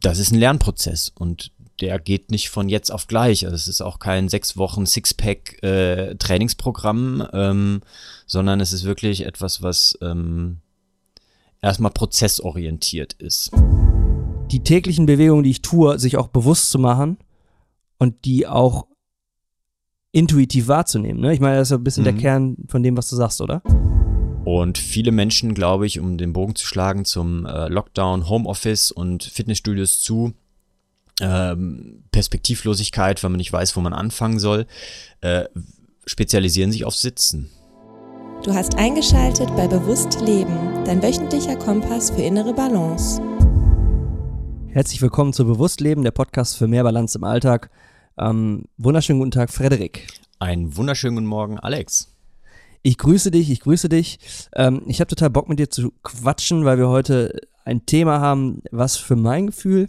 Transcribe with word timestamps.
das 0.00 0.18
ist 0.18 0.32
ein 0.32 0.38
Lernprozess 0.38 1.12
und 1.14 1.52
der 1.80 1.98
geht 1.98 2.30
nicht 2.30 2.50
von 2.50 2.68
jetzt 2.68 2.90
auf 2.90 3.08
gleich. 3.08 3.44
Also 3.44 3.56
es 3.56 3.68
ist 3.68 3.80
auch 3.80 3.98
kein 3.98 4.28
sechs 4.28 4.56
Wochen 4.56 4.86
Sixpack 4.86 5.62
äh, 5.62 6.14
Trainingsprogramm, 6.16 7.26
ähm, 7.32 7.80
sondern 8.26 8.60
es 8.60 8.72
ist 8.72 8.84
wirklich 8.84 9.26
etwas, 9.26 9.62
was 9.62 9.98
ähm, 10.00 10.58
erstmal 11.60 11.90
prozessorientiert 11.90 13.14
ist. 13.14 13.50
Die 14.50 14.62
täglichen 14.62 15.06
Bewegungen, 15.06 15.42
die 15.42 15.50
ich 15.50 15.62
tue, 15.62 15.98
sich 15.98 16.16
auch 16.16 16.28
bewusst 16.28 16.70
zu 16.70 16.78
machen 16.78 17.18
und 17.98 18.24
die 18.24 18.46
auch 18.46 18.86
intuitiv 20.12 20.68
wahrzunehmen. 20.68 21.20
Ne? 21.20 21.34
Ich 21.34 21.40
meine, 21.40 21.56
das 21.56 21.68
ist 21.68 21.76
ein 21.76 21.84
bisschen 21.84 22.02
mhm. 22.02 22.12
der 22.12 22.16
Kern 22.16 22.56
von 22.68 22.82
dem, 22.82 22.96
was 22.96 23.08
du 23.08 23.16
sagst, 23.16 23.40
oder? 23.40 23.62
Und 24.44 24.76
viele 24.76 25.10
Menschen, 25.10 25.54
glaube 25.54 25.86
ich, 25.86 26.00
um 26.00 26.18
den 26.18 26.34
Bogen 26.34 26.54
zu 26.54 26.66
schlagen 26.66 27.04
zum 27.06 27.46
äh, 27.46 27.68
Lockdown, 27.68 28.28
Homeoffice 28.28 28.90
und 28.90 29.24
Fitnessstudios 29.24 30.00
zu, 30.00 30.34
ähm, 31.20 32.04
Perspektivlosigkeit, 32.12 33.22
weil 33.22 33.30
man 33.30 33.38
nicht 33.38 33.52
weiß, 33.52 33.74
wo 33.76 33.80
man 33.80 33.94
anfangen 33.94 34.38
soll, 34.38 34.66
äh, 35.22 35.44
spezialisieren 36.04 36.72
sich 36.72 36.84
auf 36.84 36.94
Sitzen. 36.94 37.50
Du 38.42 38.52
hast 38.52 38.76
eingeschaltet 38.76 39.48
bei 39.56 39.66
Bewusst 39.66 40.20
Leben, 40.20 40.84
dein 40.84 41.02
wöchentlicher 41.02 41.56
Kompass 41.56 42.10
für 42.10 42.20
innere 42.20 42.52
Balance. 42.52 43.22
Herzlich 44.68 45.00
willkommen 45.00 45.32
zu 45.32 45.46
Bewusst 45.46 45.80
Leben, 45.80 46.02
der 46.02 46.10
Podcast 46.10 46.58
für 46.58 46.66
mehr 46.66 46.82
Balance 46.82 47.16
im 47.16 47.24
Alltag. 47.24 47.70
Ähm, 48.18 48.64
wunderschönen 48.76 49.20
guten 49.20 49.30
Tag, 49.30 49.50
Frederik. 49.50 50.08
Einen 50.38 50.76
wunderschönen 50.76 51.14
guten 51.14 51.28
Morgen, 51.28 51.58
Alex. 51.58 52.13
Ich 52.86 52.98
grüße 52.98 53.30
dich, 53.30 53.50
ich 53.50 53.60
grüße 53.60 53.88
dich. 53.88 54.18
Ähm, 54.54 54.82
ich 54.86 55.00
habe 55.00 55.08
total 55.08 55.30
Bock 55.30 55.48
mit 55.48 55.58
dir 55.58 55.70
zu 55.70 55.90
quatschen, 56.02 56.66
weil 56.66 56.76
wir 56.76 56.88
heute 56.90 57.40
ein 57.64 57.86
Thema 57.86 58.20
haben, 58.20 58.62
was 58.70 58.98
für 58.98 59.16
mein 59.16 59.46
Gefühl 59.46 59.88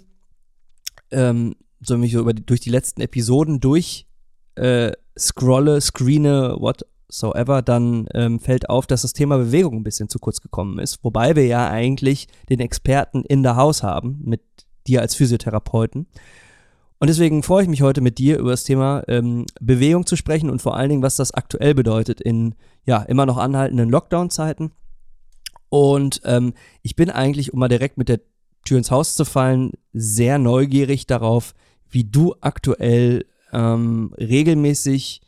ähm, 1.11 1.55
so 1.81 1.97
mich 1.97 2.13
so 2.13 2.19
über 2.19 2.33
die, 2.33 2.45
durch 2.45 2.61
die 2.61 2.69
letzten 2.69 3.01
Episoden 3.01 3.59
durch 3.59 4.07
äh, 4.55 4.93
scrolle, 5.19 5.81
screene, 5.81 6.55
whatsoever, 6.57 7.61
dann 7.61 8.07
ähm, 8.13 8.39
fällt 8.39 8.69
auf, 8.69 8.87
dass 8.87 9.01
das 9.01 9.11
Thema 9.11 9.37
Bewegung 9.37 9.75
ein 9.75 9.83
bisschen 9.83 10.07
zu 10.07 10.17
kurz 10.17 10.39
gekommen 10.39 10.79
ist. 10.79 11.03
Wobei 11.03 11.35
wir 11.35 11.45
ja 11.45 11.69
eigentlich 11.69 12.29
den 12.49 12.61
Experten 12.61 13.25
in 13.25 13.43
der 13.43 13.57
Haus 13.57 13.83
haben, 13.83 14.21
mit 14.23 14.41
dir 14.87 15.01
als 15.01 15.15
Physiotherapeuten. 15.15 16.07
Und 17.05 17.09
deswegen 17.09 17.43
freue 17.43 17.61
ich 17.61 17.69
mich 17.69 17.83
heute 17.83 18.01
mit 18.01 18.17
dir 18.17 18.39
über 18.39 18.49
das 18.49 18.63
Thema 18.63 19.03
ähm, 19.07 19.45
Bewegung 19.61 20.07
zu 20.07 20.15
sprechen 20.15 20.49
und 20.49 20.63
vor 20.63 20.75
allen 20.75 20.89
Dingen, 20.89 21.03
was 21.03 21.15
das 21.17 21.35
aktuell 21.35 21.75
bedeutet 21.75 22.19
in 22.19 22.55
ja 22.83 23.03
immer 23.03 23.27
noch 23.27 23.37
anhaltenden 23.37 23.91
Lockdown-Zeiten. 23.91 24.71
Und 25.69 26.21
ähm, 26.25 26.55
ich 26.81 26.95
bin 26.95 27.11
eigentlich, 27.11 27.53
um 27.53 27.59
mal 27.59 27.67
direkt 27.67 27.99
mit 27.99 28.09
der 28.09 28.21
Tür 28.63 28.79
ins 28.79 28.89
Haus 28.89 29.13
zu 29.13 29.23
fallen, 29.23 29.73
sehr 29.93 30.39
neugierig 30.39 31.05
darauf, 31.05 31.53
wie 31.91 32.05
du 32.05 32.33
aktuell 32.41 33.27
ähm, 33.53 34.11
regelmäßig 34.17 35.21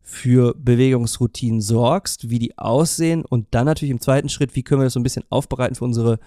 für 0.00 0.54
Bewegungsroutinen 0.56 1.60
sorgst, 1.60 2.30
wie 2.30 2.38
die 2.38 2.56
aussehen 2.56 3.26
und 3.26 3.48
dann 3.50 3.66
natürlich 3.66 3.92
im 3.92 4.00
zweiten 4.00 4.30
Schritt, 4.30 4.56
wie 4.56 4.62
können 4.62 4.80
wir 4.80 4.86
das 4.86 4.94
so 4.94 5.00
ein 5.00 5.02
bisschen 5.02 5.24
aufbereiten 5.28 5.74
für 5.74 5.84
unsere 5.84 6.20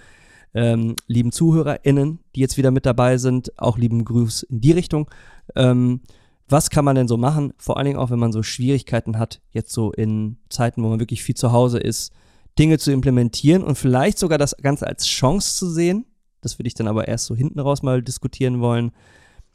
ähm, 0.53 0.95
lieben 1.07 1.31
ZuhörerInnen, 1.31 2.19
die 2.35 2.41
jetzt 2.41 2.57
wieder 2.57 2.71
mit 2.71 2.85
dabei 2.85 3.17
sind, 3.17 3.57
auch 3.57 3.77
lieben 3.77 4.05
Gruß 4.05 4.44
in 4.44 4.61
die 4.61 4.71
Richtung. 4.71 5.09
Ähm, 5.55 6.02
was 6.47 6.69
kann 6.69 6.83
man 6.83 6.95
denn 6.95 7.07
so 7.07 7.17
machen? 7.17 7.53
Vor 7.57 7.77
allen 7.77 7.85
Dingen 7.85 7.97
auch, 7.97 8.11
wenn 8.11 8.19
man 8.19 8.33
so 8.33 8.44
Schwierigkeiten 8.44 9.17
hat, 9.17 9.41
jetzt 9.52 9.72
so 9.72 9.91
in 9.94 10.38
Zeiten, 10.49 10.83
wo 10.83 10.89
man 10.89 10.99
wirklich 10.99 11.23
viel 11.23 11.35
zu 11.35 11.52
Hause 11.53 11.79
ist, 11.79 12.11
Dinge 12.59 12.77
zu 12.77 12.91
implementieren 12.91 13.63
und 13.63 13.77
vielleicht 13.77 14.19
sogar 14.19 14.38
das 14.38 14.57
Ganze 14.57 14.85
als 14.85 15.05
Chance 15.05 15.55
zu 15.55 15.69
sehen, 15.69 16.05
das 16.41 16.59
würde 16.59 16.67
ich 16.67 16.73
dann 16.73 16.88
aber 16.88 17.07
erst 17.07 17.25
so 17.25 17.35
hinten 17.35 17.59
raus 17.59 17.83
mal 17.83 18.02
diskutieren 18.02 18.59
wollen. 18.59 18.91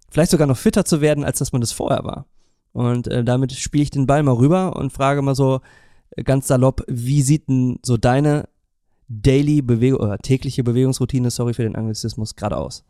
Vielleicht 0.09 0.31
sogar 0.31 0.47
noch 0.47 0.57
fitter 0.57 0.85
zu 0.85 1.01
werden, 1.01 1.25
als 1.25 1.39
dass 1.39 1.53
man 1.53 1.61
das 1.61 1.73
vorher 1.73 2.05
war. 2.05 2.27
Und 2.73 3.09
äh, 3.09 3.25
damit 3.25 3.53
spiele 3.53 3.83
ich 3.83 3.91
den 3.91 4.07
Ball 4.07 4.23
mal 4.23 4.35
rüber 4.35 4.77
und 4.77 4.93
frage 4.93 5.21
mal 5.21 5.35
so 5.35 5.61
äh, 6.11 6.23
ganz 6.23 6.47
salopp, 6.47 6.83
wie 6.89 7.23
sieht 7.23 7.49
denn 7.49 7.79
so 7.83 7.97
deine 7.97 8.49
Daily 9.09 9.63
Bewegung 9.63 10.01
oder 10.01 10.19
tägliche 10.19 10.65
Bewegungsroutine, 10.65 11.31
sorry 11.31 11.55
für 11.55 11.63
den 11.63 11.77
Anglizismus, 11.77 12.37
gerade 12.37 12.57
aus? 12.57 12.85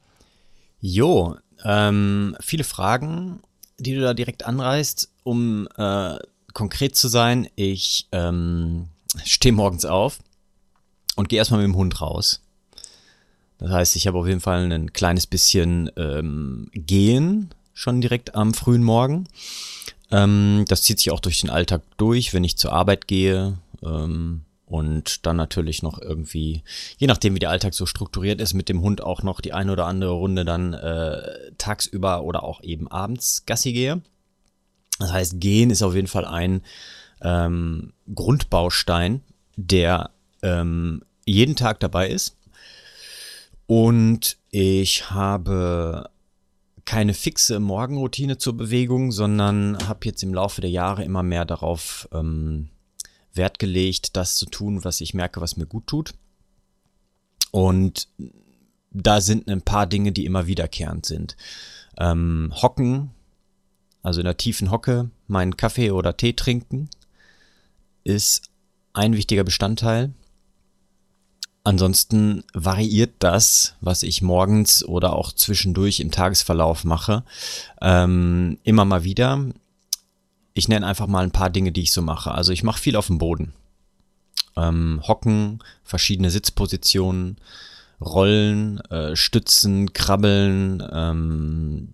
Jo, 0.81 1.37
ähm, 1.65 2.37
viele 2.41 2.65
Fragen, 2.65 3.41
die 3.78 3.94
du 3.94 4.00
da 4.00 4.15
direkt 4.15 4.44
anreißt, 4.47 5.10
um 5.25 5.69
äh, 5.77 6.16
konkret 6.53 6.97
zu 6.97 7.09
sein. 7.09 7.49
Ich 7.54 8.09
ähm, 8.12 8.88
stehe 9.25 9.53
morgens 9.53 9.84
auf 9.84 10.19
und 11.16 11.28
gehe 11.28 11.38
erstmal 11.38 11.60
mit 11.60 11.69
dem 11.69 11.77
Hund 11.77 12.00
raus. 12.00 12.41
Das 13.59 13.71
heißt, 13.71 13.97
ich 13.97 14.06
habe 14.06 14.19
auf 14.19 14.27
jeden 14.27 14.41
Fall 14.41 14.71
ein 14.71 14.93
kleines 14.93 15.27
bisschen 15.27 15.91
ähm, 15.97 16.71
Gehen 16.72 17.50
schon 17.77 18.00
direkt 18.00 18.34
am 18.34 18.54
frühen 18.54 18.83
Morgen. 18.83 19.28
Ähm, 20.10 20.65
das 20.69 20.83
zieht 20.83 20.98
sich 20.98 21.10
auch 21.10 21.21
durch 21.21 21.41
den 21.41 21.50
Alltag 21.50 21.83
durch, 21.98 22.33
wenn 22.33 22.44
ich 22.44 22.56
zur 22.56 22.72
Arbeit 22.72 23.06
gehe. 23.06 23.59
Ähm, 23.84 24.43
und 24.66 25.25
dann 25.27 25.37
natürlich 25.37 25.82
noch 25.82 26.00
irgendwie, 26.00 26.62
je 26.99 27.06
nachdem 27.06 27.34
wie 27.34 27.38
der 27.38 27.50
Alltag 27.50 27.72
so 27.72 27.87
strukturiert 27.87 28.41
ist, 28.41 28.53
mit 28.53 28.69
dem 28.69 28.82
Hund 28.82 29.00
auch 29.00 29.22
noch 29.22 29.41
die 29.41 29.53
eine 29.53 29.72
oder 29.72 29.87
andere 29.87 30.10
Runde 30.10 30.44
dann 30.44 30.75
äh, 30.75 31.53
tagsüber 31.56 32.22
oder 32.25 32.43
auch 32.43 32.62
eben 32.62 32.88
abends 32.88 33.44
Gassi 33.47 33.72
gehe. 33.72 34.03
Das 34.99 35.12
heißt, 35.12 35.41
gehen 35.41 35.71
ist 35.71 35.82
auf 35.82 35.94
jeden 35.94 36.09
Fall 36.09 36.25
ein 36.25 36.62
ähm, 37.22 37.93
Grundbaustein, 38.12 39.22
der 39.56 40.10
ähm, 40.43 41.03
jeden 41.25 41.54
Tag 41.54 41.78
dabei 41.81 42.09
ist. 42.09 42.37
Und 43.66 44.37
ich 44.50 45.10
habe 45.10 46.10
keine 46.84 47.15
fixe 47.15 47.60
Morgenroutine 47.60 48.38
zur 48.38 48.56
Bewegung, 48.56 49.12
sondern 49.12 49.77
habe 49.87 50.06
jetzt 50.06 50.22
im 50.22 50.34
Laufe 50.34 50.60
der 50.60 50.71
Jahre 50.71 51.04
immer 51.04 51.22
mehr 51.22 51.44
darauf 51.44 52.09
ähm, 52.12 52.69
Wert 53.37 53.59
gelegt, 53.59 54.17
das 54.17 54.37
zu 54.37 54.47
tun, 54.47 54.85
was 54.85 55.01
ich 55.01 55.15
merke, 55.15 55.41
was 55.41 55.57
mir 55.57 55.67
gut 55.67 55.87
tut. 55.87 56.15
Und 57.51 58.09
da 58.91 59.21
sind 59.21 59.49
ein 59.49 59.63
paar 59.63 59.87
Dinge, 59.87 60.13
die 60.13 60.25
immer 60.25 60.47
wiederkehrend 60.47 61.07
sind. 61.07 61.37
Ähm, 61.99 62.53
hocken, 62.55 63.11
also 64.03 64.21
in 64.21 64.25
der 64.25 64.37
tiefen 64.37 64.71
Hocke, 64.71 65.11
meinen 65.27 65.57
Kaffee 65.57 65.91
oder 65.91 66.17
Tee 66.17 66.33
trinken, 66.33 66.89
ist 68.05 68.51
ein 68.93 69.15
wichtiger 69.15 69.45
Bestandteil. 69.45 70.13
Ansonsten 71.65 72.45
variiert 72.55 73.15
das, 73.19 73.75
was 73.81 74.05
ich 74.05 74.23
morgens 74.23 74.85
oder 74.85 75.15
auch 75.15 75.33
zwischendurch 75.33 75.99
im 75.99 76.13
Tagesverlauf 76.13 76.85
mache, 76.85 77.25
ähm, 77.83 78.59
immer 78.63 78.85
mal 78.85 79.03
wieder. 79.03 79.47
Ich 80.56 80.69
nenne 80.69 80.87
einfach 80.87 81.06
mal 81.06 81.22
ein 81.22 81.33
paar 81.33 81.50
Dinge, 81.50 81.71
die 81.71 81.83
ich 81.83 81.93
so 81.93 82.00
mache. 82.00 82.33
Also 82.33 82.50
ich 82.50 82.62
mache 82.62 82.81
viel 82.81 82.97
auf 82.97 83.09
dem 83.09 83.19
Boden. 83.19 83.53
Ähm, 84.56 85.03
hocken, 85.06 85.59
verschiedene 85.84 86.31
Sitzpositionen, 86.31 87.37
Rollen, 88.00 88.81
äh, 88.91 89.15
Stützen, 89.16 89.93
Krabbeln, 89.93 90.83
ähm, 90.91 91.93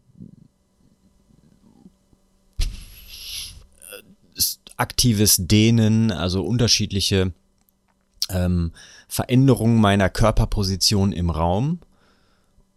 aktives 4.76 5.38
Dehnen, 5.40 6.12
also 6.12 6.44
unterschiedliche 6.44 7.32
ähm, 8.30 8.70
Veränderung 9.08 9.80
meiner 9.80 10.08
Körperposition 10.08 11.10
im 11.10 11.30
Raum. 11.30 11.80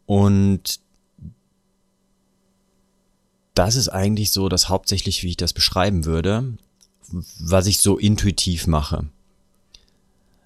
Und 0.08 0.80
das 3.56 3.76
ist 3.76 3.90
eigentlich 3.90 4.32
so 4.32 4.50
das 4.50 4.70
hauptsächlich, 4.70 5.24
wie 5.24 5.30
ich 5.30 5.38
das 5.38 5.54
beschreiben 5.54 6.06
würde, 6.06 6.54
was 7.40 7.68
ich 7.68 7.80
so 7.80 7.98
intuitiv 7.98 8.68
mache. 8.68 9.08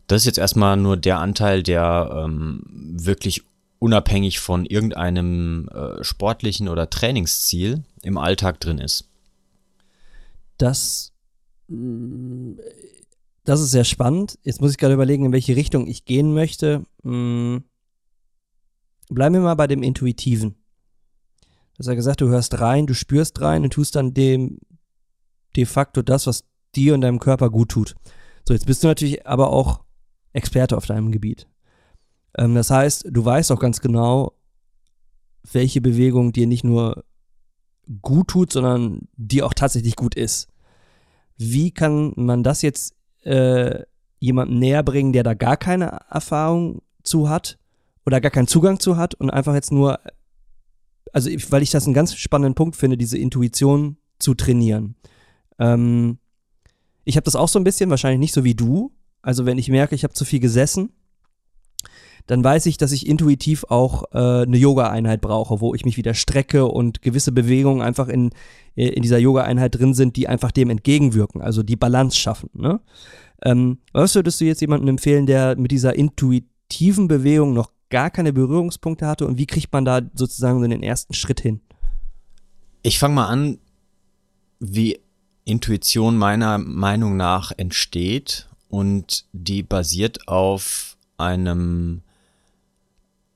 Das 0.08 0.22
ist 0.22 0.26
jetzt 0.26 0.40
erstmal 0.40 0.78
nur 0.78 0.98
der 0.98 1.20
Anteil, 1.20 1.62
der 1.62 2.24
ähm, 2.26 2.64
wirklich 2.68 3.44
unabhängig 3.80 4.40
von 4.40 4.66
irgendeinem 4.66 5.70
äh, 5.70 6.04
sportlichen 6.04 6.68
oder 6.68 6.90
Trainingsziel 6.90 7.84
im 8.02 8.18
Alltag 8.18 8.60
drin 8.60 8.78
ist. 8.78 9.06
Das 10.58 11.12
das 13.46 13.62
ist 13.62 13.72
sehr 13.72 13.84
spannend. 13.84 14.40
Jetzt 14.44 14.62
muss 14.62 14.72
ich 14.72 14.78
gerade 14.78 14.96
überlegen, 14.96 15.26
in 15.26 15.32
welche 15.32 15.56
Richtung 15.56 15.88
ich 15.88 16.06
gehen 16.06 16.34
möchte. 16.34 16.84
Hm. 17.04 17.64
Bleiben 19.10 19.36
wir 19.36 19.42
mal 19.42 19.56
bei 19.56 19.68
dem 19.68 19.84
Intuitiven. 19.84 20.56
Hast 21.80 21.88
ja 21.88 21.96
gesagt, 21.96 22.20
du 22.20 22.28
hörst 22.28 22.60
rein, 22.60 22.88
du 22.88 22.94
spürst 22.94 23.40
rein 23.40 23.64
und 23.64 23.72
tust 23.72 23.96
dann 23.96 24.14
dem 24.14 24.60
de 25.56 25.66
facto 25.66 26.02
das, 26.02 26.28
was 26.28 26.44
dir 26.76 26.94
und 26.94 27.02
deinem 27.02 27.20
Körper 27.20 27.50
gut 27.50 27.70
tut. 27.70 27.96
So, 28.46 28.54
jetzt 28.54 28.66
bist 28.66 28.84
du 28.84 28.88
natürlich 28.88 29.26
aber 29.26 29.50
auch 29.52 29.82
Experte 30.34 30.76
auf 30.76 30.86
deinem 30.86 31.12
Gebiet. 31.12 31.48
Ähm, 32.38 32.54
das 32.54 32.70
heißt, 32.70 33.08
du 33.10 33.24
weißt 33.24 33.52
auch 33.52 33.60
ganz 33.60 33.80
genau, 33.80 34.34
welche 35.52 35.82
Bewegung 35.82 36.34
dir 36.34 36.48
nicht 36.48 36.64
nur 36.64 37.06
gut 38.02 38.28
tut, 38.28 38.52
sondern 38.52 39.08
dir 39.16 39.46
auch 39.46 39.54
tatsächlich 39.54 39.96
gut 39.96 40.16
ist. 40.16 40.50
Wie 41.38 41.72
kann 41.72 42.14
man 42.18 42.44
das 42.44 42.62
jetzt 42.62 42.94
äh, 43.24 43.84
jemandem 44.20 44.60
näher 44.60 44.84
bringen, 44.84 45.14
der 45.14 45.24
da 45.24 45.34
gar 45.34 45.58
keine 45.58 46.02
Erfahrung 46.10 46.82
zu 47.04 47.30
hat 47.30 47.58
oder 48.06 48.20
gar 48.20 48.32
keinen 48.32 48.48
Zugang 48.48 48.80
zu 48.80 48.98
hat 48.98 49.16
und 49.16 49.30
einfach 49.30 49.54
jetzt 49.54 49.72
nur 49.72 50.00
also 51.14 51.30
weil 51.50 51.64
ich 51.64 51.72
das 51.72 51.86
einen 51.86 51.94
ganz 51.94 52.16
spannenden 52.16 52.56
Punkt 52.56 52.76
finde, 52.76 52.98
diese 52.98 53.18
Intuition 53.18 53.98
zu 54.20 54.34
trainieren. 54.34 54.96
Ähm, 55.58 56.20
ich 57.06 57.16
habe 57.16 57.26
das 57.26 57.36
auch 57.36 57.48
so 57.48 57.60
ein 57.60 57.64
bisschen, 57.64 57.90
wahrscheinlich 57.90 58.20
nicht 58.20 58.34
so 58.34 58.44
wie 58.44 58.56
du. 58.56 58.92
Also 59.22 59.46
wenn 59.46 59.58
ich 59.58 59.70
merke, 59.70 59.96
ich 59.96 60.04
habe 60.04 60.14
zu 60.14 60.26
viel 60.26 60.40
gesessen, 60.40 60.92
dann 62.28 62.44
weiß 62.44 62.68
ich, 62.68 62.78
dass 62.78 62.92
ich 62.92 63.08
intuitiv 63.08 63.64
auch 63.70 64.04
äh, 64.14 64.44
eine 64.44 64.58
Yoga-Einheit 64.58 65.20
brauche, 65.20 65.62
wo 65.62 65.74
ich 65.74 65.84
mich 65.84 65.98
wieder 65.98 66.14
strecke 66.14 66.68
und 66.68 67.02
gewisse 67.02 67.32
Bewegungen 67.32 67.82
einfach 67.82 68.08
in, 68.08 68.30
in 68.76 69.02
dieser 69.02 69.18
Yoga-Einheit 69.18 69.80
drin 69.80 69.96
sind, 69.96 70.16
die 70.16 70.28
einfach 70.28 70.52
dem 70.52 70.70
entgegenwirken, 70.70 71.42
also 71.42 71.64
die 71.64 71.76
Balance 71.76 72.18
schaffen. 72.18 72.52
Ne? 72.54 72.82
Ähm, 73.44 73.80
was 73.94 74.14
würdest 74.14 74.40
du 74.40 74.46
jetzt 74.46 74.62
jemandem 74.62 74.90
empfehlen, 74.90 75.26
der 75.26 75.58
mit 75.58 75.72
dieser 75.72 75.96
intuitiven 75.96 77.08
Bewegung 77.08 77.54
noch 77.54 77.72
gar 77.90 78.10
keine 78.10 78.34
Berührungspunkte 78.34 79.08
hatte 79.08 79.26
und 79.26 79.38
wie 79.38 79.48
kriegt 79.48 79.72
man 79.74 79.86
da 79.86 80.02
sozusagen 80.14 80.60
so 80.60 80.68
den 80.68 80.84
ersten 80.84 81.14
Schritt 81.14 81.40
hin? 81.40 81.62
Ich 82.82 83.00
fange 83.00 83.16
mal 83.16 83.28
an, 83.28 83.60
wie 84.60 85.00
Intuition 85.46 86.18
meiner 86.18 86.58
Meinung 86.58 87.18
nach 87.18 87.52
entsteht 87.58 88.48
und 88.70 89.26
die 89.34 89.64
basiert 89.64 90.28
auf 90.28 90.98
einem 91.18 92.02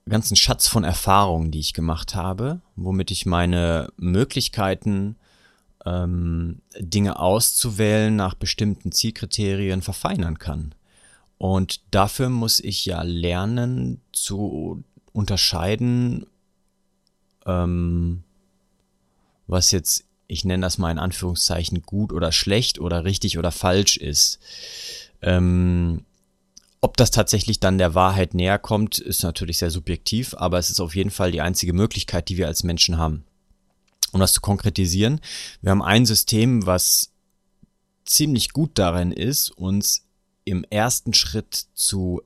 ganzen 0.08 0.36
Schatz 0.36 0.68
von 0.68 0.84
Erfahrungen, 0.84 1.52
die 1.52 1.60
ich 1.60 1.74
gemacht 1.74 2.14
habe, 2.14 2.62
womit 2.76 3.10
ich 3.12 3.26
meine 3.26 3.92
Möglichkeiten, 3.98 5.16
ähm, 5.86 6.62
Dinge 6.78 7.20
auszuwählen 7.20 8.16
nach 8.16 8.36
bestimmten 8.36 8.92
Zielkriterien 8.92 9.82
verfeinern 9.82 10.40
kann. 10.40 10.76
Und 11.44 11.82
dafür 11.92 12.30
muss 12.30 12.62
ich 12.62 12.86
ja 12.86 13.02
lernen 13.02 14.00
zu 14.14 14.82
unterscheiden, 15.12 16.26
ähm, 17.46 18.24
was 19.46 19.72
jetzt, 19.72 20.06
ich 20.28 20.46
nenne 20.46 20.62
das 20.62 20.78
mal 20.78 20.90
in 20.90 21.00
Anführungszeichen, 21.00 21.82
gut 21.82 22.14
oder 22.14 22.32
schlecht 22.32 22.80
oder 22.80 23.04
richtig 23.04 23.38
oder 23.38 23.52
falsch 23.52 23.98
ist. 23.98 24.40
Ähm, 25.22 26.06
ob 26.80 26.96
das 26.96 27.12
tatsächlich 27.12 27.60
dann 27.60 27.78
der 27.78 27.94
Wahrheit 27.94 28.36
näher 28.36 28.58
kommt, 28.58 29.00
ist 29.00 29.22
natürlich 29.24 29.58
sehr 29.58 29.70
subjektiv, 29.70 30.36
aber 30.36 30.60
es 30.60 30.70
ist 30.70 30.80
auf 30.80 30.96
jeden 30.96 31.12
Fall 31.12 31.34
die 31.34 31.42
einzige 31.42 31.74
Möglichkeit, 31.74 32.30
die 32.30 32.38
wir 32.38 32.48
als 32.48 32.64
Menschen 32.64 32.98
haben. 32.98 33.26
Um 34.14 34.22
das 34.22 34.32
zu 34.32 34.40
konkretisieren, 34.40 35.20
wir 35.62 35.72
haben 35.72 35.84
ein 35.84 36.06
System, 36.06 36.66
was 36.66 37.12
ziemlich 38.06 38.54
gut 38.54 38.80
darin 38.80 39.12
ist, 39.12 39.50
uns 39.50 40.06
im 40.46 40.66
ersten 40.70 41.14
Schritt 41.14 41.66
zu 41.74 42.22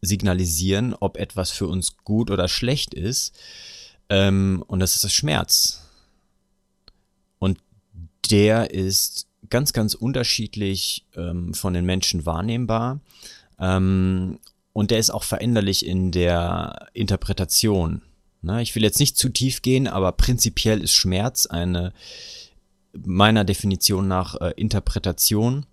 signalisieren, 0.00 0.94
ob 0.94 1.16
etwas 1.16 1.50
für 1.50 1.66
uns 1.66 1.96
gut 2.04 2.30
oder 2.30 2.48
schlecht 2.48 2.94
ist. 2.94 3.36
Ähm, 4.08 4.64
und 4.66 4.80
das 4.80 4.94
ist 4.94 5.04
das 5.04 5.12
Schmerz. 5.12 5.82
Und 7.38 7.58
der 8.30 8.70
ist 8.72 9.26
ganz, 9.50 9.72
ganz 9.72 9.94
unterschiedlich 9.94 11.06
ähm, 11.16 11.54
von 11.54 11.74
den 11.74 11.84
Menschen 11.84 12.26
wahrnehmbar. 12.26 13.00
Ähm, 13.58 14.38
und 14.72 14.90
der 14.90 14.98
ist 14.98 15.10
auch 15.10 15.24
veränderlich 15.24 15.84
in 15.84 16.12
der 16.12 16.88
Interpretation. 16.92 18.02
Ne? 18.42 18.62
Ich 18.62 18.74
will 18.74 18.82
jetzt 18.84 19.00
nicht 19.00 19.16
zu 19.16 19.28
tief 19.28 19.62
gehen, 19.62 19.88
aber 19.88 20.12
prinzipiell 20.12 20.80
ist 20.82 20.94
Schmerz 20.94 21.46
eine 21.46 21.92
meiner 23.04 23.44
Definition 23.44 24.08
nach 24.08 24.36
äh, 24.40 24.52
Interpretation, 24.56 25.66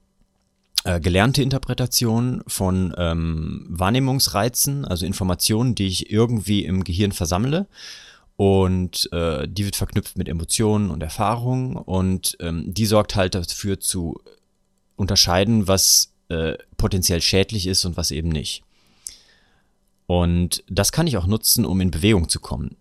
äh, 0.85 0.99
gelernte 0.99 1.41
Interpretation 1.41 2.43
von 2.45 2.93
ähm, 2.95 3.65
Wahrnehmungsreizen, 3.69 4.85
also 4.85 5.05
Informationen, 5.05 5.73
die 5.73 5.87
ich 5.87 6.11
irgendwie 6.11 6.63
im 6.63 6.83
Gehirn 6.83 7.11
versammle. 7.11 7.65
Und 8.37 9.09
äh, 9.11 9.47
die 9.47 9.65
wird 9.65 9.75
verknüpft 9.75 10.15
mit 10.15 10.29
Emotionen 10.29 10.91
und 10.91 11.01
Erfahrungen 11.01 11.75
und 11.75 12.37
ähm, 12.39 12.71
die 12.71 12.85
sorgt 12.85 13.15
halt 13.15 13.33
dafür 13.33 13.79
zu 13.79 14.21
unterscheiden, 14.95 15.67
was 15.67 16.11
äh, 16.29 16.53
potenziell 16.77 17.21
schädlich 17.21 17.65
ist 17.65 17.83
und 17.85 17.97
was 17.97 18.11
eben 18.11 18.29
nicht. 18.29 18.61
Und 20.05 20.63
das 20.69 20.91
kann 20.91 21.07
ich 21.07 21.17
auch 21.17 21.25
nutzen, 21.25 21.65
um 21.65 21.81
in 21.81 21.89
Bewegung 21.89 22.29
zu 22.29 22.39
kommen. 22.39 22.75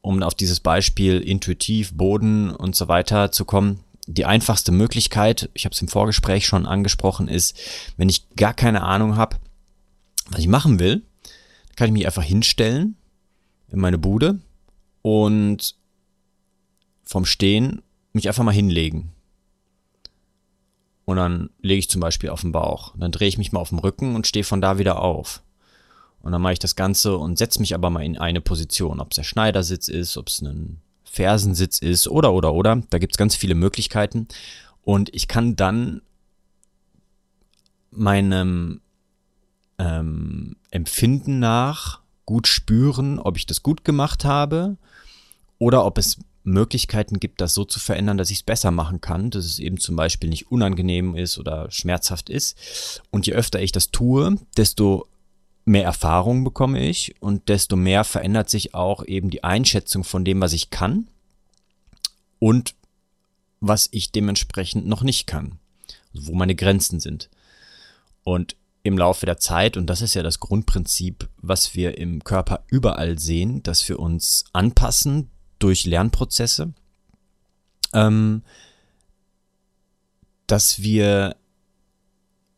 Um 0.00 0.20
auf 0.22 0.34
dieses 0.34 0.58
Beispiel 0.58 1.20
intuitiv, 1.20 1.94
Boden 1.94 2.50
und 2.50 2.74
so 2.74 2.88
weiter 2.88 3.30
zu 3.30 3.44
kommen. 3.44 3.80
Die 4.06 4.24
einfachste 4.24 4.72
Möglichkeit, 4.72 5.50
ich 5.54 5.64
habe 5.64 5.74
es 5.74 5.82
im 5.82 5.88
Vorgespräch 5.88 6.46
schon 6.46 6.66
angesprochen, 6.66 7.28
ist, 7.28 7.58
wenn 7.96 8.08
ich 8.08 8.28
gar 8.36 8.54
keine 8.54 8.82
Ahnung 8.82 9.16
habe, 9.16 9.36
was 10.28 10.40
ich 10.40 10.48
machen 10.48 10.78
will, 10.78 11.02
kann 11.74 11.88
ich 11.88 11.92
mich 11.92 12.06
einfach 12.06 12.22
hinstellen 12.22 12.96
in 13.68 13.80
meine 13.80 13.98
Bude 13.98 14.38
und 15.02 15.74
vom 17.04 17.24
Stehen 17.24 17.82
mich 18.12 18.28
einfach 18.28 18.44
mal 18.44 18.52
hinlegen. 18.52 19.12
Und 21.04 21.18
dann 21.18 21.50
lege 21.62 21.78
ich 21.78 21.88
zum 21.88 22.00
Beispiel 22.00 22.30
auf 22.30 22.40
den 22.40 22.52
Bauch. 22.52 22.92
Dann 22.96 23.12
drehe 23.12 23.28
ich 23.28 23.38
mich 23.38 23.52
mal 23.52 23.60
auf 23.60 23.68
den 23.68 23.78
Rücken 23.78 24.16
und 24.16 24.26
stehe 24.26 24.44
von 24.44 24.60
da 24.60 24.78
wieder 24.78 25.00
auf. 25.00 25.42
Und 26.20 26.32
dann 26.32 26.42
mache 26.42 26.54
ich 26.54 26.58
das 26.58 26.74
Ganze 26.74 27.16
und 27.16 27.38
setze 27.38 27.60
mich 27.60 27.74
aber 27.74 27.90
mal 27.90 28.04
in 28.04 28.18
eine 28.18 28.40
Position. 28.40 29.00
Ob 29.00 29.12
es 29.12 29.16
der 29.16 29.22
Schneidersitz 29.22 29.86
ist, 29.86 30.16
ob 30.16 30.26
es 30.26 30.42
ein 30.42 30.80
Fersensitz 31.10 31.78
ist 31.78 32.08
oder, 32.08 32.32
oder, 32.32 32.52
oder. 32.52 32.82
Da 32.90 32.98
gibt 32.98 33.14
es 33.14 33.18
ganz 33.18 33.34
viele 33.34 33.54
Möglichkeiten. 33.54 34.28
Und 34.82 35.14
ich 35.14 35.28
kann 35.28 35.56
dann 35.56 36.02
meinem 37.90 38.80
ähm, 39.78 40.56
Empfinden 40.70 41.38
nach 41.38 42.00
gut 42.26 42.46
spüren, 42.46 43.18
ob 43.18 43.36
ich 43.36 43.46
das 43.46 43.62
gut 43.62 43.84
gemacht 43.84 44.24
habe 44.24 44.76
oder 45.58 45.84
ob 45.84 45.96
es 45.98 46.18
Möglichkeiten 46.42 47.18
gibt, 47.18 47.40
das 47.40 47.54
so 47.54 47.64
zu 47.64 47.80
verändern, 47.80 48.18
dass 48.18 48.30
ich 48.30 48.38
es 48.38 48.42
besser 48.44 48.70
machen 48.70 49.00
kann, 49.00 49.30
dass 49.30 49.44
es 49.44 49.58
eben 49.58 49.78
zum 49.78 49.96
Beispiel 49.96 50.30
nicht 50.30 50.50
unangenehm 50.50 51.16
ist 51.16 51.38
oder 51.38 51.70
schmerzhaft 51.70 52.30
ist. 52.30 53.02
Und 53.10 53.26
je 53.26 53.32
öfter 53.32 53.60
ich 53.60 53.72
das 53.72 53.90
tue, 53.90 54.36
desto 54.56 55.08
mehr 55.66 55.84
Erfahrung 55.84 56.44
bekomme 56.44 56.80
ich 56.88 57.20
und 57.20 57.48
desto 57.48 57.76
mehr 57.76 58.04
verändert 58.04 58.48
sich 58.48 58.72
auch 58.74 59.04
eben 59.04 59.30
die 59.30 59.44
Einschätzung 59.44 60.04
von 60.04 60.24
dem, 60.24 60.40
was 60.40 60.52
ich 60.52 60.70
kann 60.70 61.08
und 62.38 62.74
was 63.60 63.88
ich 63.90 64.12
dementsprechend 64.12 64.86
noch 64.86 65.02
nicht 65.02 65.26
kann, 65.26 65.58
also 66.14 66.28
wo 66.28 66.34
meine 66.34 66.54
Grenzen 66.54 67.00
sind. 67.00 67.28
Und 68.22 68.56
im 68.84 68.96
Laufe 68.96 69.26
der 69.26 69.38
Zeit, 69.38 69.76
und 69.76 69.88
das 69.88 70.02
ist 70.02 70.14
ja 70.14 70.22
das 70.22 70.38
Grundprinzip, 70.38 71.28
was 71.38 71.74
wir 71.74 71.98
im 71.98 72.22
Körper 72.22 72.62
überall 72.68 73.18
sehen, 73.18 73.64
dass 73.64 73.88
wir 73.88 73.98
uns 73.98 74.44
anpassen 74.52 75.30
durch 75.58 75.84
Lernprozesse, 75.84 76.74
ähm, 77.92 78.42
dass 80.46 80.80
wir 80.80 81.34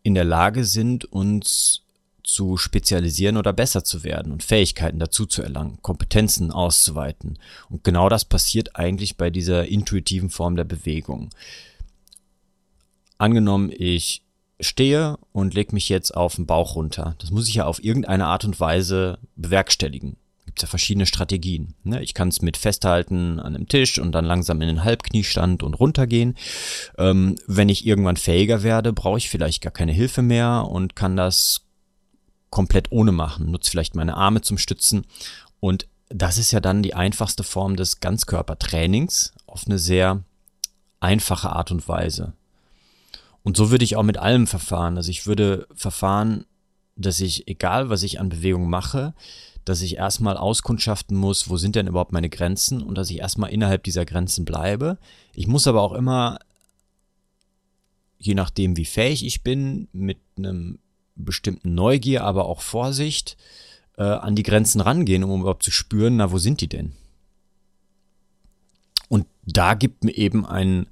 in 0.02 0.14
der 0.14 0.24
Lage 0.24 0.66
sind, 0.66 1.06
uns 1.06 1.84
zu 2.28 2.56
spezialisieren 2.56 3.36
oder 3.36 3.52
besser 3.52 3.84
zu 3.84 4.04
werden 4.04 4.32
und 4.32 4.42
Fähigkeiten 4.42 4.98
dazu 4.98 5.26
zu 5.26 5.42
erlangen, 5.42 5.78
Kompetenzen 5.82 6.50
auszuweiten. 6.50 7.38
Und 7.70 7.84
genau 7.84 8.08
das 8.08 8.24
passiert 8.24 8.76
eigentlich 8.76 9.16
bei 9.16 9.30
dieser 9.30 9.66
intuitiven 9.66 10.30
Form 10.30 10.54
der 10.54 10.64
Bewegung. 10.64 11.30
Angenommen, 13.16 13.72
ich 13.76 14.22
stehe 14.60 15.18
und 15.32 15.54
lege 15.54 15.74
mich 15.74 15.88
jetzt 15.88 16.14
auf 16.14 16.36
den 16.36 16.46
Bauch 16.46 16.76
runter. 16.76 17.14
Das 17.18 17.30
muss 17.30 17.48
ich 17.48 17.54
ja 17.54 17.64
auf 17.64 17.82
irgendeine 17.82 18.26
Art 18.26 18.44
und 18.44 18.60
Weise 18.60 19.18
bewerkstelligen 19.36 20.16
gibt 20.58 20.62
ja 20.62 20.66
verschiedene 20.68 21.06
Strategien. 21.06 21.74
Ne? 21.84 22.02
Ich 22.02 22.14
kann 22.14 22.28
es 22.28 22.42
mit 22.42 22.56
festhalten 22.56 23.38
an 23.38 23.54
einem 23.54 23.68
Tisch 23.68 23.98
und 23.98 24.12
dann 24.12 24.24
langsam 24.24 24.60
in 24.60 24.66
den 24.68 24.82
Halbkniestand 24.82 25.62
und 25.62 25.74
runtergehen. 25.74 26.36
Ähm, 26.96 27.36
wenn 27.46 27.68
ich 27.68 27.86
irgendwann 27.86 28.16
fähiger 28.16 28.62
werde, 28.62 28.92
brauche 28.92 29.18
ich 29.18 29.28
vielleicht 29.28 29.62
gar 29.62 29.72
keine 29.72 29.92
Hilfe 29.92 30.22
mehr 30.22 30.66
und 30.68 30.96
kann 30.96 31.16
das 31.16 31.67
komplett 32.50 32.90
ohne 32.90 33.12
machen. 33.12 33.50
Nutze 33.50 33.70
vielleicht 33.70 33.94
meine 33.94 34.16
Arme 34.16 34.40
zum 34.40 34.58
Stützen. 34.58 35.04
Und 35.60 35.86
das 36.08 36.38
ist 36.38 36.52
ja 36.52 36.60
dann 36.60 36.82
die 36.82 36.94
einfachste 36.94 37.44
Form 37.44 37.76
des 37.76 38.00
Ganzkörpertrainings 38.00 39.32
auf 39.46 39.64
eine 39.66 39.78
sehr 39.78 40.22
einfache 41.00 41.50
Art 41.50 41.70
und 41.70 41.86
Weise. 41.88 42.32
Und 43.42 43.56
so 43.56 43.70
würde 43.70 43.84
ich 43.84 43.96
auch 43.96 44.02
mit 44.02 44.18
allem 44.18 44.46
verfahren. 44.46 44.96
Also 44.96 45.10
ich 45.10 45.26
würde 45.26 45.66
verfahren, 45.74 46.44
dass 46.96 47.20
ich, 47.20 47.46
egal 47.48 47.90
was 47.90 48.02
ich 48.02 48.20
an 48.20 48.28
Bewegung 48.28 48.68
mache, 48.68 49.14
dass 49.64 49.82
ich 49.82 49.96
erstmal 49.96 50.36
auskundschaften 50.36 51.16
muss, 51.16 51.48
wo 51.50 51.56
sind 51.56 51.76
denn 51.76 51.86
überhaupt 51.86 52.12
meine 52.12 52.30
Grenzen 52.30 52.82
und 52.82 52.96
dass 52.96 53.10
ich 53.10 53.18
erstmal 53.18 53.50
innerhalb 53.50 53.84
dieser 53.84 54.06
Grenzen 54.06 54.44
bleibe. 54.44 54.98
Ich 55.34 55.46
muss 55.46 55.66
aber 55.66 55.82
auch 55.82 55.92
immer, 55.92 56.38
je 58.18 58.34
nachdem 58.34 58.76
wie 58.76 58.86
fähig 58.86 59.24
ich 59.24 59.42
bin, 59.42 59.88
mit 59.92 60.18
einem 60.36 60.78
bestimmten 61.24 61.74
Neugier, 61.74 62.24
aber 62.24 62.46
auch 62.46 62.60
Vorsicht 62.60 63.36
äh, 63.96 64.02
an 64.02 64.36
die 64.36 64.42
Grenzen 64.42 64.80
rangehen, 64.80 65.24
um 65.24 65.40
überhaupt 65.40 65.62
zu 65.62 65.70
spüren, 65.70 66.16
na, 66.16 66.32
wo 66.32 66.38
sind 66.38 66.60
die 66.60 66.68
denn? 66.68 66.92
Und 69.08 69.26
da 69.44 69.74
gibt 69.74 70.04
mir 70.04 70.16
eben 70.16 70.46
ein 70.46 70.86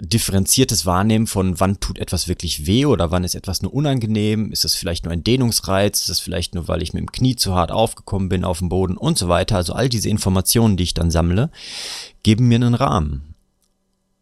differenziertes 0.00 0.86
Wahrnehmen 0.86 1.26
von 1.26 1.60
wann 1.60 1.78
tut 1.80 1.98
etwas 1.98 2.28
wirklich 2.28 2.66
weh 2.66 2.86
oder 2.86 3.10
wann 3.10 3.24
ist 3.24 3.34
etwas 3.34 3.62
nur 3.62 3.74
unangenehm, 3.74 4.50
ist 4.50 4.64
das 4.64 4.74
vielleicht 4.74 5.04
nur 5.04 5.12
ein 5.12 5.24
Dehnungsreiz, 5.24 6.00
ist 6.00 6.08
das 6.08 6.20
vielleicht 6.20 6.54
nur, 6.54 6.68
weil 6.68 6.82
ich 6.82 6.94
mit 6.94 7.00
dem 7.00 7.12
Knie 7.12 7.36
zu 7.36 7.54
hart 7.54 7.70
aufgekommen 7.70 8.28
bin 8.28 8.44
auf 8.44 8.58
dem 8.58 8.68
Boden 8.68 8.96
und 8.96 9.18
so 9.18 9.28
weiter. 9.28 9.56
Also 9.56 9.74
all 9.74 9.88
diese 9.88 10.08
Informationen, 10.08 10.76
die 10.76 10.84
ich 10.84 10.94
dann 10.94 11.10
sammle, 11.10 11.50
geben 12.22 12.48
mir 12.48 12.56
einen 12.56 12.74
Rahmen. 12.74 13.34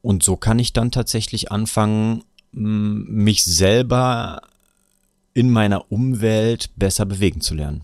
Und 0.03 0.23
so 0.23 0.37
kann 0.37 0.59
ich 0.59 0.73
dann 0.73 0.91
tatsächlich 0.91 1.53
anfangen, 1.53 2.25
mich 2.53 3.45
selber 3.45 4.43
in 5.35 5.51
meiner 5.51 5.91
Umwelt 5.91 6.71
besser 6.77 7.07
bewegen 7.07 7.41
zu 7.41 7.55
lernen. 7.55 7.83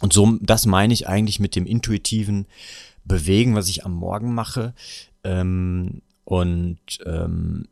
Und 0.00 0.12
so, 0.12 0.38
das 0.40 0.66
meine 0.66 0.92
ich 0.92 1.08
eigentlich 1.08 1.40
mit 1.40 1.56
dem 1.56 1.66
intuitiven 1.66 2.46
Bewegen, 3.04 3.54
was 3.54 3.68
ich 3.68 3.84
am 3.84 3.94
Morgen 3.94 4.34
mache. 4.34 4.74
Ähm, 5.22 6.02
und 6.24 6.78
ähm, 7.06 7.68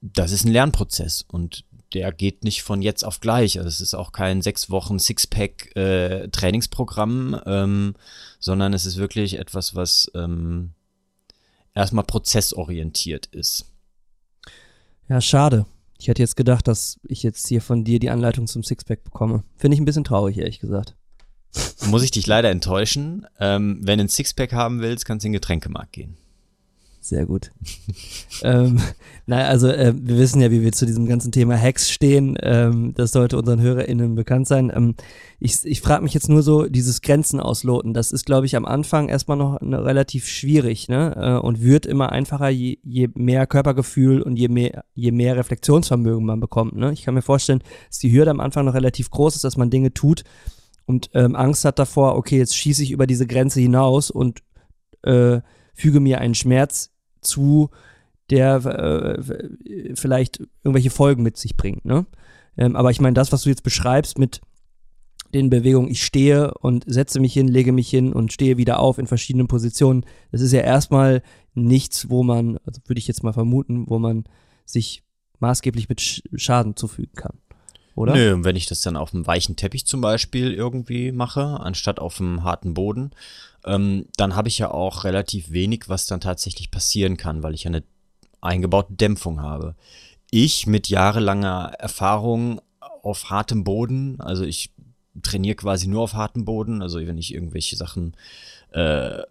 das 0.00 0.32
ist 0.32 0.44
ein 0.44 0.52
Lernprozess 0.52 1.24
und 1.28 1.64
der 1.94 2.12
geht 2.12 2.44
nicht 2.44 2.62
von 2.62 2.82
jetzt 2.82 3.04
auf 3.04 3.20
gleich. 3.20 3.58
Also 3.58 3.68
es 3.68 3.80
ist 3.80 3.94
auch 3.94 4.12
kein 4.12 4.42
sechs 4.42 4.70
Wochen 4.70 4.98
Sixpack 4.98 5.76
äh, 5.76 6.28
Trainingsprogramm, 6.28 7.40
ähm, 7.46 7.94
sondern 8.38 8.72
es 8.72 8.86
ist 8.86 8.96
wirklich 8.96 9.38
etwas, 9.38 9.74
was 9.74 10.10
ähm, 10.14 10.70
erstmal 11.74 12.04
prozessorientiert 12.04 13.26
ist. 13.26 13.66
Ja, 15.08 15.20
schade. 15.20 15.66
Ich 16.02 16.08
hätte 16.08 16.20
jetzt 16.20 16.36
gedacht, 16.36 16.66
dass 16.66 16.98
ich 17.06 17.22
jetzt 17.22 17.46
hier 17.46 17.62
von 17.62 17.84
dir 17.84 18.00
die 18.00 18.10
Anleitung 18.10 18.48
zum 18.48 18.64
Sixpack 18.64 19.04
bekomme. 19.04 19.44
Finde 19.56 19.76
ich 19.76 19.80
ein 19.80 19.84
bisschen 19.84 20.02
traurig, 20.02 20.36
ehrlich 20.36 20.58
gesagt. 20.58 20.96
Muss 21.86 22.02
ich 22.02 22.10
dich 22.10 22.26
leider 22.26 22.50
enttäuschen. 22.50 23.24
Ähm, 23.38 23.78
wenn 23.82 23.98
du 23.98 24.06
ein 24.06 24.08
Sixpack 24.08 24.52
haben 24.52 24.80
willst, 24.80 25.04
kannst 25.04 25.22
du 25.22 25.28
in 25.28 25.32
den 25.32 25.40
Getränkemarkt 25.40 25.92
gehen. 25.92 26.16
Sehr 27.04 27.26
gut. 27.26 27.50
ähm, 28.44 28.80
naja, 29.26 29.48
also 29.48 29.66
äh, 29.66 29.92
wir 29.96 30.18
wissen 30.18 30.40
ja, 30.40 30.52
wie 30.52 30.62
wir 30.62 30.70
zu 30.70 30.86
diesem 30.86 31.06
ganzen 31.06 31.32
Thema 31.32 31.60
Hacks 31.60 31.90
stehen. 31.90 32.38
Ähm, 32.40 32.94
das 32.94 33.10
sollte 33.10 33.36
unseren 33.36 33.60
HörerInnen 33.60 34.14
bekannt 34.14 34.46
sein. 34.46 34.70
Ähm, 34.72 34.94
ich 35.40 35.64
ich 35.64 35.80
frage 35.80 36.04
mich 36.04 36.14
jetzt 36.14 36.28
nur 36.28 36.44
so, 36.44 36.66
dieses 36.66 37.02
Grenzen 37.02 37.40
ausloten, 37.40 37.92
das 37.92 38.12
ist, 38.12 38.24
glaube 38.24 38.46
ich, 38.46 38.54
am 38.54 38.64
Anfang 38.64 39.08
erstmal 39.08 39.36
noch 39.36 39.60
ne, 39.60 39.84
relativ 39.84 40.28
schwierig, 40.28 40.88
ne? 40.88 41.16
Äh, 41.16 41.44
und 41.44 41.60
wird 41.60 41.86
immer 41.86 42.12
einfacher, 42.12 42.50
je, 42.50 42.78
je 42.84 43.08
mehr 43.14 43.48
Körpergefühl 43.48 44.22
und 44.22 44.36
je 44.36 44.46
mehr, 44.46 44.84
je 44.94 45.10
mehr 45.10 45.36
Reflexionsvermögen 45.36 46.24
man 46.24 46.38
bekommt. 46.38 46.76
Ne? 46.76 46.92
Ich 46.92 47.02
kann 47.02 47.14
mir 47.14 47.22
vorstellen, 47.22 47.64
dass 47.88 47.98
die 47.98 48.12
Hürde 48.12 48.30
am 48.30 48.38
Anfang 48.38 48.64
noch 48.64 48.74
relativ 48.74 49.10
groß 49.10 49.34
ist, 49.34 49.42
dass 49.42 49.56
man 49.56 49.70
Dinge 49.70 49.92
tut 49.92 50.22
und 50.86 51.10
ähm, 51.14 51.34
Angst 51.34 51.64
hat 51.64 51.80
davor, 51.80 52.16
okay, 52.16 52.38
jetzt 52.38 52.56
schieße 52.56 52.84
ich 52.84 52.92
über 52.92 53.08
diese 53.08 53.26
Grenze 53.26 53.60
hinaus 53.60 54.08
und 54.12 54.40
äh, 55.02 55.40
füge 55.72 56.00
mir 56.00 56.20
einen 56.20 56.34
Schmerz 56.34 56.90
zu, 57.20 57.70
der 58.30 58.64
äh, 58.64 59.94
vielleicht 59.94 60.40
irgendwelche 60.62 60.90
Folgen 60.90 61.22
mit 61.22 61.36
sich 61.36 61.56
bringt. 61.56 61.84
Ne? 61.84 62.06
Ähm, 62.56 62.76
aber 62.76 62.90
ich 62.90 63.00
meine, 63.00 63.14
das, 63.14 63.32
was 63.32 63.42
du 63.42 63.48
jetzt 63.48 63.62
beschreibst 63.62 64.18
mit 64.18 64.40
den 65.34 65.50
Bewegungen, 65.50 65.90
ich 65.90 66.04
stehe 66.04 66.52
und 66.54 66.84
setze 66.86 67.18
mich 67.20 67.32
hin, 67.32 67.48
lege 67.48 67.72
mich 67.72 67.88
hin 67.88 68.12
und 68.12 68.32
stehe 68.32 68.58
wieder 68.58 68.78
auf 68.78 68.98
in 68.98 69.06
verschiedenen 69.06 69.48
Positionen, 69.48 70.04
das 70.30 70.42
ist 70.42 70.52
ja 70.52 70.60
erstmal 70.60 71.22
nichts, 71.54 72.10
wo 72.10 72.22
man, 72.22 72.58
also 72.64 72.80
würde 72.86 72.98
ich 72.98 73.08
jetzt 73.08 73.22
mal 73.22 73.32
vermuten, 73.32 73.88
wo 73.88 73.98
man 73.98 74.24
sich 74.64 75.02
maßgeblich 75.38 75.88
mit 75.88 76.22
Schaden 76.34 76.76
zufügen 76.76 77.14
kann. 77.14 77.38
Oder? 77.94 78.14
Nö, 78.14 78.44
wenn 78.44 78.56
ich 78.56 78.66
das 78.66 78.80
dann 78.80 78.96
auf 78.96 79.12
einem 79.12 79.26
weichen 79.26 79.56
Teppich 79.56 79.86
zum 79.86 80.00
Beispiel 80.00 80.52
irgendwie 80.52 81.12
mache, 81.12 81.60
anstatt 81.60 81.98
auf 81.98 82.20
einem 82.20 82.42
harten 82.42 82.74
Boden, 82.74 83.10
ähm, 83.64 84.06
dann 84.16 84.34
habe 84.34 84.48
ich 84.48 84.58
ja 84.58 84.70
auch 84.70 85.04
relativ 85.04 85.50
wenig, 85.50 85.88
was 85.88 86.06
dann 86.06 86.20
tatsächlich 86.20 86.70
passieren 86.70 87.16
kann, 87.16 87.42
weil 87.42 87.54
ich 87.54 87.64
ja 87.64 87.68
eine 87.68 87.82
eingebaute 88.40 88.94
Dämpfung 88.94 89.40
habe. 89.40 89.74
Ich 90.30 90.66
mit 90.66 90.88
jahrelanger 90.88 91.74
Erfahrung 91.78 92.60
auf 92.80 93.30
hartem 93.30 93.64
Boden, 93.64 94.20
also 94.20 94.44
ich 94.44 94.70
trainiere 95.22 95.56
quasi 95.56 95.88
nur 95.88 96.02
auf 96.02 96.14
hartem 96.14 96.44
Boden, 96.44 96.82
also 96.82 96.98
wenn 97.06 97.18
ich 97.18 97.34
irgendwelche 97.34 97.76
Sachen 97.76 98.14
äh, 98.72 99.22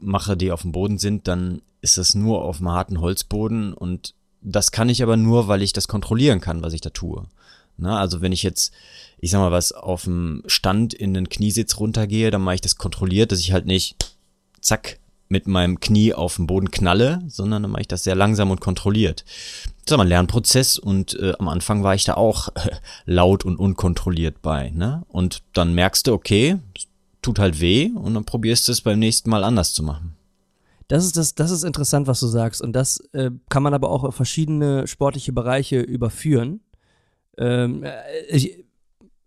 mache, 0.00 0.36
die 0.36 0.52
auf 0.52 0.62
dem 0.62 0.72
Boden 0.72 0.98
sind, 0.98 1.28
dann 1.28 1.60
ist 1.80 1.98
das 1.98 2.14
nur 2.14 2.44
auf 2.44 2.58
dem 2.58 2.70
harten 2.70 3.00
Holzboden 3.00 3.74
und 3.74 4.14
das 4.40 4.72
kann 4.72 4.88
ich 4.88 5.02
aber 5.02 5.16
nur, 5.16 5.48
weil 5.48 5.62
ich 5.62 5.72
das 5.72 5.88
kontrollieren 5.88 6.40
kann, 6.40 6.62
was 6.62 6.72
ich 6.72 6.80
da 6.80 6.90
tue. 6.90 7.26
Na, 7.76 7.90
ne? 7.90 7.98
also 7.98 8.20
wenn 8.20 8.32
ich 8.32 8.42
jetzt, 8.42 8.72
ich 9.20 9.30
sag 9.30 9.40
mal 9.40 9.50
was, 9.50 9.72
auf 9.72 10.04
dem 10.04 10.42
Stand 10.46 10.94
in 10.94 11.14
den 11.14 11.28
Kniesitz 11.28 11.78
runtergehe, 11.78 12.30
dann 12.30 12.42
mache 12.42 12.56
ich 12.56 12.60
das 12.60 12.76
kontrolliert, 12.76 13.32
dass 13.32 13.40
ich 13.40 13.52
halt 13.52 13.66
nicht 13.66 14.16
zack 14.60 14.98
mit 15.28 15.46
meinem 15.46 15.78
Knie 15.80 16.14
auf 16.14 16.36
den 16.36 16.46
Boden 16.46 16.70
knalle, 16.70 17.22
sondern 17.28 17.62
dann 17.62 17.70
mache 17.70 17.82
ich 17.82 17.88
das 17.88 18.04
sehr 18.04 18.14
langsam 18.14 18.50
und 18.50 18.60
kontrolliert. 18.60 19.24
Das 19.84 19.86
ist 19.86 19.92
aber 19.92 20.04
ein 20.04 20.08
Lernprozess 20.08 20.78
und 20.78 21.18
äh, 21.20 21.34
am 21.38 21.48
Anfang 21.48 21.82
war 21.82 21.94
ich 21.94 22.04
da 22.04 22.14
auch 22.14 22.48
äh, 22.48 22.70
laut 23.04 23.44
und 23.44 23.56
unkontrolliert 23.56 24.40
bei. 24.40 24.70
Ne? 24.70 25.04
Und 25.08 25.42
dann 25.52 25.74
merkst 25.74 26.06
du, 26.06 26.12
okay, 26.12 26.58
tut 27.20 27.38
halt 27.38 27.60
weh 27.60 27.90
und 27.94 28.14
dann 28.14 28.24
probierst 28.24 28.68
du 28.68 28.72
es 28.72 28.80
beim 28.80 28.98
nächsten 28.98 29.28
Mal 29.28 29.44
anders 29.44 29.74
zu 29.74 29.82
machen. 29.82 30.14
Das 30.86 31.04
ist, 31.04 31.18
das, 31.18 31.34
das 31.34 31.50
ist 31.50 31.64
interessant, 31.64 32.06
was 32.06 32.20
du 32.20 32.26
sagst. 32.26 32.62
Und 32.62 32.72
das 32.72 32.98
äh, 33.12 33.30
kann 33.50 33.62
man 33.62 33.74
aber 33.74 33.90
auch 33.90 34.04
auf 34.04 34.14
verschiedene 34.14 34.86
sportliche 34.86 35.32
Bereiche 35.34 35.80
überführen 35.80 36.60
ähm, 37.38 37.84
äh, 37.84 37.92
ich, 38.28 38.64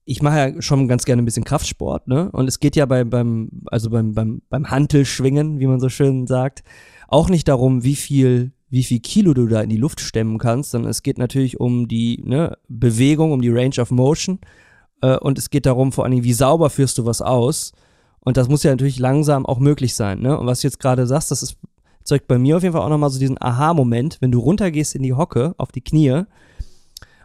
ich 0.06 0.22
mache 0.22 0.38
ja 0.38 0.62
schon 0.62 0.88
ganz 0.88 1.06
gerne 1.06 1.22
ein 1.22 1.26
bisschen 1.26 1.44
Kraftsport, 1.44 2.08
ne? 2.08 2.30
Und 2.32 2.48
es 2.48 2.60
geht 2.60 2.76
ja 2.76 2.86
bei, 2.86 3.04
beim, 3.04 3.50
also 3.68 3.90
beim, 3.90 4.14
beim, 4.14 4.42
beim 4.50 4.70
Hantelschwingen, 4.70 5.60
wie 5.60 5.68
man 5.68 5.80
so 5.80 5.90
schön 5.90 6.28
sagt, 6.28 6.64
auch 7.08 7.30
nicht 7.30 7.48
darum, 7.48 7.84
wie 7.84 7.96
viel, 7.96 8.52
wie 8.70 8.84
viel 8.84 9.00
Kilo 9.00 9.34
du 9.34 9.48
da 9.48 9.62
in 9.62 9.70
die 9.70 9.78
Luft 9.78 10.00
stemmen 10.00 10.38
kannst, 10.38 10.72
sondern 10.72 10.90
es 10.90 11.04
geht 11.04 11.18
natürlich 11.18 11.60
um 11.60 11.88
die 11.88 12.24
ne, 12.26 12.58
Bewegung, 12.68 13.32
um 13.32 13.42
die 13.42 13.50
Range 13.50 13.80
of 13.80 13.92
Motion. 13.92 14.40
Äh, 15.02 15.18
und 15.18 15.38
es 15.38 15.50
geht 15.50 15.66
darum, 15.66 15.92
vor 15.92 16.04
allen 16.04 16.12
Dingen, 16.12 16.24
wie 16.24 16.34
sauber 16.34 16.70
führst 16.70 16.98
du 16.98 17.06
was 17.06 17.22
aus. 17.22 17.74
Und 18.22 18.38
das 18.38 18.50
muss 18.50 18.64
ja 18.64 18.72
natürlich 18.72 19.00
langsam 19.00 19.46
auch 19.46 19.60
möglich 19.60 19.96
sein, 19.96 20.22
ne? 20.22 20.38
Und 20.38 20.46
was 20.46 20.62
du 20.62 20.68
jetzt 20.68 20.80
gerade 20.80 21.08
sagst, 21.08 21.32
das 21.32 21.42
ist, 21.44 21.58
zeugt 22.04 22.28
bei 22.28 22.38
mir 22.38 22.58
auf 22.58 22.64
jeden 22.64 22.74
Fall 22.74 22.84
auch 22.84 22.90
nochmal 22.90 23.10
so 23.10 23.20
diesen 23.20 23.42
Aha-Moment, 23.42 24.18
wenn 24.22 24.32
du 24.32 24.40
runtergehst 24.40 24.96
in 24.96 25.04
die 25.04 25.14
Hocke, 25.14 25.56
auf 25.58 25.72
die 25.72 25.82
Knie, 25.82 26.24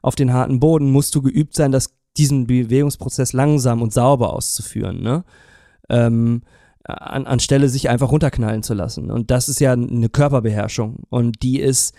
auf 0.03 0.15
den 0.15 0.33
harten 0.33 0.59
Boden 0.59 0.91
musst 0.91 1.15
du 1.15 1.23
geübt 1.23 1.55
sein, 1.55 1.73
das, 1.73 1.96
diesen 2.19 2.47
Bewegungsprozess 2.47 3.33
langsam 3.33 3.83
und 3.83 3.93
sauber 3.93 4.33
auszuführen, 4.33 5.03
ne? 5.03 5.25
Ähm, 5.89 6.43
an, 6.85 7.27
anstelle 7.27 7.69
sich 7.69 7.89
einfach 7.89 8.11
runterknallen 8.11 8.63
zu 8.63 8.75
lassen. 8.75 9.11
Und 9.11 9.31
das 9.31 9.49
ist 9.49 9.61
ja 9.61 9.73
eine 9.73 10.09
Körperbeherrschung. 10.09 11.05
Und 11.09 11.43
die 11.43 11.61
ist, 11.61 11.95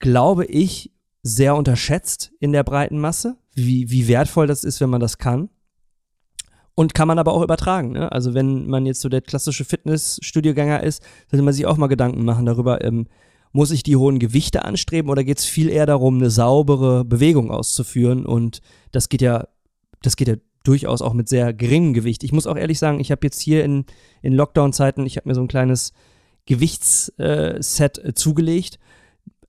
glaube 0.00 0.46
ich, 0.46 0.92
sehr 1.22 1.54
unterschätzt 1.54 2.32
in 2.40 2.52
der 2.52 2.64
breiten 2.64 2.98
Masse, 2.98 3.36
wie, 3.54 3.90
wie 3.90 4.08
wertvoll 4.08 4.46
das 4.46 4.64
ist, 4.64 4.80
wenn 4.80 4.90
man 4.90 5.00
das 5.00 5.18
kann. 5.18 5.48
Und 6.74 6.94
kann 6.94 7.08
man 7.08 7.18
aber 7.18 7.32
auch 7.32 7.42
übertragen. 7.42 7.92
Ne? 7.92 8.10
Also 8.10 8.32
wenn 8.34 8.66
man 8.66 8.86
jetzt 8.86 9.00
so 9.00 9.08
der 9.08 9.20
klassische 9.20 9.64
Fitnessstudiogänger 9.64 10.82
ist, 10.82 11.02
sollte 11.30 11.44
man 11.44 11.52
sich 11.52 11.66
auch 11.66 11.76
mal 11.76 11.88
Gedanken 11.88 12.24
machen 12.24 12.46
darüber, 12.46 12.82
ähm, 12.82 13.06
muss 13.52 13.70
ich 13.70 13.82
die 13.82 13.96
hohen 13.96 14.18
Gewichte 14.18 14.64
anstreben 14.64 15.10
oder 15.10 15.24
geht 15.24 15.38
es 15.38 15.44
viel 15.44 15.68
eher 15.68 15.86
darum, 15.86 16.16
eine 16.16 16.30
saubere 16.30 17.04
Bewegung 17.04 17.50
auszuführen? 17.50 18.24
Und 18.24 18.60
das 18.92 19.08
geht 19.08 19.22
ja, 19.22 19.48
das 20.02 20.16
geht 20.16 20.28
ja 20.28 20.36
durchaus 20.62 21.02
auch 21.02 21.14
mit 21.14 21.28
sehr 21.28 21.52
geringem 21.52 21.94
Gewicht. 21.94 22.22
Ich 22.22 22.32
muss 22.32 22.46
auch 22.46 22.56
ehrlich 22.56 22.78
sagen, 22.78 23.00
ich 23.00 23.10
habe 23.10 23.26
jetzt 23.26 23.40
hier 23.40 23.64
in, 23.64 23.86
in 24.22 24.34
Lockdown-Zeiten, 24.34 25.06
ich 25.06 25.16
habe 25.16 25.28
mir 25.28 25.34
so 25.34 25.40
ein 25.40 25.48
kleines 25.48 25.92
Gewichtsset 26.46 27.98
äh, 27.98 28.14
zugelegt. 28.14 28.78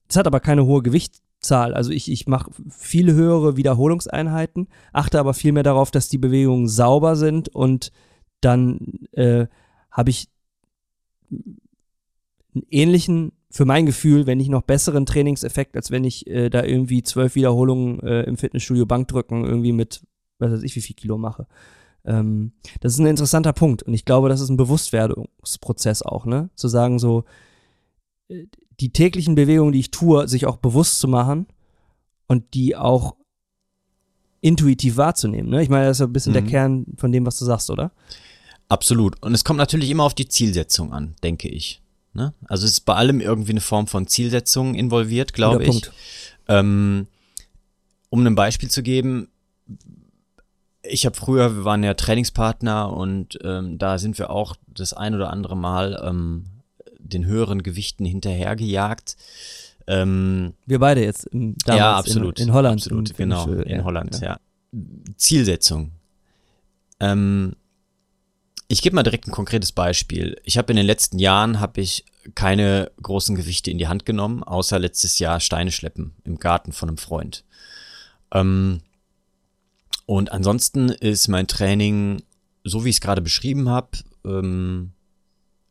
Es 0.08 0.16
hat 0.16 0.28
aber 0.28 0.40
keine 0.40 0.66
hohe 0.66 0.82
Gewichtszahl. 0.82 1.74
Also 1.74 1.92
ich, 1.92 2.12
ich 2.12 2.28
mache 2.28 2.52
viele 2.70 3.14
höhere 3.14 3.58
Wiederholungseinheiten, 3.58 4.68
achte 4.94 5.20
aber 5.20 5.34
viel 5.34 5.52
mehr 5.52 5.64
darauf, 5.64 5.92
dass 5.92 6.10
die 6.10 6.18
Bewegungen 6.18 6.68
sauber 6.68 7.16
sind 7.16 7.50
und 7.50 7.92
dann 8.40 9.08
äh, 9.12 9.48
habe 9.92 10.10
ich 10.10 10.30
einen 11.30 12.66
ähnlichen 12.70 13.34
für 13.52 13.66
mein 13.66 13.86
Gefühl, 13.86 14.28
wenn 14.28 14.40
ich 14.40 14.50
noch 14.50 14.62
besseren 14.62 15.06
Trainingseffekt, 15.06 15.76
als 15.76 15.92
wenn 15.92 16.04
ich 16.04 16.26
äh, 16.28 16.50
da 16.50 16.64
irgendwie 16.64 17.04
zwölf 17.04 17.36
Wiederholungen 17.36 18.00
äh, 18.00 18.24
im 18.24 18.38
Fitnessstudio 18.38 18.86
Bankdrücken 18.86 19.44
irgendwie 19.46 19.74
mit, 19.74 20.02
was 20.40 20.52
weiß 20.52 20.64
ich, 20.64 20.76
wie 20.76 20.82
viel 20.82 20.96
Kilo 20.96 21.18
mache. 21.18 21.48
Ähm, 22.06 22.54
das 22.80 22.94
ist 22.94 23.00
ein 23.00 23.06
interessanter 23.06 23.54
Punkt 23.54 23.84
und 23.84 23.94
ich 23.94 24.06
glaube, 24.06 24.30
das 24.30 24.42
ist 24.42 24.50
ein 24.50 24.58
Bewusstwerdungsprozess 24.58 26.02
auch, 26.02 26.26
ne? 26.26 26.50
Zu 26.56 26.68
sagen 26.68 26.98
so, 26.98 27.26
äh, 28.30 28.48
die 28.80 28.92
täglichen 28.92 29.36
Bewegungen, 29.36 29.74
die 29.74 29.80
ich 29.80 29.92
tue, 29.92 30.28
sich 30.28 30.48
auch 30.48 30.58
bewusst 30.58 31.00
zu 31.00 31.08
machen 31.08 31.46
und 32.28 32.54
die 32.56 32.76
auch 32.76 33.16
intuitiv 34.40 34.98
wahrzunehmen. 34.98 35.52
Ne? 35.52 35.62
Ich 35.62 35.70
meine, 35.70 35.86
das 35.86 36.00
ist 36.00 36.08
ein 36.08 36.14
bisschen 36.14 36.32
mhm. 36.32 36.36
der 36.36 36.46
Kern 36.46 36.86
von 36.98 37.12
dem, 37.12 37.26
was 37.26 37.38
du 37.38 37.46
sagst, 37.46 37.70
oder? 37.70 37.92
Absolut. 38.70 39.22
Und 39.22 39.36
es 39.36 39.44
kommt 39.44 39.58
natürlich 39.58 39.92
immer 39.92 40.04
auf 40.04 40.16
die 40.16 40.28
Zielsetzung 40.28 40.94
an, 40.94 41.16
denke 41.22 41.48
ich. 41.48 41.82
Ne? 42.14 42.34
Also 42.48 42.66
es 42.66 42.74
ist 42.74 42.82
bei 42.82 42.96
allem 42.96 43.22
irgendwie 43.22 43.52
eine 43.52 43.62
Form 43.62 43.88
von 43.88 44.08
Zielsetzung 44.08 44.76
involviert, 44.76 45.34
glaube 45.34 45.64
ich. 45.66 45.90
Ähm, 46.48 47.08
um 48.10 48.26
ein 48.26 48.36
Beispiel 48.36 48.70
zu 48.70 48.84
geben, 48.84 49.30
ich 50.84 51.06
habe 51.06 51.16
früher, 51.16 51.56
wir 51.56 51.66
waren 51.66 51.84
ja 51.84 51.94
Trainingspartner 51.94 52.92
und 52.92 53.40
ähm, 53.44 53.78
da 53.78 53.98
sind 53.98 54.18
wir 54.18 54.30
auch 54.30 54.56
das 54.68 54.94
ein 54.94 55.16
oder 55.16 55.32
andere 55.32 55.56
Mal 55.56 56.02
ähm, 56.04 56.46
den 57.00 57.26
höheren 57.26 57.64
Gewichten 57.64 58.06
hinterhergejagt. 58.06 59.16
Ähm, 59.88 60.54
Wir 60.66 60.80
beide 60.80 61.04
jetzt 61.04 61.30
damals 61.32 61.66
ja, 61.66 61.96
absolut. 61.96 62.40
In, 62.40 62.48
in 62.48 62.54
Holland. 62.54 62.82
Absolut, 62.82 63.16
genau. 63.16 63.44
Fitnessstudio, 63.46 63.76
In 63.76 63.84
Holland, 63.84 64.20
ja. 64.22 64.40
Zielsetzung. 65.18 65.92
Ähm, 67.00 67.56
ich 68.72 68.82
gebe 68.82 68.96
mal 68.96 69.04
direkt 69.04 69.28
ein 69.28 69.32
konkretes 69.32 69.74
Beispiel. 69.74 70.40
Ich 70.46 70.58
habe 70.58 70.72
in 70.72 70.78
den 70.78 70.86
letzten 70.86 71.20
Jahren 71.20 71.60
habe 71.60 71.82
ich 71.82 72.06
keine 72.36 72.90
großen 73.02 73.36
Gewichte 73.36 73.70
in 73.70 73.78
die 73.78 73.90
Hand 73.90 74.06
genommen, 74.06 74.44
außer 74.44 74.80
letztes 74.80 75.20
Jahr 75.20 75.42
Steine 75.42 75.74
schleppen 75.74 76.14
im 76.24 76.40
Garten 76.40 76.72
von 76.72 76.88
einem 76.88 76.98
Freund. 76.98 77.44
Ähm, 78.34 78.80
und 80.06 80.32
ansonsten 80.32 80.88
ist 80.88 81.28
mein 81.28 81.48
Training, 81.48 82.24
so 82.64 82.86
wie 82.86 82.90
ich 82.90 82.96
es 82.96 83.02
gerade 83.02 83.22
beschrieben 83.22 83.68
habe, 83.68 83.90
ähm, 84.26 84.94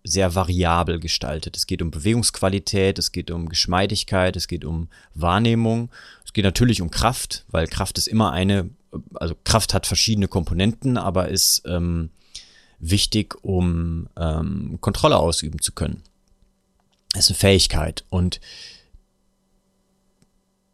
sehr 0.04 0.34
variabel 0.34 0.98
gestaltet. 0.98 1.56
Es 1.56 1.66
geht 1.66 1.80
um 1.80 1.90
Bewegungsqualität, 1.90 2.98
es 2.98 3.12
geht 3.12 3.30
um 3.30 3.48
Geschmeidigkeit, 3.48 4.36
es 4.36 4.46
geht 4.46 4.64
um 4.64 4.88
Wahrnehmung, 5.14 5.90
es 6.26 6.34
geht 6.34 6.44
natürlich 6.44 6.82
um 6.82 6.90
Kraft, 6.90 7.46
weil 7.48 7.66
Kraft 7.66 7.96
ist 7.96 8.08
immer 8.08 8.32
eine, 8.32 8.68
also 9.14 9.34
Kraft 9.44 9.72
hat 9.72 9.86
verschiedene 9.86 10.28
Komponenten, 10.28 10.98
aber 10.98 11.28
ist 11.28 11.62
ähm, 11.66 12.10
wichtig, 12.80 13.36
um 13.42 14.08
ähm, 14.16 14.78
Kontrolle 14.80 15.18
ausüben 15.18 15.60
zu 15.60 15.72
können. 15.72 16.02
Das 17.12 17.24
ist 17.24 17.30
eine 17.30 17.38
Fähigkeit 17.38 18.04
und 18.10 18.40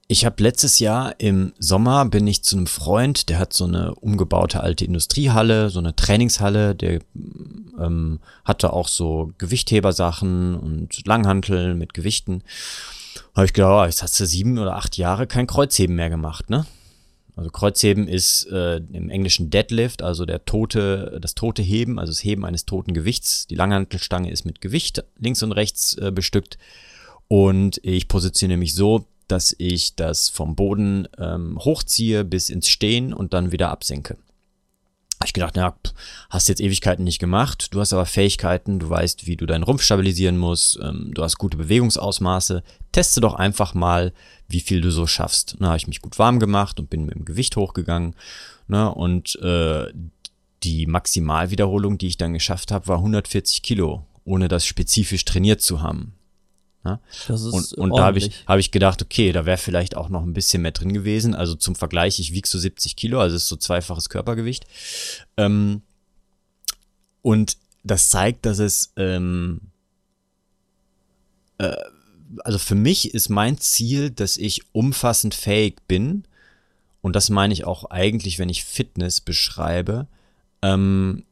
ich 0.08 0.25
habe 0.25 0.40
letztes 0.40 0.78
Jahr 0.78 1.18
im 1.18 1.52
Sommer 1.58 2.04
bin 2.04 2.26
ich 2.28 2.44
zu 2.44 2.56
einem 2.56 2.68
Freund, 2.68 3.28
der 3.28 3.40
hat 3.40 3.52
so 3.52 3.64
eine 3.64 3.94
umgebaute 3.96 4.60
alte 4.60 4.84
Industriehalle, 4.84 5.68
so 5.68 5.80
eine 5.80 5.96
Trainingshalle, 5.96 6.76
der 6.76 7.00
ähm, 7.78 8.20
hatte 8.44 8.72
auch 8.72 8.86
so 8.86 9.32
Gewichthebersachen 9.38 10.54
und 10.54 11.04
Langhanteln 11.06 11.76
mit 11.76 11.92
Gewichten. 11.92 12.42
Habe 13.34 13.46
ich 13.46 13.52
gedacht, 13.52 13.72
oh, 13.72 13.84
jetzt 13.84 14.02
hast 14.02 14.18
du 14.20 14.26
sieben 14.26 14.58
oder 14.58 14.76
acht 14.76 14.96
Jahre 14.96 15.26
kein 15.26 15.48
Kreuzheben 15.48 15.96
mehr 15.96 16.10
gemacht, 16.10 16.50
ne? 16.50 16.66
Also 17.37 17.50
Kreuzheben 17.50 18.09
ist 18.09 18.47
äh, 18.50 18.76
im 18.76 19.11
Englischen 19.11 19.50
Deadlift, 19.50 20.02
also 20.02 20.25
der 20.25 20.47
tote, 20.47 21.19
das 21.21 21.35
tote 21.35 21.61
Heben, 21.61 21.99
also 21.99 22.11
das 22.11 22.25
Heben 22.25 22.47
eines 22.47 22.64
toten 22.64 22.95
Gewichts. 22.95 23.47
Die 23.47 23.55
Langhantelstange 23.55 24.31
ist 24.31 24.47
mit 24.47 24.62
Gewicht 24.62 25.05
links 25.19 25.43
und 25.43 25.52
rechts 25.52 25.95
äh, 25.99 26.11
bestückt. 26.11 26.57
Und 27.28 27.78
ich 27.85 28.09
positioniere 28.09 28.59
mich 28.59 28.75
so, 28.75 29.07
dass 29.28 29.55
ich 29.59 29.97
das 29.97 30.31
vom 30.31 30.57
Boden 30.57 31.09
ähm, 31.19 31.59
hochziehe 31.59 32.25
bis 32.25 32.49
ins 32.49 32.69
Stehen 32.69 33.12
und 33.12 33.35
dann 33.35 33.52
wieder 33.52 33.69
absenke. 33.69 34.16
Hab 35.18 35.26
ich 35.26 35.32
gedacht, 35.32 35.54
na, 35.56 35.75
hast 36.28 36.49
jetzt 36.49 36.61
Ewigkeiten 36.61 37.04
nicht 37.04 37.18
gemacht, 37.18 37.68
du 37.73 37.80
hast 37.80 37.94
aber 37.94 38.04
Fähigkeiten, 38.04 38.78
du 38.78 38.90
weißt, 38.90 39.26
wie 39.26 39.37
du 39.37 39.46
deinen 39.46 39.62
Rumpf 39.62 39.82
stabilisieren 39.82 40.37
musst, 40.37 40.78
ähm, 40.82 41.12
du 41.14 41.23
hast 41.23 41.38
gute 41.38 41.56
Bewegungsausmaße, 41.56 42.62
teste 42.92 43.23
doch 43.23 43.35
einfach 43.35 43.73
mal, 43.73 44.12
wie 44.49 44.61
viel 44.61 44.82
du 44.82 44.90
so 44.90 45.06
schaffst. 45.06 45.56
Na, 45.58 45.68
habe 45.68 45.78
ich 45.78 45.87
mich 45.87 46.02
gut 46.02 46.18
warm 46.18 46.38
gemacht 46.38 46.78
und 46.78 46.90
bin 46.90 47.06
mit 47.06 47.14
dem 47.14 47.25
Gewicht 47.25 47.56
hochgegangen. 47.56 48.14
Ne, 48.68 48.92
und 48.92 49.37
äh, 49.42 49.87
die 50.62 50.87
Maximalwiederholung, 50.87 51.99
die 51.99 52.08
ich 52.08 52.18
dann 52.18 52.35
geschafft 52.35 52.73
habe, 52.73 52.88
war 52.88 52.99
140 52.99 53.62
Kilo, 53.62 54.04
ohne 54.25 54.49
das 54.49 54.66
spezifisch 54.66 55.25
trainiert 55.25 55.62
zu 55.62 55.80
haben. 55.80 56.14
Ja? 56.87 57.00
Das 57.28 57.43
ist 57.43 57.52
und, 57.52 57.73
und 57.75 57.97
da 57.97 58.05
habe 58.05 58.19
ich, 58.19 58.31
hab 58.47 58.59
ich 58.59 58.71
gedacht, 58.71 59.02
okay, 59.02 59.33
da 59.33 59.45
wäre 59.45 59.59
vielleicht 59.59 59.97
auch 59.97 60.09
noch 60.09 60.23
ein 60.23 60.33
bisschen 60.33 60.62
mehr 60.62 60.73
drin 60.73 60.93
gewesen. 60.93 61.35
Also 61.35 61.55
zum 61.55 61.75
Vergleich, 61.75 62.19
ich 62.19 62.33
wiege 62.33 62.49
so 62.49 62.59
70 62.59 62.97
Kilo, 62.97 63.21
also 63.21 63.37
ist 63.37 63.49
so 63.49 63.57
zweifaches 63.57 64.09
Körpergewicht. 64.09 64.64
Ähm, 65.37 65.83
und 67.23 67.59
das 67.83 68.09
zeigt, 68.09 68.47
dass 68.47 68.59
es, 68.59 68.93
ähm, 68.97 69.61
äh, 71.59 71.76
also 72.45 72.59
für 72.59 72.75
mich 72.75 73.14
ist 73.14 73.28
mein 73.28 73.59
Ziel, 73.59 74.11
dass 74.11 74.37
ich 74.37 74.62
umfassend 74.73 75.35
fähig 75.35 75.87
bin. 75.87 76.25
Und 77.02 77.14
das 77.14 77.31
meine 77.31 77.52
ich 77.52 77.64
auch 77.64 77.90
eigentlich, 77.90 78.38
wenn 78.38 78.49
ich 78.49 78.64
Fitness 78.64 79.21
beschreibe, 79.21 80.07
ähm, 80.62 81.25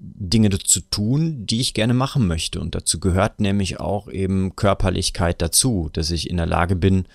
Dinge 0.00 0.50
zu 0.58 0.80
tun, 0.80 1.46
die 1.46 1.60
ich 1.60 1.74
gerne 1.74 1.94
machen 1.94 2.26
möchte. 2.26 2.60
Und 2.60 2.74
dazu 2.74 3.00
gehört 3.00 3.40
nämlich 3.40 3.80
auch 3.80 4.08
eben 4.08 4.56
Körperlichkeit 4.56 5.42
dazu, 5.42 5.90
dass 5.92 6.10
ich 6.10 6.30
in 6.30 6.36
der 6.36 6.46
Lage 6.46 6.76
bin, 6.76 7.06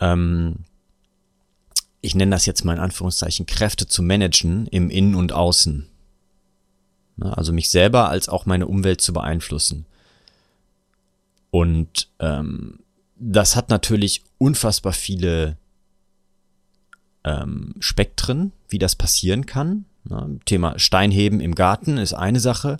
ähm, 0.00 0.56
ich 2.00 2.14
nenne 2.14 2.30
das 2.30 2.46
jetzt 2.46 2.64
mal 2.64 2.74
in 2.74 2.80
Anführungszeichen, 2.80 3.46
Kräfte 3.46 3.86
zu 3.86 4.02
managen 4.02 4.66
im 4.68 4.90
Innen 4.90 5.14
und 5.14 5.32
Außen. 5.32 5.86
Also 7.20 7.52
mich 7.52 7.68
selber 7.68 8.08
als 8.08 8.28
auch 8.28 8.46
meine 8.46 8.66
Umwelt 8.66 9.02
zu 9.02 9.12
beeinflussen. 9.12 9.84
Und 11.50 12.08
ähm, 12.18 12.78
das 13.16 13.56
hat 13.56 13.68
natürlich 13.68 14.22
unfassbar 14.38 14.94
viele 14.94 15.58
ähm, 17.24 17.74
Spektren, 17.80 18.52
wie 18.68 18.78
das 18.78 18.96
passieren 18.96 19.44
kann. 19.44 19.84
Thema 20.44 20.78
Steinheben 20.78 21.40
im 21.40 21.54
Garten 21.54 21.98
ist 21.98 22.14
eine 22.14 22.40
Sache. 22.40 22.78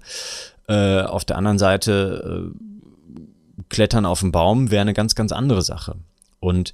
Äh, 0.69 1.03
auf 1.03 1.25
der 1.25 1.37
anderen 1.37 1.59
Seite 1.59 2.53
äh, 2.53 3.63
Klettern 3.69 4.07
auf 4.07 4.21
dem 4.21 4.33
Baum 4.33 4.71
wäre 4.71 4.83
eine 4.83 4.95
ganz, 4.95 5.15
ganz 5.15 5.33
andere 5.33 5.63
Sache. 5.63 5.97
Und 6.41 6.73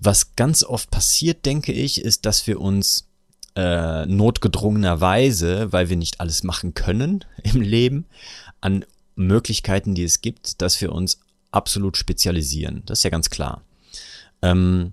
was 0.00 0.34
ganz 0.34 0.64
oft 0.64 0.90
passiert, 0.90 1.46
denke 1.46 1.72
ich, 1.72 2.00
ist, 2.00 2.26
dass 2.26 2.46
wir 2.46 2.60
uns 2.60 3.06
äh, 3.54 4.06
notgedrungenerweise, 4.06 5.72
weil 5.72 5.90
wir 5.90 5.96
nicht 5.96 6.20
alles 6.20 6.42
machen 6.42 6.74
können 6.74 7.24
im 7.42 7.60
Leben, 7.60 8.06
an 8.60 8.84
Möglichkeiten, 9.14 9.94
die 9.94 10.04
es 10.04 10.20
gibt, 10.20 10.62
dass 10.62 10.80
wir 10.80 10.92
uns 10.92 11.20
absolut 11.50 11.96
spezialisieren. 11.96 12.82
Das 12.86 13.00
ist 13.00 13.04
ja 13.04 13.10
ganz 13.10 13.30
klar. 13.30 13.62
Ähm, 14.40 14.92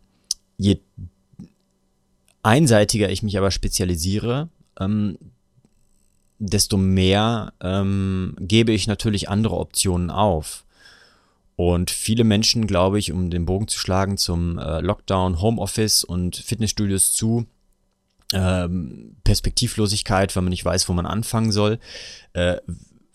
je 0.57 0.79
einseitiger 2.43 3.09
ich 3.09 3.23
mich 3.23 3.37
aber 3.37 3.51
spezialisiere, 3.51 4.49
ähm, 4.79 5.17
desto 6.39 6.77
mehr 6.77 7.53
ähm, 7.61 8.35
gebe 8.39 8.71
ich 8.71 8.87
natürlich 8.87 9.29
andere 9.29 9.57
Optionen 9.57 10.09
auf. 10.09 10.65
Und 11.55 11.91
viele 11.91 12.23
Menschen, 12.23 12.67
glaube 12.67 12.99
ich, 12.99 13.11
um 13.11 13.29
den 13.29 13.45
Bogen 13.45 13.67
zu 13.67 13.77
schlagen 13.77 14.17
zum 14.17 14.57
äh, 14.57 14.79
Lockdown, 14.79 15.41
Homeoffice 15.41 16.05
und 16.05 16.37
Fitnessstudios 16.37 17.11
zu, 17.11 17.45
ähm, 18.31 19.17
Perspektivlosigkeit, 19.25 20.33
weil 20.35 20.43
man 20.43 20.51
nicht 20.51 20.63
weiß, 20.63 20.87
wo 20.87 20.93
man 20.93 21.05
anfangen 21.05 21.51
soll, 21.51 21.79
äh, 22.31 22.57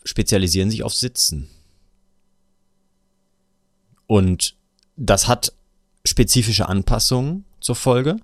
spezialisieren 0.03 0.69
sich 0.69 0.83
auf 0.83 0.93
Sitzen. 0.93 1.49
Und 4.05 4.55
das 4.95 5.27
hat 5.27 5.53
spezifische 6.05 6.69
Anpassungen 6.69 7.45
zur 7.59 7.75
Folge 7.75 8.17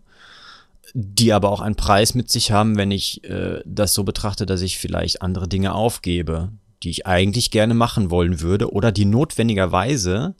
die 0.93 1.33
aber 1.33 1.51
auch 1.51 1.61
einen 1.61 1.75
Preis 1.75 2.15
mit 2.15 2.29
sich 2.29 2.51
haben, 2.51 2.77
wenn 2.77 2.91
ich 2.91 3.23
äh, 3.23 3.61
das 3.65 3.93
so 3.93 4.03
betrachte, 4.03 4.45
dass 4.45 4.61
ich 4.61 4.77
vielleicht 4.77 5.21
andere 5.21 5.47
Dinge 5.47 5.73
aufgebe, 5.73 6.51
die 6.83 6.89
ich 6.89 7.07
eigentlich 7.07 7.51
gerne 7.51 7.73
machen 7.73 8.09
wollen 8.09 8.41
würde 8.41 8.71
oder 8.71 8.91
die 8.91 9.05
notwendigerweise 9.05 10.35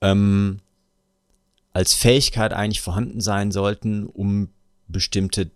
ähm, 0.00 0.60
als 1.72 1.94
Fähigkeit 1.94 2.52
eigentlich 2.52 2.80
vorhanden 2.80 3.20
sein 3.20 3.50
sollten, 3.50 4.06
um 4.06 4.50
bestimmte 4.88 5.50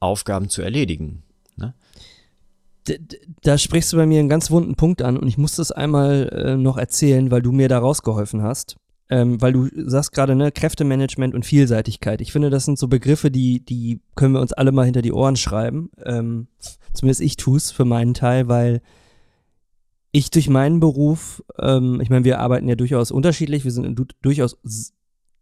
Aufgaben 0.00 0.48
zu 0.48 0.62
erledigen. 0.62 1.22
Ne? 1.56 1.74
Da 3.42 3.58
sprichst 3.58 3.92
du 3.92 3.98
bei 3.98 4.06
mir 4.06 4.18
einen 4.18 4.30
ganz 4.30 4.50
wunden 4.50 4.74
Punkt 4.74 5.02
an 5.02 5.16
und 5.16 5.28
ich 5.28 5.38
muss 5.38 5.54
das 5.54 5.70
einmal 5.70 6.28
äh, 6.32 6.56
noch 6.56 6.78
erzählen, 6.78 7.30
weil 7.30 7.42
du 7.42 7.52
mir 7.52 7.68
da 7.68 7.78
rausgeholfen 7.78 8.42
hast 8.42 8.79
ähm, 9.10 9.42
weil 9.42 9.52
du 9.52 9.68
sagst 9.74 10.12
gerade, 10.12 10.36
ne, 10.36 10.52
Kräftemanagement 10.52 11.34
und 11.34 11.44
Vielseitigkeit. 11.44 12.20
Ich 12.20 12.32
finde, 12.32 12.48
das 12.48 12.64
sind 12.64 12.78
so 12.78 12.86
Begriffe, 12.86 13.30
die, 13.30 13.64
die 13.64 14.00
können 14.14 14.34
wir 14.34 14.40
uns 14.40 14.52
alle 14.52 14.70
mal 14.70 14.84
hinter 14.84 15.02
die 15.02 15.12
Ohren 15.12 15.36
schreiben. 15.36 15.90
Ähm, 16.04 16.46
zumindest 16.94 17.20
ich 17.20 17.36
tue 17.36 17.56
es 17.56 17.72
für 17.72 17.84
meinen 17.84 18.14
Teil, 18.14 18.46
weil 18.48 18.80
ich 20.12 20.30
durch 20.30 20.48
meinen 20.48 20.78
Beruf, 20.78 21.42
ähm, 21.58 22.00
ich 22.00 22.08
meine, 22.08 22.24
wir 22.24 22.38
arbeiten 22.38 22.68
ja 22.68 22.76
durchaus 22.76 23.10
unterschiedlich, 23.10 23.64
wir 23.64 23.72
sind 23.72 23.84
in 23.84 23.96
du 23.96 24.04
durchaus 24.22 24.56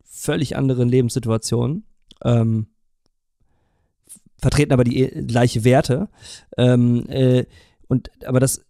völlig 0.04 0.56
anderen 0.56 0.88
Lebenssituationen, 0.88 1.84
ähm, 2.24 2.68
vertreten 4.38 4.72
aber 4.72 4.84
die 4.84 5.02
äh, 5.02 5.24
gleiche 5.24 5.64
Werte. 5.64 6.08
Ähm, 6.56 7.06
äh, 7.08 7.44
und 7.86 8.10
aber 8.24 8.40
das 8.40 8.64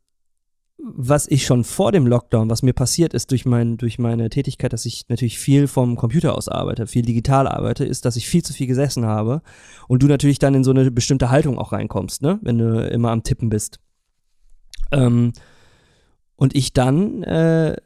was 0.80 1.26
ich 1.26 1.44
schon 1.44 1.64
vor 1.64 1.90
dem 1.90 2.06
Lockdown, 2.06 2.48
was 2.48 2.62
mir 2.62 2.72
passiert 2.72 3.12
ist 3.12 3.32
durch, 3.32 3.44
mein, 3.44 3.76
durch 3.76 3.98
meine 3.98 4.30
Tätigkeit, 4.30 4.72
dass 4.72 4.86
ich 4.86 5.06
natürlich 5.08 5.38
viel 5.38 5.66
vom 5.66 5.96
Computer 5.96 6.36
aus 6.36 6.48
arbeite, 6.48 6.86
viel 6.86 7.02
digital 7.02 7.48
arbeite, 7.48 7.84
ist, 7.84 8.04
dass 8.04 8.16
ich 8.16 8.28
viel 8.28 8.44
zu 8.44 8.52
viel 8.52 8.68
gesessen 8.68 9.04
habe 9.04 9.42
und 9.88 10.02
du 10.02 10.06
natürlich 10.06 10.38
dann 10.38 10.54
in 10.54 10.64
so 10.64 10.70
eine 10.70 10.90
bestimmte 10.90 11.30
Haltung 11.30 11.58
auch 11.58 11.72
reinkommst, 11.72 12.22
ne? 12.22 12.38
wenn 12.42 12.58
du 12.58 12.88
immer 12.88 13.10
am 13.10 13.24
Tippen 13.24 13.48
bist. 13.48 13.80
Ähm, 14.92 15.32
und 16.36 16.54
ich 16.54 16.72
dann 16.72 17.24
äh, 17.24 17.76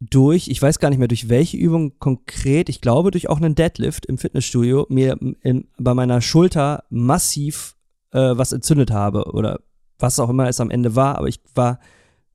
durch, 0.00 0.48
ich 0.48 0.60
weiß 0.60 0.80
gar 0.80 0.90
nicht 0.90 0.98
mehr 0.98 1.08
durch 1.08 1.28
welche 1.28 1.56
Übung 1.56 1.98
konkret, 2.00 2.68
ich 2.68 2.80
glaube 2.80 3.12
durch 3.12 3.28
auch 3.28 3.38
einen 3.38 3.54
Deadlift 3.54 4.06
im 4.06 4.18
Fitnessstudio, 4.18 4.86
mir 4.90 5.16
in, 5.42 5.68
bei 5.78 5.94
meiner 5.94 6.20
Schulter 6.20 6.82
massiv 6.90 7.76
äh, 8.10 8.36
was 8.36 8.52
entzündet 8.52 8.90
habe 8.90 9.32
oder 9.32 9.60
was 9.98 10.18
auch 10.18 10.30
immer 10.30 10.48
es 10.48 10.60
am 10.60 10.70
Ende 10.70 10.96
war, 10.96 11.18
aber 11.18 11.28
ich 11.28 11.40
war 11.54 11.78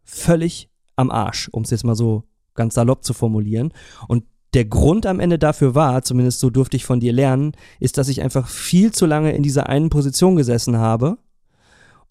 völlig 0.03 0.69
am 0.95 1.11
Arsch, 1.11 1.49
um 1.51 1.63
es 1.63 1.69
jetzt 1.69 1.83
mal 1.83 1.95
so 1.95 2.23
ganz 2.55 2.73
salopp 2.73 3.03
zu 3.03 3.13
formulieren. 3.13 3.73
Und 4.07 4.23
der 4.53 4.65
Grund 4.65 5.05
am 5.05 5.19
Ende 5.19 5.37
dafür 5.37 5.75
war, 5.75 6.01
zumindest 6.01 6.39
so 6.39 6.49
durfte 6.49 6.75
ich 6.75 6.85
von 6.85 6.99
dir 6.99 7.13
lernen, 7.13 7.53
ist, 7.79 7.97
dass 7.97 8.09
ich 8.09 8.21
einfach 8.21 8.47
viel 8.47 8.91
zu 8.91 9.05
lange 9.05 9.31
in 9.33 9.43
dieser 9.43 9.69
einen 9.69 9.89
Position 9.89 10.35
gesessen 10.35 10.77
habe 10.77 11.17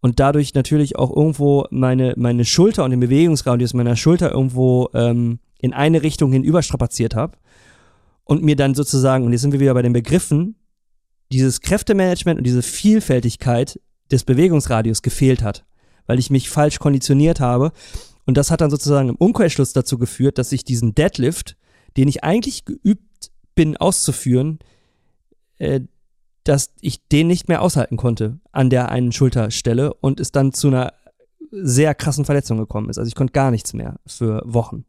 und 0.00 0.20
dadurch 0.20 0.54
natürlich 0.54 0.96
auch 0.96 1.14
irgendwo 1.14 1.66
meine, 1.70 2.14
meine 2.16 2.44
Schulter 2.44 2.84
und 2.84 2.92
den 2.92 3.00
Bewegungsradius 3.00 3.74
meiner 3.74 3.96
Schulter 3.96 4.32
irgendwo 4.32 4.88
ähm, 4.94 5.40
in 5.60 5.72
eine 5.72 6.02
Richtung 6.02 6.32
hin 6.32 6.44
überstrapaziert 6.44 7.16
habe 7.16 7.36
und 8.24 8.44
mir 8.44 8.54
dann 8.54 8.74
sozusagen, 8.74 9.24
und 9.24 9.32
jetzt 9.32 9.42
sind 9.42 9.52
wir 9.52 9.60
wieder 9.60 9.74
bei 9.74 9.82
den 9.82 9.92
Begriffen, 9.92 10.54
dieses 11.32 11.60
Kräftemanagement 11.60 12.38
und 12.38 12.44
diese 12.44 12.62
Vielfältigkeit 12.62 13.80
des 14.10 14.24
Bewegungsradius 14.24 15.02
gefehlt 15.02 15.42
hat, 15.42 15.64
weil 16.06 16.18
ich 16.18 16.30
mich 16.30 16.50
falsch 16.50 16.78
konditioniert 16.78 17.40
habe. 17.40 17.72
Und 18.26 18.36
das 18.36 18.50
hat 18.50 18.60
dann 18.60 18.70
sozusagen 18.70 19.08
im 19.08 19.16
Umkehrschluss 19.16 19.72
dazu 19.72 19.98
geführt, 19.98 20.38
dass 20.38 20.52
ich 20.52 20.64
diesen 20.64 20.94
Deadlift, 20.94 21.56
den 21.96 22.08
ich 22.08 22.24
eigentlich 22.24 22.64
geübt 22.64 23.30
bin 23.54 23.76
auszuführen, 23.76 24.58
äh, 25.58 25.80
dass 26.44 26.72
ich 26.80 27.06
den 27.08 27.26
nicht 27.26 27.48
mehr 27.48 27.60
aushalten 27.60 27.96
konnte 27.96 28.40
an 28.52 28.70
der 28.70 28.90
einen 28.90 29.12
Schulterstelle 29.12 29.92
und 29.94 30.20
es 30.20 30.32
dann 30.32 30.52
zu 30.52 30.68
einer 30.68 30.94
sehr 31.50 31.94
krassen 31.94 32.24
Verletzung 32.24 32.58
gekommen 32.58 32.88
ist. 32.90 32.98
Also 32.98 33.08
ich 33.08 33.14
konnte 33.14 33.32
gar 33.32 33.50
nichts 33.50 33.74
mehr 33.74 33.96
für 34.06 34.42
Wochen. 34.44 34.84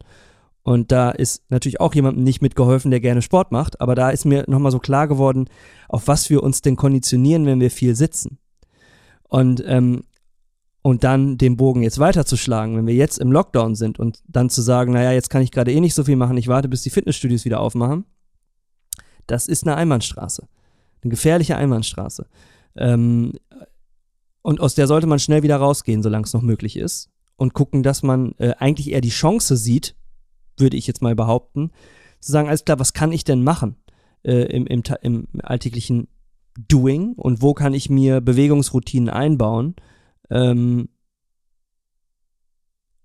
Und 0.62 0.92
da 0.92 1.10
ist 1.10 1.42
natürlich 1.50 1.80
auch 1.80 1.94
jemandem 1.94 2.22
nicht 2.22 2.42
mitgeholfen, 2.42 2.90
der 2.90 3.00
gerne 3.00 3.22
Sport 3.22 3.50
macht, 3.50 3.80
aber 3.80 3.94
da 3.94 4.10
ist 4.10 4.24
mir 4.24 4.44
nochmal 4.46 4.72
so 4.72 4.78
klar 4.78 5.08
geworden, 5.08 5.48
auf 5.88 6.06
was 6.06 6.28
wir 6.30 6.42
uns 6.42 6.60
denn 6.60 6.76
konditionieren, 6.76 7.46
wenn 7.46 7.60
wir 7.60 7.70
viel 7.70 7.94
sitzen. 7.94 8.38
Und, 9.30 9.62
ähm, 9.66 10.02
und 10.82 11.04
dann 11.04 11.38
den 11.38 11.56
Bogen 11.56 11.82
jetzt 11.82 11.98
weiterzuschlagen, 11.98 12.76
wenn 12.76 12.86
wir 12.86 12.94
jetzt 12.94 13.18
im 13.18 13.32
Lockdown 13.32 13.76
sind 13.76 13.98
und 13.98 14.22
dann 14.26 14.50
zu 14.50 14.60
sagen, 14.60 14.92
naja, 14.92 15.12
jetzt 15.12 15.30
kann 15.30 15.42
ich 15.42 15.52
gerade 15.52 15.72
eh 15.72 15.80
nicht 15.80 15.94
so 15.94 16.04
viel 16.04 16.16
machen, 16.16 16.36
ich 16.36 16.48
warte, 16.48 16.68
bis 16.68 16.82
die 16.82 16.90
Fitnessstudios 16.90 17.44
wieder 17.44 17.60
aufmachen, 17.60 18.04
das 19.26 19.46
ist 19.46 19.64
eine 19.64 19.76
Einbahnstraße. 19.76 20.48
Eine 21.02 21.10
gefährliche 21.10 21.56
Einbahnstraße. 21.56 22.26
Ähm, 22.76 23.34
und 24.42 24.60
aus 24.60 24.74
der 24.74 24.88
sollte 24.88 25.06
man 25.06 25.20
schnell 25.20 25.42
wieder 25.42 25.56
rausgehen, 25.56 26.02
solange 26.02 26.24
es 26.24 26.32
noch 26.32 26.42
möglich 26.42 26.76
ist. 26.76 27.10
Und 27.36 27.54
gucken, 27.54 27.82
dass 27.82 28.02
man 28.02 28.32
äh, 28.38 28.54
eigentlich 28.58 28.90
eher 28.90 29.00
die 29.00 29.10
Chance 29.10 29.56
sieht, 29.56 29.94
würde 30.56 30.76
ich 30.76 30.86
jetzt 30.86 31.02
mal 31.02 31.14
behaupten, 31.14 31.70
zu 32.20 32.32
sagen, 32.32 32.48
alles 32.48 32.64
klar, 32.64 32.78
was 32.78 32.92
kann 32.92 33.12
ich 33.12 33.24
denn 33.24 33.44
machen 33.44 33.76
äh, 34.24 34.44
im, 34.54 34.66
im, 34.66 34.82
im 35.02 35.28
alltäglichen 35.42 36.08
Doing 36.56 37.14
und 37.14 37.42
wo 37.42 37.54
kann 37.54 37.74
ich 37.74 37.90
mir 37.90 38.20
Bewegungsroutinen 38.20 39.08
einbauen 39.08 39.76
ähm, 40.30 40.88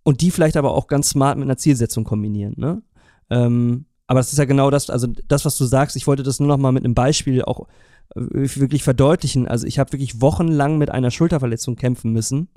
und 0.03 0.21
die 0.21 0.31
vielleicht 0.31 0.57
aber 0.57 0.73
auch 0.73 0.87
ganz 0.87 1.09
smart 1.09 1.37
mit 1.37 1.45
einer 1.45 1.57
Zielsetzung 1.57 2.03
kombinieren. 2.03 2.53
Ne? 2.57 2.81
Ähm, 3.29 3.85
aber 4.07 4.19
das 4.19 4.31
ist 4.31 4.37
ja 4.37 4.45
genau 4.45 4.69
das, 4.69 4.89
also 4.89 5.07
das, 5.27 5.45
was 5.45 5.57
du 5.57 5.65
sagst, 5.65 5.95
ich 5.95 6.07
wollte 6.07 6.23
das 6.23 6.39
nur 6.39 6.47
noch 6.47 6.57
mal 6.57 6.71
mit 6.71 6.85
einem 6.85 6.93
Beispiel 6.93 7.43
auch 7.43 7.67
äh, 8.15 8.21
wirklich 8.55 8.83
verdeutlichen. 8.83 9.47
Also 9.47 9.65
ich 9.65 9.79
habe 9.79 9.91
wirklich 9.93 10.21
wochenlang 10.21 10.77
mit 10.77 10.91
einer 10.91 11.11
Schulterverletzung 11.11 11.75
kämpfen 11.75 12.11
müssen, 12.11 12.49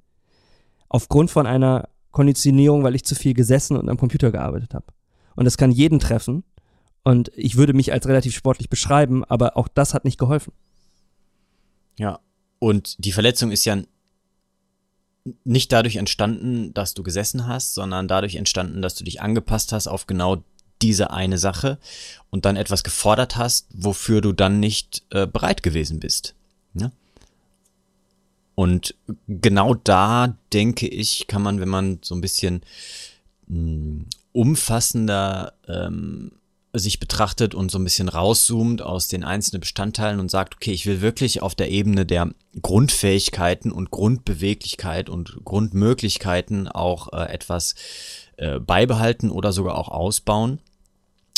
aufgrund 0.88 1.30
von 1.30 1.46
einer 1.46 1.88
Konditionierung, 2.10 2.82
weil 2.82 2.94
ich 2.94 3.04
zu 3.04 3.14
viel 3.14 3.34
gesessen 3.34 3.76
und 3.76 3.88
am 3.88 3.96
Computer 3.96 4.30
gearbeitet 4.30 4.74
habe. 4.74 4.86
Und 5.36 5.44
das 5.44 5.56
kann 5.56 5.70
jeden 5.70 6.00
treffen. 6.00 6.44
Und 7.04 7.30
ich 7.34 7.56
würde 7.56 7.72
mich 7.72 7.92
als 7.92 8.06
relativ 8.06 8.34
sportlich 8.34 8.68
beschreiben, 8.68 9.24
aber 9.24 9.56
auch 9.56 9.68
das 9.68 9.94
hat 9.94 10.04
nicht 10.04 10.18
geholfen. 10.18 10.52
Ja, 11.98 12.20
und 12.58 12.96
die 13.04 13.12
Verletzung 13.12 13.50
ist 13.50 13.64
ja 13.64 13.76
nicht 15.44 15.72
dadurch 15.72 15.96
entstanden, 15.96 16.72
dass 16.74 16.94
du 16.94 17.02
gesessen 17.02 17.46
hast, 17.46 17.74
sondern 17.74 18.08
dadurch 18.08 18.36
entstanden, 18.36 18.80
dass 18.80 18.94
du 18.94 19.04
dich 19.04 19.20
angepasst 19.20 19.72
hast 19.72 19.86
auf 19.86 20.06
genau 20.06 20.42
diese 20.80 21.10
eine 21.10 21.38
Sache 21.38 21.78
und 22.30 22.44
dann 22.44 22.56
etwas 22.56 22.84
gefordert 22.84 23.36
hast, 23.36 23.66
wofür 23.74 24.20
du 24.20 24.32
dann 24.32 24.60
nicht 24.60 25.02
äh, 25.10 25.26
bereit 25.26 25.62
gewesen 25.62 26.00
bist. 26.00 26.34
Ja? 26.74 26.92
Und 28.54 28.94
genau 29.26 29.74
da, 29.74 30.36
denke 30.52 30.88
ich, 30.88 31.26
kann 31.26 31.42
man, 31.42 31.60
wenn 31.60 31.68
man 31.68 31.98
so 32.02 32.14
ein 32.14 32.20
bisschen 32.20 32.62
mh, 33.48 33.56
hm, 33.56 34.06
umfassender 34.32 35.54
ähm, 35.66 36.32
sich 36.72 37.00
betrachtet 37.00 37.54
und 37.54 37.70
so 37.70 37.78
ein 37.78 37.84
bisschen 37.84 38.08
rauszoomt 38.08 38.82
aus 38.82 39.08
den 39.08 39.24
einzelnen 39.24 39.60
Bestandteilen 39.60 40.20
und 40.20 40.30
sagt, 40.30 40.56
okay, 40.56 40.72
ich 40.72 40.86
will 40.86 41.00
wirklich 41.00 41.40
auf 41.42 41.54
der 41.54 41.70
Ebene 41.70 42.04
der 42.04 42.30
Grundfähigkeiten 42.60 43.72
und 43.72 43.90
Grundbeweglichkeit 43.90 45.08
und 45.08 45.44
Grundmöglichkeiten 45.44 46.68
auch 46.68 47.12
äh, 47.12 47.32
etwas 47.32 47.74
äh, 48.36 48.58
beibehalten 48.58 49.30
oder 49.30 49.52
sogar 49.52 49.76
auch 49.76 49.88
ausbauen. 49.88 50.58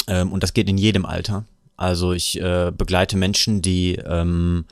Ähm, 0.08 0.32
und 0.32 0.42
das 0.42 0.52
geht 0.52 0.68
in 0.68 0.78
jedem 0.78 1.06
Alter. 1.06 1.44
Also 1.76 2.12
ich 2.12 2.40
äh, 2.40 2.72
begleite 2.76 3.16
Menschen, 3.16 3.62
die 3.62 3.94
ähm, 3.94 4.66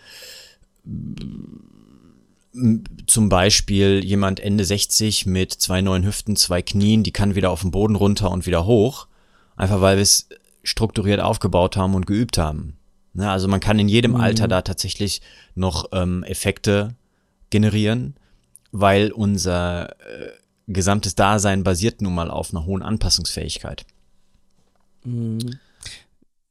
zum 3.06 3.28
Beispiel 3.28 4.04
jemand 4.04 4.40
Ende 4.40 4.64
60 4.64 5.26
mit 5.26 5.52
zwei 5.52 5.80
neuen 5.80 6.04
Hüften, 6.04 6.36
zwei 6.36 6.62
Knien, 6.62 7.04
die 7.04 7.12
kann 7.12 7.34
wieder 7.34 7.50
auf 7.50 7.62
den 7.62 7.70
Boden 7.70 7.94
runter 7.94 8.30
und 8.30 8.46
wieder 8.46 8.66
hoch. 8.66 9.06
Einfach 9.56 9.80
weil 9.80 9.96
wir 9.96 10.02
es 10.02 10.28
strukturiert 10.68 11.20
aufgebaut 11.20 11.76
haben 11.76 11.94
und 11.94 12.06
geübt 12.06 12.38
haben. 12.38 12.76
Ja, 13.14 13.22
ne, 13.22 13.30
also 13.30 13.48
man 13.48 13.60
kann 13.60 13.78
in 13.78 13.88
jedem 13.88 14.12
mhm. 14.12 14.20
Alter 14.20 14.48
da 14.48 14.62
tatsächlich 14.62 15.22
noch 15.54 15.86
ähm, 15.92 16.22
Effekte 16.24 16.94
generieren, 17.50 18.14
weil 18.70 19.10
unser 19.10 19.90
äh, 19.90 20.30
gesamtes 20.66 21.14
Dasein 21.14 21.64
basiert 21.64 22.02
nun 22.02 22.14
mal 22.14 22.30
auf 22.30 22.52
einer 22.52 22.66
hohen 22.66 22.82
Anpassungsfähigkeit. 22.82 23.86
Mhm 25.04 25.58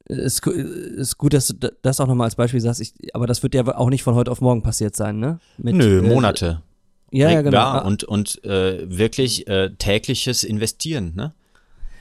ist, 0.08 0.46
ist 0.46 1.18
gut, 1.18 1.34
dass 1.34 1.48
du 1.48 1.72
das 1.82 2.00
auch 2.00 2.06
nochmal 2.06 2.26
als 2.26 2.34
Beispiel 2.34 2.60
sagst, 2.60 2.80
ich, 2.80 2.92
aber 3.14 3.26
das 3.26 3.42
wird 3.42 3.54
ja 3.54 3.76
auch 3.76 3.90
nicht 3.90 4.02
von 4.02 4.14
heute 4.14 4.30
auf 4.30 4.40
morgen 4.40 4.62
passiert 4.62 4.96
sein, 4.96 5.18
ne? 5.18 5.38
Mit, 5.58 5.74
Nö, 5.74 5.98
äh, 5.98 6.02
Monate. 6.02 6.62
Ja, 7.10 7.30
ja, 7.30 7.42
genau. 7.42 7.58
Ah. 7.58 7.78
Und, 7.78 8.04
und 8.04 8.42
äh, 8.44 8.86
wirklich 8.90 9.46
äh, 9.48 9.70
tägliches 9.78 10.44
Investieren, 10.44 11.12
ne? 11.14 11.34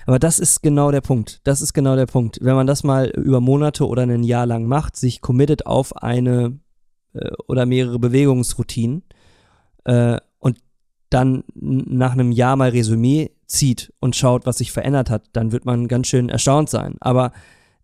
Aber 0.07 0.19
das 0.19 0.39
ist 0.39 0.63
genau 0.63 0.89
der 0.89 1.01
Punkt. 1.01 1.41
Das 1.43 1.61
ist 1.61 1.73
genau 1.73 1.97
der 1.97 2.05
Punkt. 2.05 2.39
Wenn 2.41 2.55
man 2.55 2.65
das 2.65 2.85
mal 2.85 3.09
über 3.09 3.41
Monate 3.41 3.85
oder 3.85 4.03
ein 4.03 4.23
Jahr 4.23 4.45
lang 4.45 4.65
macht, 4.65 4.95
sich 4.95 5.19
committet 5.19 5.65
auf 5.65 5.97
eine 5.97 6.57
äh, 7.13 7.29
oder 7.47 7.65
mehrere 7.65 7.99
Bewegungsroutinen 7.99 9.03
äh, 9.83 10.17
und 10.39 10.59
dann 11.09 11.43
nach 11.55 12.13
einem 12.13 12.31
Jahr 12.31 12.55
mal 12.55 12.69
Resümee 12.69 13.31
zieht 13.47 13.93
und 13.99 14.15
schaut, 14.15 14.45
was 14.45 14.59
sich 14.59 14.71
verändert 14.71 15.09
hat, 15.09 15.23
dann 15.33 15.51
wird 15.51 15.65
man 15.65 15.89
ganz 15.89 16.07
schön 16.07 16.29
erstaunt 16.29 16.69
sein. 16.69 16.95
Aber 17.01 17.33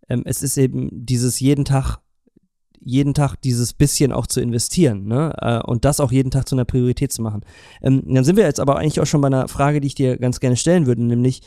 ähm, 0.08 0.24
es 0.26 0.42
ist 0.42 0.58
eben 0.58 0.90
dieses 0.92 1.42
jeden 1.42 1.66
Tag, 1.66 1.98
jeden 2.80 3.14
Tag 3.14 3.36
dieses 3.36 3.74
bisschen 3.74 4.14
auch 4.14 4.28
zu 4.28 4.40
investieren, 4.40 5.08
ne? 5.08 5.34
Äh, 5.42 5.60
und 5.70 5.84
das 5.84 6.00
auch 6.00 6.14
jeden 6.14 6.32
Tag 6.32 6.48
zu 6.48 6.56
einer 6.56 6.66
Priorität 6.66 7.12
zu 7.12 7.22
machen. 7.22 7.42
Ähm, 7.82 8.02
dann 8.06 8.24
sind 8.24 8.38
wir 8.38 8.46
jetzt 8.46 8.62
aber 8.62 8.78
eigentlich 8.78 9.02
auch 9.02 9.06
schon 9.06 9.20
bei 9.20 9.28
einer 9.28 9.50
Frage, 9.50 9.82
die 9.82 9.88
ich 9.88 9.96
dir 9.96 10.18
ganz 10.18 10.40
gerne 10.40 10.56
stellen 10.56 10.86
würde, 10.86 11.04
nämlich, 11.04 11.42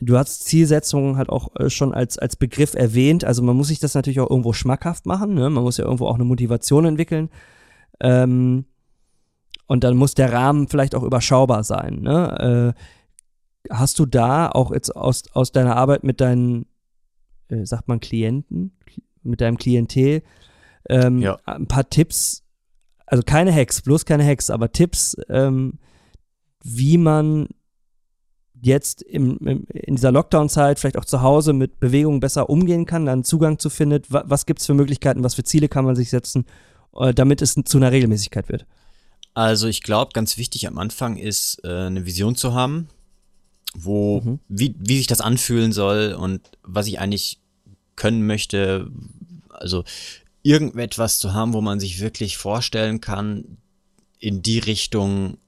du 0.00 0.16
hast 0.16 0.44
Zielsetzungen 0.44 1.16
halt 1.16 1.28
auch 1.28 1.54
äh, 1.56 1.70
schon 1.70 1.94
als, 1.94 2.18
als 2.18 2.36
Begriff 2.36 2.74
erwähnt. 2.74 3.24
Also 3.24 3.42
man 3.42 3.56
muss 3.56 3.68
sich 3.68 3.78
das 3.78 3.94
natürlich 3.94 4.20
auch 4.20 4.30
irgendwo 4.30 4.52
schmackhaft 4.52 5.06
machen. 5.06 5.34
Ne? 5.34 5.48
Man 5.50 5.62
muss 5.62 5.78
ja 5.78 5.84
irgendwo 5.84 6.06
auch 6.06 6.16
eine 6.16 6.24
Motivation 6.24 6.84
entwickeln. 6.84 7.30
Ähm, 8.00 8.66
und 9.66 9.84
dann 9.84 9.96
muss 9.96 10.14
der 10.14 10.32
Rahmen 10.32 10.68
vielleicht 10.68 10.94
auch 10.94 11.02
überschaubar 11.02 11.64
sein. 11.64 12.00
Ne? 12.00 12.74
Äh, 12.74 13.72
hast 13.72 13.98
du 13.98 14.06
da 14.06 14.48
auch 14.48 14.72
jetzt 14.72 14.94
aus, 14.94 15.24
aus 15.32 15.50
deiner 15.50 15.76
Arbeit 15.76 16.04
mit 16.04 16.20
deinen 16.20 16.66
äh, 17.48 17.64
sagt 17.64 17.88
man 17.88 18.00
Klienten, 18.00 18.72
mit 19.22 19.40
deinem 19.40 19.58
Klientel, 19.58 20.22
ähm, 20.88 21.20
ja. 21.20 21.38
ein 21.44 21.66
paar 21.66 21.88
Tipps, 21.88 22.44
also 23.06 23.22
keine 23.22 23.52
Hacks, 23.52 23.82
bloß 23.82 24.04
keine 24.04 24.24
Hacks, 24.24 24.50
aber 24.50 24.72
Tipps, 24.72 25.16
ähm, 25.28 25.78
wie 26.62 26.98
man 26.98 27.48
jetzt 28.66 29.02
im, 29.02 29.38
im, 29.38 29.66
in 29.72 29.96
dieser 29.96 30.12
Lockdown-Zeit 30.12 30.78
vielleicht 30.78 30.98
auch 30.98 31.04
zu 31.04 31.22
Hause 31.22 31.54
mit 31.54 31.80
Bewegungen 31.80 32.20
besser 32.20 32.50
umgehen 32.50 32.84
kann, 32.84 33.06
dann 33.06 33.24
Zugang 33.24 33.58
zu 33.58 33.70
findet. 33.70 34.12
Was, 34.12 34.24
was 34.26 34.46
gibt 34.46 34.60
es 34.60 34.66
für 34.66 34.74
Möglichkeiten, 34.74 35.24
was 35.24 35.34
für 35.34 35.44
Ziele 35.44 35.68
kann 35.68 35.84
man 35.84 35.96
sich 35.96 36.10
setzen, 36.10 36.44
äh, 36.94 37.14
damit 37.14 37.40
es 37.40 37.54
zu 37.64 37.78
einer 37.78 37.92
Regelmäßigkeit 37.92 38.48
wird? 38.50 38.66
Also 39.32 39.68
ich 39.68 39.82
glaube, 39.82 40.12
ganz 40.12 40.36
wichtig 40.38 40.66
am 40.66 40.78
Anfang 40.78 41.16
ist, 41.16 41.60
äh, 41.64 41.68
eine 41.68 42.04
Vision 42.06 42.36
zu 42.36 42.54
haben, 42.54 42.88
wo, 43.74 44.20
mhm. 44.20 44.40
wie, 44.48 44.74
wie 44.78 44.98
sich 44.98 45.06
das 45.06 45.20
anfühlen 45.20 45.72
soll 45.72 46.16
und 46.18 46.40
was 46.62 46.86
ich 46.86 46.98
eigentlich 46.98 47.38
können 47.96 48.26
möchte. 48.26 48.90
Also 49.50 49.84
irgendetwas 50.42 51.18
zu 51.18 51.32
haben, 51.32 51.54
wo 51.54 51.60
man 51.60 51.80
sich 51.80 52.00
wirklich 52.00 52.36
vorstellen 52.36 53.00
kann, 53.00 53.58
in 54.18 54.42
die 54.42 54.58
Richtung 54.58 55.38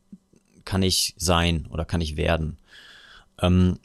kann 0.65 0.83
ich 0.83 1.15
sein 1.17 1.67
oder 1.71 1.85
kann 1.85 2.01
ich 2.01 2.17
werden. 2.17 2.59
Ähm, 3.41 3.79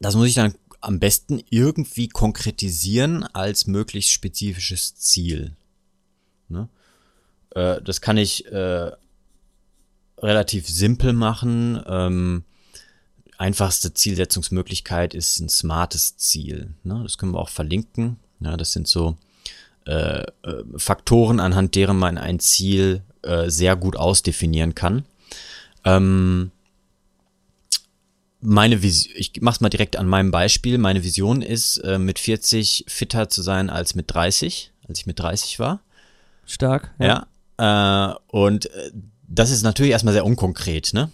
das 0.00 0.14
muss 0.14 0.28
ich 0.28 0.34
dann 0.34 0.54
am 0.80 1.00
besten 1.00 1.42
irgendwie 1.50 2.08
konkretisieren 2.08 3.24
als 3.24 3.66
möglichst 3.66 4.12
spezifisches 4.12 4.94
Ziel. 4.94 5.56
Ne? 6.48 6.68
Äh, 7.50 7.82
das 7.82 8.00
kann 8.00 8.16
ich 8.16 8.46
äh, 8.46 8.92
relativ 10.18 10.68
simpel 10.68 11.12
machen. 11.12 11.82
Ähm, 11.86 12.44
einfachste 13.38 13.94
Zielsetzungsmöglichkeit 13.94 15.14
ist 15.14 15.40
ein 15.40 15.48
smartes 15.48 16.16
Ziel. 16.16 16.74
Ne? 16.84 17.00
Das 17.02 17.18
können 17.18 17.32
wir 17.32 17.40
auch 17.40 17.48
verlinken. 17.48 18.18
Ja, 18.40 18.56
das 18.56 18.72
sind 18.72 18.86
so 18.86 19.16
äh, 19.86 20.20
äh, 20.20 20.64
Faktoren, 20.76 21.40
anhand 21.40 21.74
deren 21.74 21.98
man 21.98 22.18
ein 22.18 22.38
Ziel 22.38 23.02
äh, 23.22 23.48
sehr 23.48 23.76
gut 23.76 23.96
ausdefinieren 23.96 24.74
kann. 24.74 25.04
Ähm, 25.84 26.50
meine 28.46 28.80
Vision, 28.82 29.12
ich 29.16 29.32
mach's 29.40 29.60
mal 29.60 29.68
direkt 29.68 29.96
an 29.96 30.06
meinem 30.06 30.30
Beispiel. 30.30 30.78
Meine 30.78 31.02
Vision 31.02 31.42
ist, 31.42 31.78
äh, 31.78 31.98
mit 31.98 32.18
40 32.18 32.84
fitter 32.86 33.28
zu 33.28 33.42
sein 33.42 33.70
als 33.70 33.94
mit 33.94 34.12
30, 34.14 34.72
als 34.88 35.00
ich 35.00 35.06
mit 35.06 35.18
30 35.18 35.58
war. 35.58 35.80
Stark. 36.46 36.94
Ja. 37.00 37.26
ja 37.58 38.12
äh, 38.12 38.14
und 38.28 38.66
äh, 38.66 38.92
das 39.26 39.50
ist 39.50 39.62
natürlich 39.62 39.90
erstmal 39.90 40.14
sehr 40.14 40.24
unkonkret, 40.24 40.94
ne? 40.94 41.10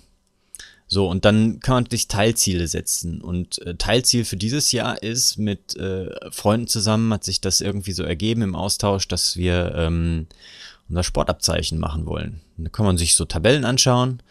So, 0.87 1.09
und 1.09 1.25
dann 1.25 1.61
kann 1.61 1.77
man 1.77 1.87
sich 1.87 2.07
Teilziele 2.07 2.69
setzen. 2.69 3.23
Und 3.23 3.63
äh, 3.63 3.77
Teilziel 3.77 4.27
für 4.27 4.37
dieses 4.37 4.73
Jahr 4.73 5.03
ist, 5.03 5.39
mit 5.39 5.75
äh, 5.77 6.11
Freunden 6.31 6.67
zusammen 6.67 7.15
hat 7.15 7.25
sich 7.25 7.41
das 7.41 7.63
irgendwie 7.63 7.93
so 7.93 8.03
ergeben 8.03 8.43
im 8.43 8.55
Austausch, 8.55 9.09
dass 9.09 9.39
wir 9.39 9.75
ähm, 9.75 10.27
unser 10.91 11.03
Sportabzeichen 11.03 11.79
machen 11.79 12.05
wollen. 12.05 12.43
Da 12.59 12.69
kann 12.69 12.85
man 12.85 12.99
sich 12.99 13.15
so 13.15 13.25
Tabellen 13.25 13.65
anschauen, 13.65 14.23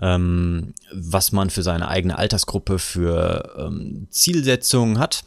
ähm, 0.00 0.74
was 0.92 1.32
man 1.32 1.50
für 1.50 1.62
seine 1.62 1.88
eigene 1.88 2.18
Altersgruppe 2.18 2.78
für 2.78 3.54
ähm, 3.58 4.06
Zielsetzungen 4.10 4.98
hat. 4.98 5.24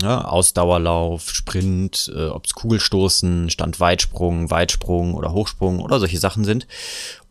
Ja, 0.00 0.24
Ausdauerlauf, 0.24 1.30
Sprint, 1.30 2.12
äh, 2.14 2.26
ob 2.26 2.46
es 2.46 2.54
Kugelstoßen, 2.54 3.50
Standweitsprung, 3.50 4.48
Weitsprung 4.48 5.14
oder 5.14 5.32
Hochsprung 5.32 5.80
oder 5.80 5.98
solche 5.98 6.18
Sachen 6.18 6.44
sind. 6.44 6.68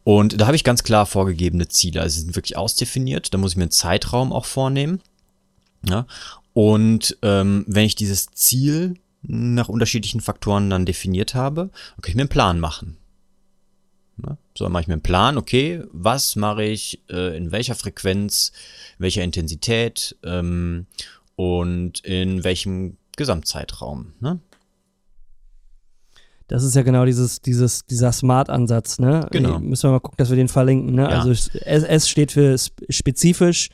Und 0.03 0.39
da 0.39 0.47
habe 0.47 0.55
ich 0.55 0.63
ganz 0.63 0.83
klar 0.83 1.05
vorgegebene 1.05 1.67
Ziele. 1.67 2.01
Also 2.01 2.15
sie 2.15 2.21
sind 2.21 2.35
wirklich 2.35 2.57
ausdefiniert. 2.57 3.33
Da 3.33 3.37
muss 3.37 3.51
ich 3.51 3.57
mir 3.57 3.63
einen 3.63 3.71
Zeitraum 3.71 4.31
auch 4.33 4.45
vornehmen. 4.45 5.01
Ja? 5.87 6.05
Und 6.53 7.17
ähm, 7.21 7.65
wenn 7.67 7.85
ich 7.85 7.95
dieses 7.95 8.31
Ziel 8.31 8.95
nach 9.21 9.69
unterschiedlichen 9.69 10.21
Faktoren 10.21 10.69
dann 10.69 10.85
definiert 10.85 11.35
habe, 11.35 11.69
kann 12.01 12.09
ich 12.09 12.15
mir 12.15 12.21
einen 12.21 12.29
Plan 12.29 12.59
machen. 12.59 12.97
Ja? 14.25 14.37
So, 14.57 14.65
dann 14.65 14.71
mache 14.71 14.81
ich 14.81 14.87
mir 14.87 14.93
einen 14.93 15.03
Plan, 15.03 15.37
okay, 15.37 15.83
was 15.91 16.35
mache 16.35 16.63
ich, 16.63 17.03
äh, 17.09 17.37
in 17.37 17.51
welcher 17.51 17.75
Frequenz, 17.75 18.51
welcher 18.97 19.23
Intensität 19.23 20.15
ähm, 20.23 20.87
und 21.35 21.99
in 22.01 22.43
welchem 22.43 22.97
Gesamtzeitraum. 23.15 24.13
Ne? 24.19 24.39
Das 26.47 26.63
ist 26.63 26.75
ja 26.75 26.81
genau 26.81 27.03
dieses, 27.05 27.41
dieses, 27.41 27.85
dieser 27.85 28.13
Smart-Ansatz, 28.13 28.99
ne? 28.99 29.27
Genau. 29.31 29.59
Müssen 29.59 29.89
wir 29.89 29.91
mal 29.91 29.99
gucken, 29.99 30.17
dass 30.17 30.29
wir 30.29 30.37
den 30.37 30.47
verlinken, 30.47 30.95
ne? 30.95 31.03
Ja. 31.03 31.19
Also 31.19 31.31
S, 31.31 31.49
S 31.83 32.09
steht 32.09 32.31
für 32.31 32.55
spezifisch, 32.89 33.69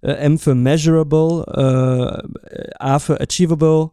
äh, 0.00 0.12
M 0.12 0.38
für 0.38 0.56
measurable, 0.56 1.44
äh, 1.46 2.70
A 2.80 2.98
für 2.98 3.20
achievable, 3.20 3.90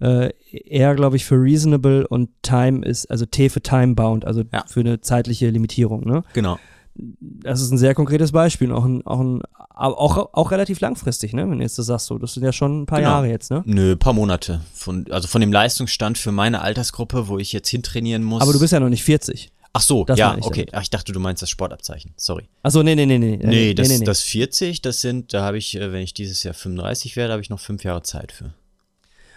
äh, 0.00 0.30
R, 0.68 0.94
glaube 0.94 1.16
ich, 1.16 1.24
für 1.24 1.36
reasonable 1.36 2.06
und 2.08 2.30
Time 2.42 2.84
ist, 2.84 3.10
also 3.10 3.26
T 3.26 3.48
für 3.48 3.62
time-bound, 3.62 4.24
also 4.24 4.42
ja. 4.52 4.64
für 4.66 4.80
eine 4.80 5.00
zeitliche 5.00 5.48
Limitierung, 5.50 6.04
ne? 6.04 6.22
Genau. 6.32 6.58
Das 6.94 7.62
ist 7.62 7.70
ein 7.70 7.78
sehr 7.78 7.94
konkretes 7.94 8.32
Beispiel, 8.32 8.72
auch 8.72 8.84
ein, 8.84 9.06
auch 9.06 9.20
ein 9.20 9.42
auch, 9.80 10.34
auch 10.34 10.50
relativ 10.50 10.80
langfristig, 10.80 11.32
ne? 11.32 11.48
Wenn 11.48 11.58
du 11.58 11.64
jetzt 11.64 11.78
das 11.78 11.86
sagst, 11.86 12.06
so, 12.06 12.18
das 12.18 12.34
sind 12.34 12.42
ja 12.42 12.52
schon 12.52 12.82
ein 12.82 12.86
paar 12.86 12.98
genau. 12.98 13.10
Jahre 13.12 13.28
jetzt, 13.28 13.50
ne? 13.50 13.62
Nö, 13.64 13.96
paar 13.96 14.12
Monate. 14.12 14.60
Von, 14.74 15.06
also 15.10 15.26
von 15.28 15.40
dem 15.40 15.52
Leistungsstand 15.52 16.18
für 16.18 16.32
meine 16.32 16.60
Altersgruppe, 16.60 17.28
wo 17.28 17.38
ich 17.38 17.52
jetzt 17.52 17.68
hintrainieren 17.68 18.22
muss. 18.22 18.42
Aber 18.42 18.52
du 18.52 18.60
bist 18.60 18.72
ja 18.72 18.80
noch 18.80 18.90
nicht 18.90 19.04
40. 19.04 19.50
Ach 19.72 19.80
so, 19.80 20.04
Das 20.04 20.18
ja, 20.18 20.36
ich 20.36 20.44
okay. 20.44 20.62
damit. 20.66 20.74
Ach, 20.74 20.82
ich 20.82 20.90
dachte, 20.90 21.12
du 21.12 21.20
meinst 21.20 21.42
das 21.42 21.50
Sportabzeichen. 21.50 22.12
Sorry. 22.16 22.48
Ach 22.62 22.72
so, 22.72 22.82
nee, 22.82 22.96
nee, 22.96 23.06
nee, 23.06 23.18
nee. 23.18 23.38
Nee, 23.42 23.74
das, 23.74 23.88
nee, 23.88 23.98
nee. 23.98 24.04
das 24.04 24.20
40, 24.22 24.82
das 24.82 25.00
sind, 25.00 25.32
da 25.32 25.42
habe 25.42 25.58
ich, 25.58 25.76
äh, 25.76 25.92
wenn 25.92 26.02
ich 26.02 26.12
dieses 26.12 26.42
Jahr 26.42 26.54
35 26.54 27.16
werde, 27.16 27.32
habe 27.32 27.42
ich 27.42 27.50
noch 27.50 27.60
fünf 27.60 27.84
Jahre 27.84 28.02
Zeit 28.02 28.32
für. 28.32 28.52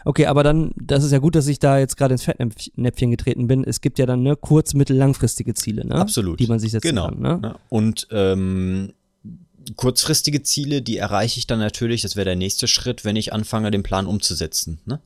Okay, 0.06 0.26
aber 0.26 0.44
dann, 0.44 0.72
das 0.76 1.04
ist 1.04 1.12
ja 1.12 1.20
gut, 1.20 1.36
dass 1.36 1.48
ich 1.48 1.60
da 1.60 1.80
jetzt 1.80 1.98
gerade 1.98 2.14
ins 2.14 2.24
Fettnäpfchen 2.24 3.12
getreten 3.12 3.48
bin. 3.48 3.64
Es 3.64 3.82
gibt 3.82 4.00
ja 4.00 4.06
dann 4.06 4.24
ne, 4.24 4.36
kurz-, 4.36 4.74
mittel-, 4.74 4.98
langfristige 4.98 5.54
Ziele, 5.54 5.86
ne? 5.86 5.96
Absolut. 5.96 6.40
Die 6.40 6.48
man 6.48 6.60
sich 6.60 6.72
setzen 6.72 6.90
genau. 6.90 7.10
kann, 7.10 7.20
ne? 7.22 7.40
Ja. 7.44 7.60
Und 7.70 8.08
ähm, 8.12 8.94
kurzfristige 9.76 10.44
Ziele, 10.44 10.82
die 10.82 10.98
erreiche 10.98 11.38
ich 11.38 11.48
dann 11.48 11.60
natürlich, 11.60 12.02
das 12.02 12.16
wäre 12.16 12.26
der 12.26 12.36
nächste 12.36 12.68
Schritt, 12.68 13.06
wenn 13.06 13.16
ich 13.16 13.34
anfange, 13.34 13.72
den 13.72 13.84
Plan 13.84 14.08
umzusetzen. 14.08 14.80
Ne? 14.86 15.00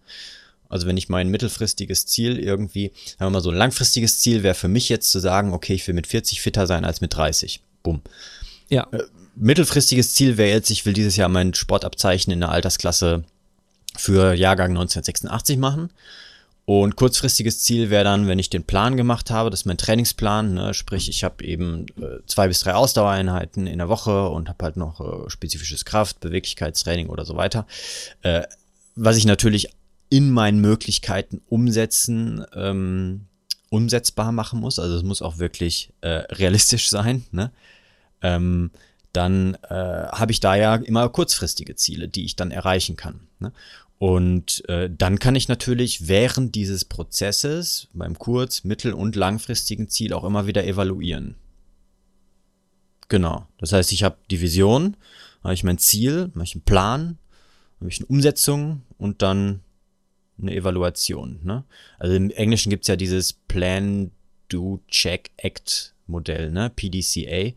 Also 0.70 0.88
wenn 0.88 0.98
ich 0.98 1.10
mein 1.10 1.30
mittelfristiges 1.30 2.06
Ziel 2.06 2.40
irgendwie, 2.40 2.92
sagen 3.18 3.32
wir 3.32 3.38
mal 3.38 3.42
so 3.42 3.52
ein 3.52 3.58
langfristiges 3.58 4.20
Ziel 4.20 4.44
wäre 4.44 4.56
für 4.56 4.68
mich 4.68 4.90
jetzt 4.90 5.12
zu 5.12 5.20
sagen, 5.20 5.54
okay, 5.54 5.74
ich 5.74 5.88
will 5.88 5.96
mit 5.96 6.08
40 6.08 6.42
fitter 6.42 6.68
sein 6.68 6.86
als 6.86 7.02
mit 7.02 7.16
30. 7.16 7.62
Bumm. 7.84 8.02
Ja. 8.70 8.88
Äh, 8.92 9.04
mittelfristiges 9.36 10.14
Ziel 10.14 10.38
wäre 10.38 10.50
jetzt, 10.50 10.70
ich 10.70 10.86
will 10.86 10.94
dieses 10.94 11.16
Jahr 11.16 11.30
mein 11.30 11.54
Sportabzeichen 11.54 12.34
in 12.34 12.42
der 12.42 12.50
Altersklasse 12.50 13.24
für 13.98 14.34
Jahrgang 14.34 14.70
1986 14.72 15.58
machen. 15.58 15.92
Und 16.66 16.98
kurzfristiges 16.98 17.62
Ziel 17.62 17.90
wäre 17.90 18.04
dann, 18.04 18.28
wenn 18.28 18.40
ich 18.40 18.50
den 18.50 18.66
Plan 18.66 18.98
gemacht 18.98 19.32
habe, 19.32 19.50
das 19.50 19.62
ist 19.62 19.66
mein 19.66 19.78
Trainingsplan, 19.78 20.54
ne, 20.54 20.74
sprich 20.74 21.08
ich 21.08 21.24
habe 21.24 21.42
eben 21.46 21.86
äh, 21.98 22.20
zwei 22.26 22.50
bis 22.50 22.60
drei 22.60 22.74
Ausdauereinheiten 22.74 23.68
in 23.68 23.78
der 23.78 23.88
Woche 23.88 24.28
und 24.28 24.50
habe 24.50 24.66
halt 24.66 24.76
noch 24.76 25.00
äh, 25.00 25.30
spezifisches 25.30 25.86
Kraft, 25.86 26.20
Beweglichkeitstraining 26.20 27.08
oder 27.08 27.24
so 27.24 27.38
weiter. 27.38 27.66
Äh, 28.22 28.44
was 28.96 29.16
ich 29.16 29.26
natürlich 29.26 29.70
in 30.10 30.30
meinen 30.32 30.60
Möglichkeiten 30.60 31.42
umsetzen, 31.48 32.46
ähm, 32.54 33.28
umsetzbar 33.70 34.34
machen 34.34 34.60
muss. 34.60 34.78
Also 34.78 34.98
es 34.98 35.04
muss 35.04 35.22
auch 35.22 35.38
wirklich 35.38 35.94
äh, 36.02 36.10
realistisch 36.10 36.90
sein. 36.90 37.26
Ne? 37.32 37.52
Ähm, 38.22 38.72
dann 39.14 39.56
äh, 39.70 39.74
habe 39.74 40.32
ich 40.32 40.40
da 40.40 40.56
ja 40.56 40.76
immer 40.76 41.08
kurzfristige 41.10 41.76
Ziele, 41.76 42.08
die 42.08 42.26
ich 42.26 42.36
dann 42.36 42.52
erreichen 42.52 42.96
kann. 42.96 43.22
Ne? 43.40 43.52
Und 44.00 44.68
äh, 44.70 44.90
dann 44.96 45.18
kann 45.18 45.36
ich 45.36 45.48
natürlich 45.48 46.08
während 46.08 46.54
dieses 46.54 46.86
Prozesses 46.86 47.88
beim 47.94 48.18
kurz-, 48.18 48.64
mittel- 48.64 48.94
und 48.94 49.16
langfristigen 49.16 49.90
Ziel 49.90 50.14
auch 50.14 50.24
immer 50.24 50.46
wieder 50.46 50.66
evaluieren. 50.66 51.36
Genau. 53.10 53.48
Das 53.58 53.74
heißt, 53.74 53.92
ich 53.92 54.04
habe 54.04 54.18
die 54.30 54.42
Vision, 54.42 54.98
habe 55.44 55.54
ich 55.54 55.64
mein 55.64 55.80
Ziel, 55.80 56.32
habe 56.34 56.44
ich 56.44 56.54
einen 56.54 56.64
Plan, 56.64 57.18
habe 57.80 57.90
ich 57.90 58.00
eine 58.00 58.08
Umsetzung 58.08 58.84
und 58.98 59.22
dann 59.22 59.62
eine 60.40 60.54
Evaluation. 60.54 61.40
Ne? 61.44 61.64
Also 61.98 62.16
im 62.16 62.30
Englischen 62.30 62.70
gibt's 62.70 62.88
ja 62.88 62.96
dieses 62.96 63.34
Plan, 63.34 64.12
Do, 64.50 64.82
Check, 64.88 65.32
Act 65.38 65.96
Modell, 66.06 66.52
ne? 66.52 66.70
PDCA. 66.70 67.54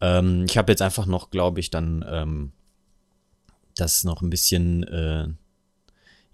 Ähm, 0.00 0.46
ich 0.48 0.56
habe 0.56 0.72
jetzt 0.72 0.82
einfach 0.82 1.06
noch, 1.06 1.30
glaube 1.30 1.60
ich, 1.60 1.70
dann 1.70 2.04
ähm, 2.08 2.52
das 3.76 4.04
noch 4.04 4.22
ein 4.22 4.30
bisschen 4.30 4.82
äh, 4.84 5.28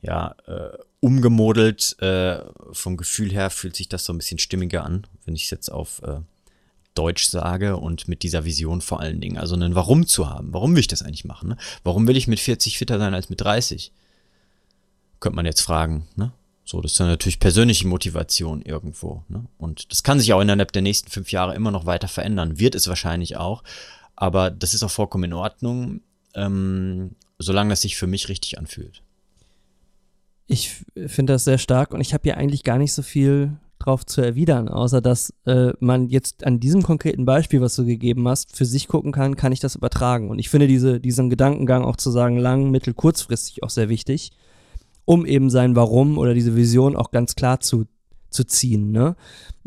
ja, 0.03 0.35
äh, 0.47 0.77
umgemodelt. 1.01 1.97
Äh, 2.01 2.41
vom 2.73 2.97
Gefühl 2.97 3.31
her 3.33 3.51
fühlt 3.51 3.77
sich 3.77 3.89
das 3.89 4.05
so 4.05 4.13
ein 4.13 4.19
bisschen 4.19 4.39
stimmiger 4.39 4.85
an, 4.85 5.07
wenn 5.25 5.35
ich 5.35 5.45
es 5.45 5.51
jetzt 5.51 5.71
auf 5.71 6.03
äh, 6.03 6.21
Deutsch 6.95 7.29
sage 7.29 7.77
und 7.77 8.09
mit 8.09 8.23
dieser 8.23 8.45
Vision 8.45 8.81
vor 8.81 9.01
allen 9.01 9.21
Dingen. 9.21 9.39
Also 9.39 9.55
ein 9.55 9.75
Warum 9.75 10.07
zu 10.07 10.29
haben. 10.29 10.53
Warum 10.53 10.75
will 10.75 10.81
ich 10.81 10.89
das 10.89 11.03
eigentlich 11.03 11.25
machen? 11.25 11.51
Ne? 11.51 11.57
Warum 11.85 12.07
will 12.07 12.17
ich 12.17 12.29
mit 12.29 12.41
40 12.41 12.79
fitter 12.79 12.99
sein 12.99 13.15
als 13.15 13.31
mit 13.31 13.41
30? 13.41 13.93
Könnte 15.21 15.37
man 15.37 15.47
jetzt 15.47 15.61
fragen. 15.61 16.09
Ne? 16.17 16.33
So, 16.65 16.81
das 16.81 16.93
ist 16.93 17.01
dann 17.01 17.09
natürlich 17.09 17.41
persönliche 17.41 17.87
Motivation 17.87 18.63
irgendwo. 18.63 19.25
Ne? 19.29 19.45
Und 19.59 19.91
das 19.91 20.03
kann 20.03 20.19
sich 20.19 20.33
auch 20.33 20.41
innerhalb 20.41 20.73
der 20.73 20.83
nächsten 20.83 21.11
fünf 21.11 21.33
Jahre 21.33 21.55
immer 21.55 21.71
noch 21.71 21.87
weiter 21.87 22.09
verändern. 22.09 22.59
Wird 22.59 22.75
es 22.75 22.89
wahrscheinlich 22.89 23.37
auch. 23.37 23.63
Aber 24.17 24.51
das 24.51 24.75
ist 24.75 24.83
auch 24.83 24.91
vollkommen 24.91 25.25
in 25.25 25.33
Ordnung, 25.33 26.03
ähm, 26.35 27.17
solange 27.39 27.71
das 27.71 27.81
sich 27.81 27.97
für 27.97 28.07
mich 28.07 28.29
richtig 28.29 28.59
anfühlt. 28.59 29.03
Ich 30.53 30.85
finde 31.07 31.35
das 31.35 31.45
sehr 31.45 31.59
stark 31.59 31.95
und 31.95 32.01
ich 32.01 32.13
habe 32.13 32.29
ja 32.29 32.35
eigentlich 32.35 32.65
gar 32.65 32.77
nicht 32.77 32.93
so 32.93 33.03
viel 33.03 33.53
drauf 33.79 34.05
zu 34.05 34.21
erwidern, 34.21 34.69
außer 34.69 35.01
dass 35.01 35.33
äh, 35.47 35.71
man 35.79 36.09
jetzt 36.09 36.45
an 36.45 36.59
diesem 36.59 36.83
konkreten 36.83 37.25
Beispiel, 37.25 37.61
was 37.61 37.77
du 37.77 37.85
gegeben 37.85 38.27
hast, 38.27 38.57
für 38.57 38.65
sich 38.65 38.89
gucken 38.89 39.13
kann, 39.13 39.37
kann 39.37 39.53
ich 39.53 39.61
das 39.61 39.77
übertragen. 39.77 40.29
Und 40.29 40.41
ich 40.41 40.49
finde 40.49 40.67
diese, 40.67 40.99
diesen 40.99 41.31
Gedankengang 41.31 41.85
auch 41.85 41.95
zu 41.95 42.11
sagen, 42.11 42.37
lang, 42.37 42.69
mittel, 42.73 42.95
kurzfristig 42.95 43.63
auch 43.63 43.71
sehr 43.71 43.89
wichtig, 43.89 44.33
um 45.05 45.25
eben 45.25 45.51
sein 45.51 45.77
Warum 45.77 46.19
oder 46.19 46.35
diese 46.35 46.57
Vision 46.57 46.97
auch 46.97 47.13
ganz 47.13 47.37
klar 47.37 47.61
zu, 47.61 47.87
zu 48.31 48.43
ziehen. 48.43 48.91
Ne? 48.91 49.15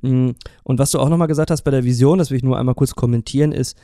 Mm, 0.01 0.31
Und 0.63 0.79
was 0.79 0.91
du 0.91 0.99
auch 0.99 1.07
nochmal 1.07 1.29
gesagt 1.29 1.49
hast 1.49 1.61
bei 1.61 1.71
der 1.71 1.85
Vision, 1.85 2.17
das 2.17 2.29
will 2.29 2.35
ich 2.35 2.43
nur 2.43 2.59
einmal 2.59 2.75
kurz 2.75 2.93
kommentieren, 2.93 3.53
ist, 3.53 3.77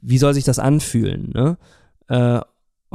wie 0.00 0.18
soll 0.18 0.32
sich 0.32 0.44
das 0.44 0.60
anfühlen? 0.60 1.32
Ne? 1.34 1.58
Äh, 2.06 2.40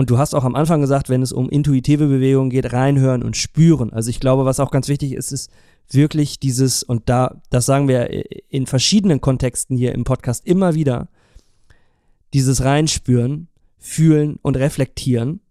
und 0.01 0.09
du 0.09 0.17
hast 0.17 0.33
auch 0.33 0.45
am 0.45 0.55
Anfang 0.55 0.81
gesagt, 0.81 1.09
wenn 1.09 1.21
es 1.21 1.31
um 1.31 1.47
intuitive 1.47 2.07
Bewegungen 2.07 2.49
geht, 2.49 2.73
reinhören 2.73 3.21
und 3.21 3.37
spüren. 3.37 3.93
Also 3.93 4.09
ich 4.09 4.19
glaube, 4.19 4.45
was 4.45 4.59
auch 4.59 4.71
ganz 4.71 4.87
wichtig 4.87 5.13
ist, 5.13 5.31
ist 5.31 5.51
wirklich 5.91 6.39
dieses, 6.39 6.81
und 6.81 7.07
da, 7.07 7.39
das 7.51 7.67
sagen 7.67 7.87
wir 7.87 8.09
in 8.51 8.65
verschiedenen 8.65 9.21
Kontexten 9.21 9.77
hier 9.77 9.93
im 9.93 10.03
Podcast 10.03 10.47
immer 10.47 10.73
wieder, 10.73 11.07
dieses 12.33 12.63
Reinspüren, 12.63 13.47
fühlen 13.77 14.39
und 14.41 14.57
reflektieren, 14.57 15.41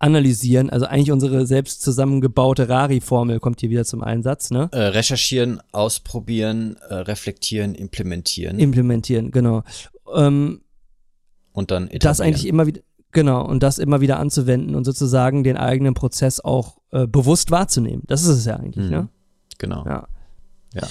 analysieren, 0.00 0.68
also 0.68 0.86
eigentlich 0.86 1.12
unsere 1.12 1.46
selbst 1.46 1.80
zusammengebaute 1.80 2.68
Rari-Formel 2.68 3.38
kommt 3.38 3.60
hier 3.60 3.70
wieder 3.70 3.84
zum 3.84 4.02
Einsatz, 4.02 4.50
ne? 4.50 4.68
Äh, 4.72 4.78
recherchieren, 4.78 5.60
ausprobieren, 5.70 6.76
äh, 6.88 6.94
reflektieren, 6.94 7.76
implementieren. 7.76 8.58
Implementieren, 8.58 9.30
genau. 9.30 9.62
ähm, 10.12 10.62
Und 11.52 11.70
dann 11.70 11.84
das 11.84 11.94
etablieren. 11.94 12.26
eigentlich 12.26 12.48
immer 12.48 12.66
wieder, 12.66 12.80
genau, 13.14 13.42
und 13.46 13.62
das 13.62 13.78
immer 13.78 14.02
wieder 14.02 14.18
anzuwenden 14.18 14.74
und 14.74 14.84
sozusagen 14.84 15.42
den 15.42 15.56
eigenen 15.56 15.94
Prozess 15.94 16.40
auch 16.40 16.76
äh, 16.90 17.06
bewusst 17.06 17.50
wahrzunehmen. 17.50 18.02
Das 18.06 18.22
ist 18.22 18.28
es 18.28 18.44
ja 18.44 18.56
eigentlich, 18.56 18.84
Mhm. 18.84 18.90
ne? 18.90 19.08
Genau. 19.56 19.86
Ja. 19.86 20.06
Ja. 20.74 20.86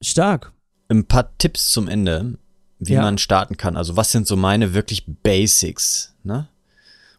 Stark. 0.00 0.52
Ein 0.88 1.04
paar 1.06 1.36
Tipps 1.38 1.70
zum 1.70 1.86
Ende, 1.88 2.38
wie 2.80 2.94
Ja. 2.94 3.02
man 3.02 3.18
starten 3.18 3.56
kann. 3.56 3.76
Also 3.76 3.96
was 3.96 4.10
sind 4.10 4.26
so 4.26 4.36
meine 4.36 4.74
wirklich 4.74 5.04
Basics, 5.06 6.14
ne? 6.24 6.48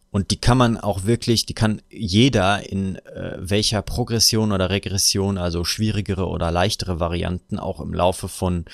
Und 0.10 0.32
die 0.32 0.38
kann 0.38 0.58
man 0.58 0.78
auch 0.78 1.04
wirklich, 1.04 1.46
die 1.46 1.54
kann 1.54 1.82
jeder 1.90 2.68
in 2.72 2.96
äh, 2.96 3.38
welcher 3.40 3.82
Progression 3.82 4.52
oder 4.52 4.70
Regression, 4.70 5.38
also 5.38 5.64
schwierigere 5.64 6.28
oder 6.28 6.50
leichtere 6.50 7.00
Varianten 7.00 7.60
auch 7.60 7.80
im 7.82 7.94
Laufe 7.94 8.28
von 8.30 8.66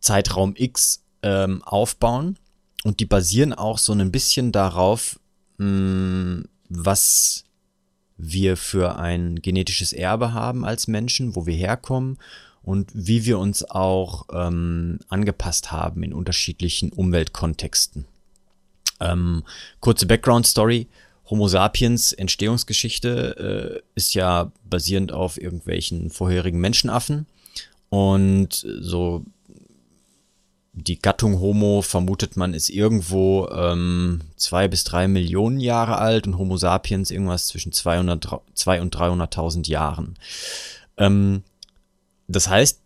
Zeitraum 0.00 0.54
X 0.56 1.02
ähm, 1.22 1.62
aufbauen. 1.62 2.38
Und 2.84 3.00
die 3.00 3.06
basieren 3.06 3.52
auch 3.52 3.78
so 3.78 3.92
ein 3.92 4.12
bisschen 4.12 4.52
darauf, 4.52 5.18
mh, 5.58 6.44
was 6.68 7.44
wir 8.16 8.56
für 8.56 8.96
ein 8.96 9.42
genetisches 9.42 9.92
Erbe 9.92 10.32
haben 10.32 10.64
als 10.64 10.86
Menschen, 10.86 11.34
wo 11.34 11.46
wir 11.46 11.56
herkommen 11.56 12.18
und 12.62 12.90
wie 12.94 13.24
wir 13.24 13.38
uns 13.38 13.68
auch 13.68 14.26
ähm, 14.32 15.00
angepasst 15.08 15.72
haben 15.72 16.02
in 16.02 16.12
unterschiedlichen 16.12 16.92
Umweltkontexten. 16.92 18.04
Ähm, 19.00 19.42
kurze 19.80 20.06
Background-Story. 20.06 20.86
Homo 21.30 21.48
sapiens 21.48 22.12
Entstehungsgeschichte 22.12 23.82
äh, 23.82 23.82
ist 23.94 24.14
ja 24.14 24.52
basierend 24.68 25.10
auf 25.10 25.40
irgendwelchen 25.40 26.10
vorherigen 26.10 26.60
Menschenaffen. 26.60 27.26
Und 27.88 28.66
so 28.80 29.24
die 30.76 30.98
Gattung 30.98 31.40
Homo 31.40 31.82
vermutet 31.82 32.36
man 32.36 32.52
ist 32.52 32.68
irgendwo 32.68 33.48
ähm, 33.48 34.22
zwei 34.36 34.66
bis 34.66 34.82
drei 34.82 35.06
Millionen 35.06 35.60
Jahre 35.60 35.98
alt 35.98 36.26
und 36.26 36.36
Homo 36.36 36.56
sapiens 36.56 37.12
irgendwas 37.12 37.46
zwischen 37.46 37.72
200, 37.72 38.40
200 38.54 38.82
und 38.82 38.96
300.000 38.96 39.68
Jahren. 39.68 40.18
Ähm, 40.96 41.44
das 42.26 42.48
heißt, 42.48 42.80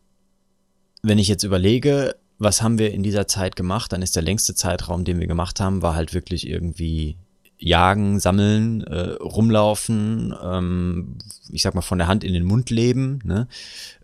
wenn 1.03 1.19
ich 1.19 1.29
jetzt 1.29 1.45
überlege, 1.45 2.17
was 2.39 2.61
haben 2.61 2.79
wir 2.79 2.93
in 2.93 3.03
dieser 3.03 3.27
Zeit 3.27 3.57
gemacht, 3.57 3.93
dann 3.93 4.03
ist 4.03 4.17
der 4.17 4.23
längste 4.23 4.55
Zeitraum, 4.55 5.05
den 5.05 5.19
wir 5.19 5.27
gemacht 5.27 5.59
haben, 5.59 5.81
war 5.81 5.95
halt 5.95 6.13
wirklich 6.13 6.47
irgendwie 6.47 7.17
jagen, 7.59 8.21
sammeln, 8.21 8.83
äh, 8.85 9.11
rumlaufen, 9.21 10.35
ähm, 10.43 11.17
ich 11.51 11.63
sag 11.63 11.75
mal 11.75 11.83
von 11.83 11.99
der 11.99 12.07
Hand 12.07 12.25
in 12.25 12.33
den 12.33 12.45
Mund 12.45 12.71
leben, 12.71 13.21
ne? 13.25 13.49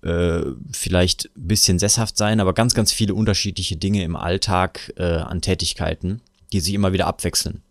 äh, 0.02 0.42
vielleicht 0.72 1.30
bisschen 1.34 1.78
sesshaft 1.78 2.16
sein, 2.16 2.40
aber 2.40 2.52
ganz, 2.52 2.74
ganz 2.74 2.92
viele 2.92 3.14
unterschiedliche 3.14 3.76
Dinge 3.76 4.02
im 4.02 4.16
Alltag 4.16 4.92
äh, 4.96 5.04
an 5.04 5.40
Tätigkeiten, 5.40 6.20
die 6.52 6.60
sich 6.60 6.74
immer 6.74 6.92
wieder 6.92 7.06
abwechseln, 7.06 7.62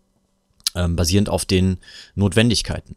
ähm, 0.74 0.96
basierend 0.96 1.28
auf 1.28 1.44
den 1.44 1.78
Notwendigkeiten. 2.14 2.96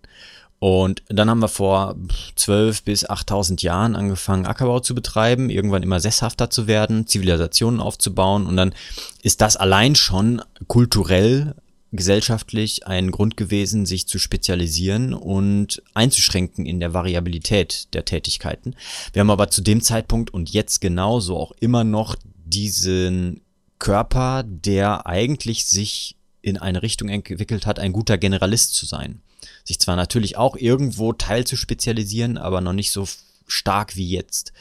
Und 0.59 1.03
dann 1.07 1.29
haben 1.29 1.39
wir 1.39 1.49
vor 1.49 1.95
12 2.35 2.83
bis 2.83 3.07
8000 3.07 3.61
Jahren 3.61 3.95
angefangen, 3.95 4.47
Ackerbau 4.47 4.79
zu 4.79 4.95
betreiben, 4.95 5.51
irgendwann 5.51 5.83
immer 5.83 5.99
sesshafter 5.99 6.49
zu 6.49 6.65
werden, 6.65 7.05
Zivilisationen 7.05 7.79
aufzubauen 7.79 8.47
und 8.47 8.57
dann 8.57 8.73
ist 9.21 9.41
das 9.41 9.55
allein 9.55 9.93
schon 9.93 10.41
kulturell, 10.67 11.53
gesellschaftlich 11.91 12.85
ein 12.87 13.11
Grund 13.11 13.37
gewesen, 13.37 13.85
sich 13.85 14.07
zu 14.07 14.19
spezialisieren 14.19 15.13
und 15.13 15.81
einzuschränken 15.93 16.65
in 16.65 16.79
der 16.79 16.93
Variabilität 16.93 17.93
der 17.93 18.05
Tätigkeiten. 18.05 18.75
Wir 19.13 19.21
haben 19.21 19.29
aber 19.29 19.49
zu 19.49 19.61
dem 19.61 19.81
Zeitpunkt 19.81 20.33
und 20.33 20.49
jetzt 20.49 20.81
genauso 20.81 21.37
auch 21.37 21.53
immer 21.59 21.83
noch 21.83 22.15
diesen 22.45 23.41
Körper, 23.79 24.43
der 24.43 25.07
eigentlich 25.07 25.65
sich 25.65 26.15
in 26.41 26.57
eine 26.57 26.81
Richtung 26.81 27.09
entwickelt 27.09 27.65
hat, 27.65 27.79
ein 27.79 27.93
guter 27.93 28.17
Generalist 28.17 28.73
zu 28.73 28.85
sein 28.85 29.21
sich 29.67 29.79
zwar 29.79 29.95
natürlich 29.95 30.37
auch 30.37 30.55
irgendwo 30.55 31.13
teil 31.13 31.45
zu 31.45 31.57
spezialisieren, 31.57 32.37
aber 32.37 32.61
noch 32.61 32.73
nicht 32.73 32.91
so 32.91 33.05
stark 33.47 33.95
wie 33.95 34.09
jetzt. 34.09 34.53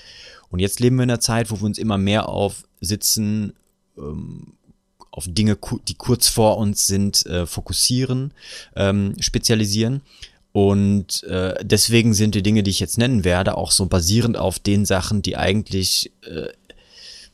Und 0.51 0.59
jetzt 0.59 0.81
leben 0.81 0.97
wir 0.97 1.05
in 1.05 1.11
einer 1.11 1.21
Zeit, 1.21 1.51
wo 1.51 1.57
wir 1.57 1.65
uns 1.65 1.79
immer 1.79 1.99
mehr 1.99 2.29
auf 2.29 2.65
Sitzen, 2.81 3.53
ähm, 3.97 4.55
auf 5.17 5.25
Dinge, 5.27 5.57
die 5.89 5.95
kurz 5.95 6.29
vor 6.29 6.59
uns 6.59 6.87
sind, 6.87 7.25
äh, 7.27 7.47
fokussieren, 7.47 8.33
ähm, 8.77 9.15
spezialisieren. 9.19 10.03
Und 10.53 11.23
äh, 11.25 11.55
deswegen 11.63 12.13
sind 12.15 12.35
die 12.35 12.43
Dinge, 12.43 12.63
die 12.63 12.71
ich 12.71 12.81
jetzt 12.81 12.99
nennen 12.99 13.25
werde, 13.25 13.57
auch 13.57 13.71
so 13.71 13.87
basierend 13.87 14.37
auf 14.37 14.59
den 14.59 14.85
Sachen, 14.85 15.23
die 15.23 15.37
eigentlich, 15.37 16.13
äh, 16.23 16.49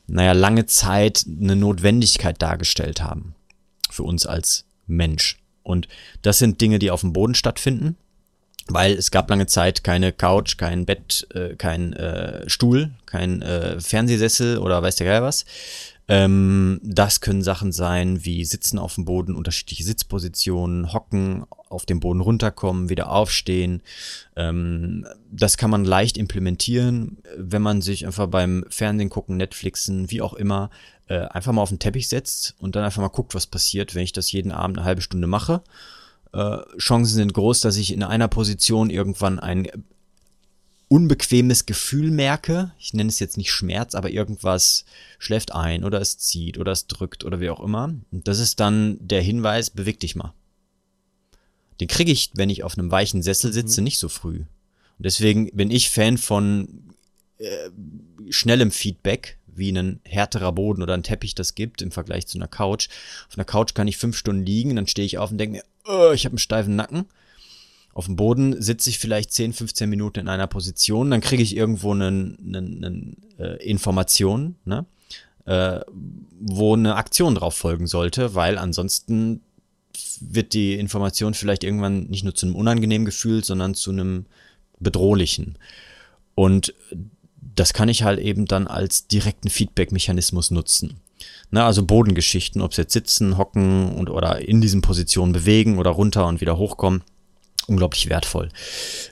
naja, 0.07 0.31
lange 0.31 0.65
Zeit 0.65 1.25
eine 1.27 1.55
Notwendigkeit 1.57 2.41
dargestellt 2.41 3.01
haben. 3.01 3.35
Für 3.89 4.03
uns 4.03 4.25
als 4.25 4.65
Mensch. 4.87 5.37
Und 5.61 5.87
das 6.21 6.37
sind 6.37 6.61
Dinge, 6.61 6.79
die 6.79 6.91
auf 6.91 7.01
dem 7.01 7.13
Boden 7.13 7.35
stattfinden, 7.35 7.97
weil 8.67 8.93
es 8.93 9.11
gab 9.11 9.29
lange 9.29 9.47
Zeit 9.47 9.83
keine 9.83 10.13
Couch, 10.13 10.57
kein 10.57 10.85
Bett, 10.85 11.27
äh, 11.33 11.55
kein 11.55 11.93
äh, 11.93 12.49
Stuhl, 12.49 12.91
kein 13.05 13.41
äh, 13.41 13.79
Fernsehsessel 13.79 14.57
oder 14.57 14.81
weiß 14.81 14.95
der 14.95 15.07
Geil 15.07 15.21
was. 15.21 15.45
Ähm, 16.07 16.79
das 16.83 17.21
können 17.21 17.41
Sachen 17.41 17.71
sein 17.71 18.25
wie 18.25 18.43
Sitzen 18.43 18.77
auf 18.77 18.95
dem 18.95 19.05
Boden, 19.05 19.35
unterschiedliche 19.35 19.83
Sitzpositionen, 19.83 20.91
Hocken, 20.91 21.45
auf 21.69 21.85
dem 21.85 21.99
Boden 21.99 22.19
runterkommen, 22.19 22.89
wieder 22.89 23.09
aufstehen. 23.09 23.81
Ähm, 24.35 25.05
das 25.31 25.57
kann 25.57 25.69
man 25.69 25.85
leicht 25.85 26.17
implementieren, 26.17 27.19
wenn 27.37 27.61
man 27.61 27.81
sich 27.81 28.05
einfach 28.05 28.27
beim 28.27 28.65
Fernsehen 28.69 29.09
gucken, 29.09 29.37
Netflixen, 29.37 30.11
wie 30.11 30.21
auch 30.21 30.33
immer, 30.33 30.69
äh, 31.07 31.19
einfach 31.19 31.53
mal 31.53 31.61
auf 31.61 31.69
den 31.69 31.79
Teppich 31.79 32.09
setzt 32.09 32.55
und 32.59 32.75
dann 32.75 32.83
einfach 32.83 33.01
mal 33.01 33.07
guckt, 33.07 33.33
was 33.33 33.47
passiert, 33.47 33.95
wenn 33.95 34.03
ich 34.03 34.13
das 34.13 34.31
jeden 34.31 34.51
Abend 34.51 34.77
eine 34.77 34.85
halbe 34.85 35.01
Stunde 35.01 35.27
mache. 35.27 35.61
Äh, 36.33 36.57
Chancen 36.77 37.15
sind 37.15 37.33
groß, 37.33 37.61
dass 37.61 37.77
ich 37.77 37.93
in 37.93 38.03
einer 38.03 38.27
Position 38.27 38.89
irgendwann 38.89 39.39
ein 39.39 39.67
unbequemes 40.93 41.65
Gefühl 41.65 42.11
merke. 42.11 42.71
Ich 42.77 42.93
nenne 42.93 43.09
es 43.09 43.17
jetzt 43.17 43.35
nicht 43.35 43.49
Schmerz, 43.49 43.95
aber 43.95 44.11
irgendwas 44.11 44.85
schläft 45.17 45.51
ein 45.51 45.83
oder 45.83 45.99
es 45.99 46.19
zieht 46.19 46.59
oder 46.59 46.71
es 46.71 46.85
drückt 46.85 47.23
oder 47.23 47.39
wie 47.39 47.49
auch 47.49 47.61
immer. 47.61 47.95
Und 48.11 48.27
das 48.27 48.37
ist 48.37 48.59
dann 48.59 48.99
der 48.99 49.23
Hinweis, 49.23 49.71
beweg 49.71 49.99
dich 49.99 50.15
mal. 50.15 50.35
Den 51.81 51.87
kriege 51.87 52.11
ich, 52.11 52.29
wenn 52.35 52.51
ich 52.51 52.63
auf 52.63 52.77
einem 52.77 52.91
weichen 52.91 53.23
Sessel 53.23 53.51
sitze, 53.51 53.81
nicht 53.81 53.97
so 53.97 54.07
früh. 54.07 54.41
Und 54.41 54.47
deswegen 54.99 55.49
bin 55.55 55.71
ich 55.71 55.89
Fan 55.89 56.19
von 56.19 56.93
äh, 57.39 57.71
schnellem 58.29 58.69
Feedback, 58.69 59.39
wie 59.47 59.71
ein 59.71 59.99
härterer 60.03 60.51
Boden 60.51 60.83
oder 60.83 60.93
ein 60.93 61.01
Teppich 61.01 61.33
das 61.33 61.55
gibt 61.55 61.81
im 61.81 61.89
Vergleich 61.89 62.27
zu 62.27 62.37
einer 62.37 62.47
Couch. 62.47 62.89
Auf 63.29 63.35
einer 63.35 63.45
Couch 63.45 63.73
kann 63.73 63.87
ich 63.87 63.97
fünf 63.97 64.15
Stunden 64.15 64.45
liegen, 64.45 64.75
dann 64.75 64.85
stehe 64.85 65.07
ich 65.07 65.17
auf 65.17 65.31
und 65.31 65.39
denke 65.39 65.57
mir, 65.57 65.63
oh, 65.85 66.11
ich 66.11 66.25
habe 66.25 66.33
einen 66.33 66.37
steifen 66.37 66.75
Nacken. 66.75 67.05
Auf 67.93 68.05
dem 68.05 68.15
Boden 68.15 68.61
sitze 68.61 68.89
ich 68.89 68.99
vielleicht 68.99 69.31
10, 69.31 69.53
15 69.53 69.89
Minuten 69.89 70.19
in 70.19 70.27
einer 70.27 70.47
Position, 70.47 71.11
dann 71.11 71.21
kriege 71.21 71.43
ich 71.43 71.55
irgendwo 71.55 71.91
eine, 71.91 72.07
eine, 72.07 72.57
eine 72.57 73.15
äh, 73.37 73.63
Information, 73.63 74.55
ne? 74.65 74.85
äh, 75.45 75.79
wo 76.39 76.73
eine 76.73 76.95
Aktion 76.95 77.35
drauf 77.35 77.55
folgen 77.55 77.87
sollte, 77.87 78.33
weil 78.33 78.57
ansonsten 78.57 79.41
wird 80.19 80.53
die 80.53 80.73
Information 80.73 81.33
vielleicht 81.33 81.63
irgendwann 81.63 82.07
nicht 82.07 82.23
nur 82.23 82.33
zu 82.33 82.47
einem 82.47 82.55
unangenehmen 82.55 83.05
Gefühl, 83.05 83.43
sondern 83.43 83.75
zu 83.75 83.91
einem 83.91 84.25
bedrohlichen. 84.79 85.57
Und 86.35 86.73
das 87.55 87.73
kann 87.73 87.89
ich 87.89 88.03
halt 88.03 88.19
eben 88.19 88.45
dann 88.45 88.67
als 88.67 89.07
direkten 89.07 89.49
Feedback-Mechanismus 89.49 90.49
nutzen. 90.51 90.99
Na, 91.51 91.67
also 91.67 91.85
Bodengeschichten, 91.85 92.61
ob 92.61 92.71
es 92.71 92.77
jetzt 92.77 92.93
sitzen, 92.93 93.37
hocken 93.37 93.93
und 93.93 94.09
oder 94.09 94.39
in 94.39 94.61
diesen 94.61 94.81
Positionen 94.81 95.33
bewegen 95.33 95.77
oder 95.77 95.91
runter 95.91 96.25
und 96.25 96.41
wieder 96.41 96.57
hochkommen. 96.57 97.03
Unglaublich 97.67 98.09
wertvoll. 98.09 98.49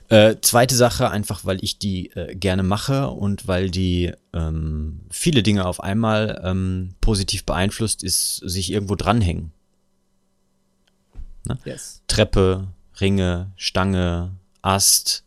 Äh, 0.08 0.36
zweite 0.42 0.74
Sache, 0.74 1.10
einfach 1.10 1.44
weil 1.44 1.62
ich 1.64 1.78
die 1.78 2.10
äh, 2.10 2.34
gerne 2.34 2.62
mache 2.62 3.08
und 3.08 3.48
weil 3.48 3.70
die 3.70 4.12
ähm, 4.34 5.00
viele 5.10 5.42
Dinge 5.42 5.64
auf 5.64 5.82
einmal 5.82 6.40
ähm, 6.44 6.94
positiv 7.00 7.44
beeinflusst, 7.44 8.02
ist 8.02 8.36
sich 8.36 8.70
irgendwo 8.70 8.94
dranhängen. 8.94 9.52
Ne? 11.46 11.58
Yes. 11.64 12.02
Treppe, 12.08 12.68
Ringe, 13.00 13.52
Stange, 13.56 14.32
Ast, 14.60 15.24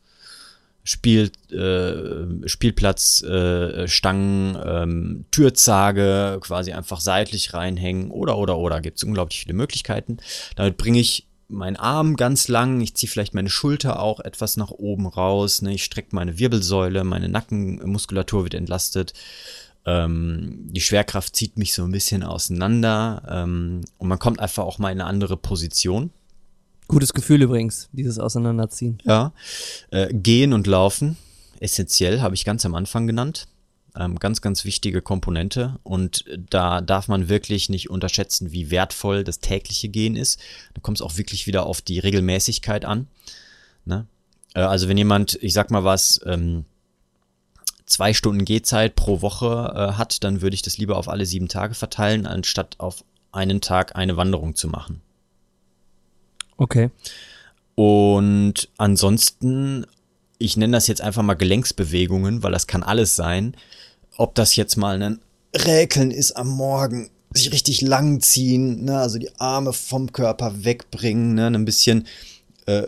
Spiel, 0.83 1.31
äh, 1.51 2.47
Spielplatz, 2.47 3.23
äh, 3.23 3.87
Stangen, 3.87 4.55
ähm, 4.63 5.25
Türzage, 5.31 6.37
quasi 6.41 6.73
einfach 6.73 6.99
seitlich 6.99 7.55
reinhängen 7.55 8.11
oder 8.11 8.37
oder 8.37 8.59
oder 8.59 8.81
gibt 8.81 8.97
es 8.97 9.03
unglaublich 9.03 9.39
viele 9.39 9.55
Möglichkeiten. 9.55 10.17
Damit 10.55 10.77
bringe 10.77 10.99
ich 10.99 11.25
meinen 11.47 11.75
Arm 11.75 12.15
ganz 12.15 12.47
lang, 12.47 12.81
ich 12.81 12.95
ziehe 12.95 13.09
vielleicht 13.09 13.33
meine 13.33 13.49
Schulter 13.49 13.99
auch 13.99 14.19
etwas 14.19 14.57
nach 14.57 14.71
oben 14.71 15.07
raus, 15.07 15.61
ne? 15.61 15.73
ich 15.73 15.83
strecke 15.83 16.15
meine 16.15 16.39
Wirbelsäule, 16.39 17.03
meine 17.03 17.29
Nackenmuskulatur 17.29 18.43
wird 18.43 18.53
entlastet. 18.53 19.13
Ähm, 19.85 20.67
die 20.71 20.81
Schwerkraft 20.81 21.35
zieht 21.35 21.57
mich 21.57 21.73
so 21.73 21.83
ein 21.83 21.91
bisschen 21.91 22.23
auseinander 22.23 23.21
ähm, 23.29 23.81
und 23.97 24.07
man 24.07 24.17
kommt 24.17 24.39
einfach 24.39 24.63
auch 24.63 24.79
mal 24.79 24.91
in 24.91 24.99
eine 24.99 25.09
andere 25.09 25.37
Position. 25.37 26.09
Gutes 26.87 27.13
Gefühl 27.13 27.41
übrigens, 27.41 27.89
dieses 27.91 28.19
Auseinanderziehen. 28.19 28.99
Ja. 29.05 29.31
Äh, 29.91 30.13
gehen 30.13 30.53
und 30.53 30.67
laufen, 30.67 31.17
essentiell, 31.59 32.21
habe 32.21 32.35
ich 32.35 32.45
ganz 32.45 32.65
am 32.65 32.75
Anfang 32.75 33.07
genannt. 33.07 33.47
Ähm, 33.97 34.19
ganz, 34.19 34.41
ganz 34.41 34.65
wichtige 34.65 35.01
Komponente. 35.01 35.79
Und 35.83 36.25
da 36.49 36.81
darf 36.81 37.07
man 37.07 37.29
wirklich 37.29 37.69
nicht 37.69 37.89
unterschätzen, 37.89 38.51
wie 38.51 38.71
wertvoll 38.71 39.23
das 39.23 39.39
tägliche 39.39 39.89
Gehen 39.89 40.15
ist. 40.15 40.39
Da 40.73 40.81
kommt 40.81 40.97
es 40.97 41.01
auch 41.01 41.17
wirklich 41.17 41.47
wieder 41.47 41.65
auf 41.65 41.81
die 41.81 41.99
Regelmäßigkeit 41.99 42.83
an. 42.85 43.07
Ne? 43.85 44.05
Äh, 44.53 44.61
also 44.61 44.89
wenn 44.89 44.97
jemand, 44.97 45.37
ich 45.41 45.53
sag 45.53 45.71
mal 45.71 45.83
was, 45.83 46.19
ähm, 46.25 46.65
zwei 47.85 48.13
Stunden 48.13 48.45
Gehzeit 48.45 48.95
pro 48.95 49.21
Woche 49.21 49.73
äh, 49.75 49.93
hat, 49.93 50.23
dann 50.23 50.41
würde 50.41 50.55
ich 50.55 50.61
das 50.61 50.77
lieber 50.77 50.97
auf 50.97 51.07
alle 51.07 51.25
sieben 51.25 51.47
Tage 51.47 51.75
verteilen, 51.75 52.25
anstatt 52.25 52.75
auf 52.79 53.03
einen 53.31 53.61
Tag 53.61 53.95
eine 53.95 54.17
Wanderung 54.17 54.55
zu 54.55 54.67
machen. 54.67 55.01
Okay. 56.57 56.89
Und 57.75 58.69
ansonsten, 58.77 59.85
ich 60.37 60.57
nenne 60.57 60.73
das 60.73 60.87
jetzt 60.87 61.01
einfach 61.01 61.21
mal 61.21 61.33
Gelenksbewegungen, 61.33 62.43
weil 62.43 62.51
das 62.51 62.67
kann 62.67 62.83
alles 62.83 63.15
sein. 63.15 63.55
Ob 64.17 64.35
das 64.35 64.55
jetzt 64.55 64.77
mal 64.77 65.01
ein 65.01 65.19
Räkeln 65.55 66.11
ist 66.11 66.33
am 66.33 66.49
Morgen, 66.49 67.09
sich 67.33 67.51
richtig 67.51 67.81
lang 67.81 68.21
ziehen, 68.21 68.85
ne, 68.85 68.97
also 68.97 69.19
die 69.19 69.29
Arme 69.39 69.73
vom 69.73 70.11
Körper 70.11 70.63
wegbringen, 70.63 71.33
ne, 71.35 71.47
ein 71.47 71.65
bisschen 71.65 72.05
äh, 72.65 72.83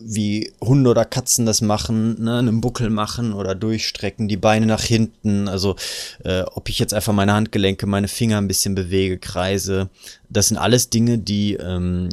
wie 0.00 0.52
Hunde 0.60 0.90
oder 0.90 1.04
Katzen 1.04 1.46
das 1.46 1.60
machen, 1.60 2.22
ne, 2.22 2.38
einen 2.38 2.60
Buckel 2.60 2.90
machen 2.90 3.32
oder 3.32 3.54
durchstrecken, 3.54 4.28
die 4.28 4.36
Beine 4.36 4.66
nach 4.66 4.82
hinten, 4.82 5.48
also 5.48 5.76
äh, 6.24 6.42
ob 6.42 6.68
ich 6.68 6.78
jetzt 6.78 6.94
einfach 6.94 7.12
meine 7.12 7.32
Handgelenke, 7.32 7.86
meine 7.86 8.08
Finger 8.08 8.38
ein 8.38 8.48
bisschen 8.48 8.74
bewege, 8.74 9.18
kreise, 9.18 9.90
das 10.28 10.48
sind 10.48 10.58
alles 10.58 10.90
Dinge, 10.90 11.18
die, 11.18 11.54
ähm, 11.54 12.08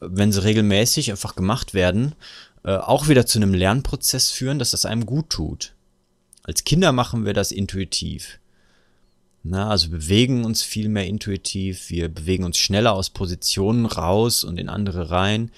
wenn 0.00 0.32
sie 0.32 0.42
regelmäßig 0.42 1.10
einfach 1.10 1.36
gemacht 1.36 1.74
werden, 1.74 2.14
äh, 2.64 2.76
auch 2.76 3.08
wieder 3.08 3.26
zu 3.26 3.38
einem 3.38 3.54
Lernprozess 3.54 4.30
führen, 4.30 4.58
dass 4.58 4.72
das 4.72 4.86
einem 4.86 5.06
gut 5.06 5.30
tut. 5.30 5.73
Als 6.44 6.64
Kinder 6.64 6.92
machen 6.92 7.24
wir 7.24 7.32
das 7.32 7.50
intuitiv. 7.50 8.38
Na, 9.42 9.68
also 9.68 9.90
bewegen 9.90 10.44
uns 10.44 10.62
viel 10.62 10.88
mehr 10.88 11.06
intuitiv, 11.06 11.90
wir 11.90 12.08
bewegen 12.08 12.44
uns 12.44 12.56
schneller 12.56 12.94
aus 12.94 13.10
Positionen 13.10 13.84
raus 13.84 14.42
und 14.42 14.58
in 14.58 14.70
andere 14.70 15.10
rein. 15.10 15.50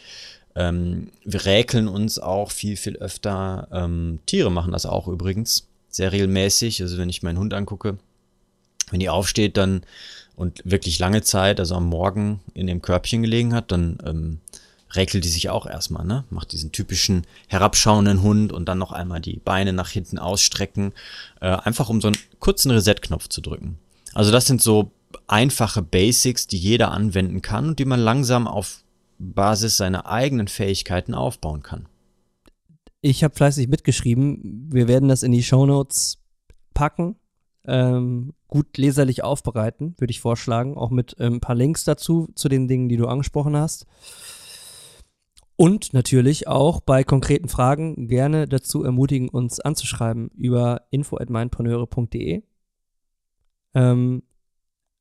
Ähm, 0.57 1.12
wir 1.24 1.45
räkeln 1.45 1.87
uns 1.87 2.18
auch 2.18 2.51
viel, 2.51 2.76
viel 2.76 2.97
öfter. 2.97 3.68
Ähm, 3.70 4.20
Tiere 4.26 4.51
machen 4.51 4.72
das 4.72 4.87
auch 4.87 5.07
übrigens 5.07 5.68
sehr 5.89 6.11
regelmäßig. 6.12 6.82
Also 6.82 6.99
wenn 6.99 7.09
ich 7.09 7.22
meinen 7.22 7.39
Hund 7.39 7.55
angucke, 7.55 7.99
wenn 8.91 9.01
die 9.01 9.09
aufsteht 9.09 9.57
dann 9.57 9.82
und 10.34 10.62
wirklich 10.64 10.99
lange 10.99 11.22
Zeit, 11.22 11.61
also 11.61 11.76
am 11.76 11.87
Morgen 11.87 12.41
in 12.55 12.66
dem 12.66 12.82
Körbchen 12.82 13.22
gelegen 13.22 13.55
hat, 13.55 13.70
dann 13.70 13.99
ähm, 14.05 14.41
räkelt 14.95 15.24
die 15.24 15.28
sich 15.28 15.51
auch 15.51 15.66
erstmal, 15.66 16.05
ne? 16.05 16.24
Macht 16.30 16.53
diesen 16.53 16.72
typischen 16.72 17.26
herabschauenden 17.49 18.22
Hund 18.22 18.53
und 18.53 18.68
dann 18.68 18.78
noch 18.78 18.93
einmal 18.93 19.20
die 19.20 19.39
Beine 19.39 19.72
nach 19.72 19.91
hinten 19.91 20.18
ausstrecken, 20.18 20.93
äh, 21.41 21.49
einfach 21.49 21.89
um 21.89 22.01
so 22.01 22.09
einen 22.09 22.18
kurzen 22.39 22.70
Reset-Knopf 22.70 23.28
zu 23.28 23.41
drücken. 23.41 23.78
Also 24.14 24.30
das 24.30 24.47
sind 24.47 24.62
so 24.62 24.93
einfache 25.26 25.82
Basics, 25.82 26.47
die 26.47 26.59
jeder 26.59 26.93
anwenden 26.93 27.43
kann 27.43 27.68
und 27.68 27.78
die 27.78 27.84
man 27.84 28.01
langsam 28.01 28.47
auf 28.47 28.84
Basis 29.18 29.76
seiner 29.76 30.07
eigenen 30.07 30.49
Fähigkeiten 30.49 31.14
aufbauen 31.14 31.62
kann. 31.62 31.87
Ich 33.01 33.22
habe 33.24 33.34
fleißig 33.34 33.68
mitgeschrieben. 33.68 34.68
Wir 34.72 34.89
werden 34.89 35.09
das 35.09 35.22
in 35.22 35.32
die 35.32 35.43
Shownotes 35.43 36.18
packen. 36.74 37.16
Ähm, 37.64 38.34
gut 38.49 38.78
leserlich 38.78 39.24
aufbereiten, 39.24 39.95
würde 39.99 40.11
ich 40.11 40.20
vorschlagen. 40.20 40.76
Auch 40.76 40.91
mit 40.91 41.16
ähm, 41.18 41.34
ein 41.34 41.41
paar 41.41 41.57
Links 41.57 41.84
dazu, 41.84 42.28
zu 42.34 42.49
den 42.49 42.68
Dingen, 42.68 42.89
die 42.89 42.97
du 42.97 43.07
angesprochen 43.07 43.57
hast. 43.57 43.87
Und 45.57 45.94
natürlich 45.94 46.48
auch 46.48 46.80
bei 46.80 47.02
konkreten 47.02 47.48
Fragen 47.48 48.09
gerne 48.09 48.46
dazu 48.46 48.84
ermutigen, 48.84 49.30
uns 49.30 49.59
anzuschreiben 49.59 50.28
über 50.36 50.82
info.mindpreneure.de. 50.90 52.42
Ähm, 53.74 54.22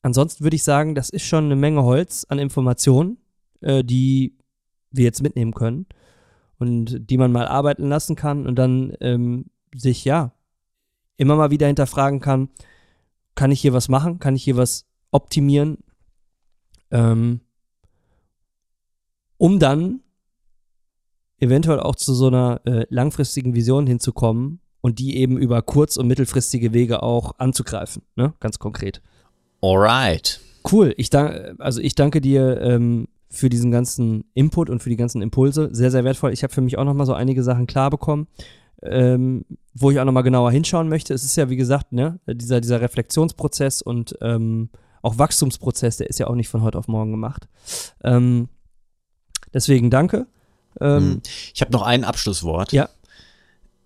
ansonsten 0.02 0.44
würde 0.44 0.56
ich 0.56 0.64
sagen, 0.64 0.96
das 0.96 1.10
ist 1.10 1.26
schon 1.26 1.46
eine 1.46 1.58
Menge 1.58 1.84
Holz 1.84 2.26
an 2.30 2.40
Informationen 2.40 3.18
äh, 3.66 3.84
die 3.84 4.38
wir 4.92 5.04
jetzt 5.04 5.22
mitnehmen 5.22 5.54
können 5.54 5.88
und 6.58 7.10
die 7.10 7.18
man 7.18 7.32
mal 7.32 7.48
arbeiten 7.48 7.90
lassen 7.90 8.16
kann 8.16 8.48
und 8.48 8.56
dann 8.56 8.96
ähm, 9.02 9.46
sich 9.76 10.06
ja 10.06 10.34
immer 11.18 11.36
mal 11.36 11.52
wieder 11.52 11.68
hinterfragen 11.68 12.22
kann, 12.22 12.50
kann 13.36 13.52
ich 13.52 13.62
hier 13.62 13.74
was 13.74 13.90
machen, 13.90 14.20
kann 14.20 14.36
ich 14.36 14.44
hier 14.44 14.56
was 14.56 14.86
optimieren, 15.12 15.80
ähm, 16.92 17.42
um 19.38 19.60
dann 19.60 20.02
eventuell 21.40 21.80
auch 21.80 21.96
zu 21.96 22.14
so 22.14 22.28
einer 22.28 22.62
äh, 22.66 22.86
langfristigen 22.90 23.56
Vision 23.56 23.88
hinzukommen 23.88 24.60
und 24.82 25.00
die 25.00 25.18
eben 25.18 25.38
über 25.38 25.62
kurz- 25.62 25.98
und 25.98 26.08
mittelfristige 26.08 26.74
Wege 26.74 27.04
auch 27.04 27.34
anzugreifen, 27.38 28.04
ne? 28.16 28.34
ganz 28.40 28.60
konkret. 28.60 29.02
Alright. 29.62 30.40
Cool. 30.72 30.94
Ich 30.98 31.10
danke, 31.10 31.56
also 31.60 31.82
ich 31.82 31.96
danke 31.96 32.22
dir 32.22 32.62
ähm, 32.62 33.08
für 33.30 33.50
diesen 33.50 33.72
ganzen 33.72 34.26
Input 34.34 34.70
und 34.70 34.82
für 34.82 34.90
die 34.90 34.96
ganzen 34.96 35.22
Impulse. 35.22 35.70
Sehr, 35.72 35.92
sehr 35.92 36.04
wertvoll. 36.04 36.34
Ich 36.34 36.44
habe 36.44 36.54
für 36.54 36.62
mich 36.62 36.78
auch 36.78 36.86
nochmal 36.86 37.06
so 37.06 37.14
einige 37.14 37.44
Sachen 37.44 37.68
klar 37.68 37.90
bekommen, 37.90 38.28
ähm, 38.82 39.46
wo 39.74 39.92
ich 39.92 40.00
auch 40.00 40.06
nochmal 40.06 40.24
genauer 40.24 40.52
hinschauen 40.52 40.90
möchte. 40.90 41.14
Es 41.14 41.24
ist 41.24 41.36
ja, 41.36 41.50
wie 41.50 41.56
gesagt, 41.56 41.92
ne, 41.92 42.20
dieser, 42.28 42.62
dieser 42.62 42.82
Reflexionsprozess 42.82 43.82
und 43.82 44.16
ähm, 44.22 44.70
auch 45.02 45.18
Wachstumsprozess, 45.18 45.98
der 45.98 46.10
ist 46.10 46.20
ja 46.20 46.28
auch 46.28 46.36
nicht 46.36 46.50
von 46.50 46.62
heute 46.62 46.78
auf 46.78 46.88
morgen 46.88 47.12
gemacht. 47.12 47.48
Ähm, 48.04 48.50
deswegen 49.54 49.90
danke. 49.90 50.28
Ähm, 50.82 50.98
hm. 50.98 51.22
ich 51.54 51.62
habe 51.62 51.72
noch 51.72 51.82
ein 51.82 52.04
Abschlusswort. 52.04 52.72
Ja. 52.72 52.90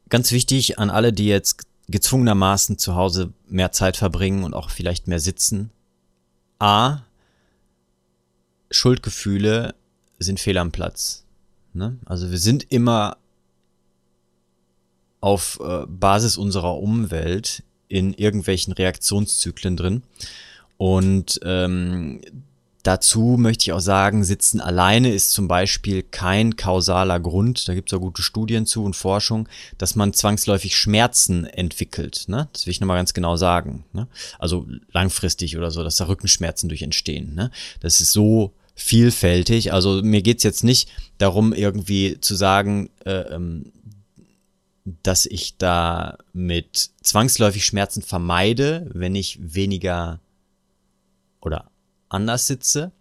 Ganz 0.10 0.32
wichtig 0.32 0.80
an 0.80 0.90
alle, 0.90 1.14
die 1.14 1.28
jetzt 1.28 1.64
gezwungenermaßen 1.88 2.78
zu 2.78 2.96
Hause 2.96 3.34
mehr 3.48 3.72
Zeit 3.72 3.98
verbringen 3.98 4.44
und 4.44 4.54
auch 4.54 4.70
vielleicht 4.70 5.08
mehr 5.08 5.20
sitzen. 5.20 5.72
A, 6.60 7.00
Schuldgefühle 8.72 9.76
sind 10.20 10.40
fehl 10.40 10.58
am 10.58 10.72
Platz. 10.72 11.24
Ne? 11.74 11.98
Also 12.06 12.32
wir 12.32 12.40
sind 12.40 12.72
immer 12.72 13.18
auf 15.22 15.60
äh, 15.62 15.86
Basis 15.88 16.38
unserer 16.38 16.78
Umwelt 16.78 17.64
in 17.88 18.14
irgendwelchen 18.14 18.74
Reaktionszyklen 18.74 19.76
drin. 19.76 20.04
Und 20.78 21.40
ähm, 21.44 22.22
dazu 22.84 23.36
möchte 23.38 23.64
ich 23.64 23.74
auch 23.74 23.80
sagen, 23.80 24.24
Sitzen 24.24 24.62
alleine 24.62 25.14
ist 25.14 25.32
zum 25.32 25.48
Beispiel 25.48 26.04
kein 26.04 26.56
kausaler 26.56 27.20
Grund, 27.20 27.68
da 27.68 27.74
gibt 27.74 27.92
es 27.92 27.98
auch 27.98 28.02
gute 28.02 28.22
Studien 28.22 28.66
zu 28.66 28.84
und 28.84 28.96
Forschung, 28.96 29.50
dass 29.78 29.96
man 29.96 30.14
zwangsläufig 30.14 30.76
Schmerzen 30.76 31.46
entwickelt. 31.46 32.26
Ne? 32.28 32.48
Das 32.54 32.66
will 32.66 32.72
ich 32.72 32.80
nochmal 32.80 32.98
ganz 32.98 33.14
genau 33.14 33.36
sagen. 33.36 33.86
Ne? 33.94 34.08
Also 34.38 34.66
langfristig 34.92 35.58
oder 35.58 35.72
so, 35.72 35.84
dass 35.84 35.98
da 35.98 36.08
Rückenschmerzen 36.08 36.70
durch 36.70 36.82
entstehen. 36.82 37.36
Ne? 37.36 37.52
Das 37.82 38.02
ist 38.02 38.12
so 38.12 38.54
vielfältig. 38.76 39.74
Also 39.74 40.02
mir 40.02 40.22
geht's 40.22 40.44
jetzt 40.44 40.64
nicht 40.64 40.90
darum, 41.18 41.54
irgendwie 41.54 42.20
zu 42.22 42.36
sagen, 42.36 42.90
äh, 43.06 43.34
ähm, 43.34 43.74
dass 45.04 45.26
ich 45.26 45.58
da 45.58 46.18
mit 46.34 46.90
zwangsläufig 47.02 47.66
Schmerzen 47.66 48.02
vermeide, 48.02 48.90
wenn 48.94 49.16
ich 49.16 49.38
weniger 49.42 50.20
oder 51.42 51.70
anders 52.10 52.48
sitze, 52.48 52.92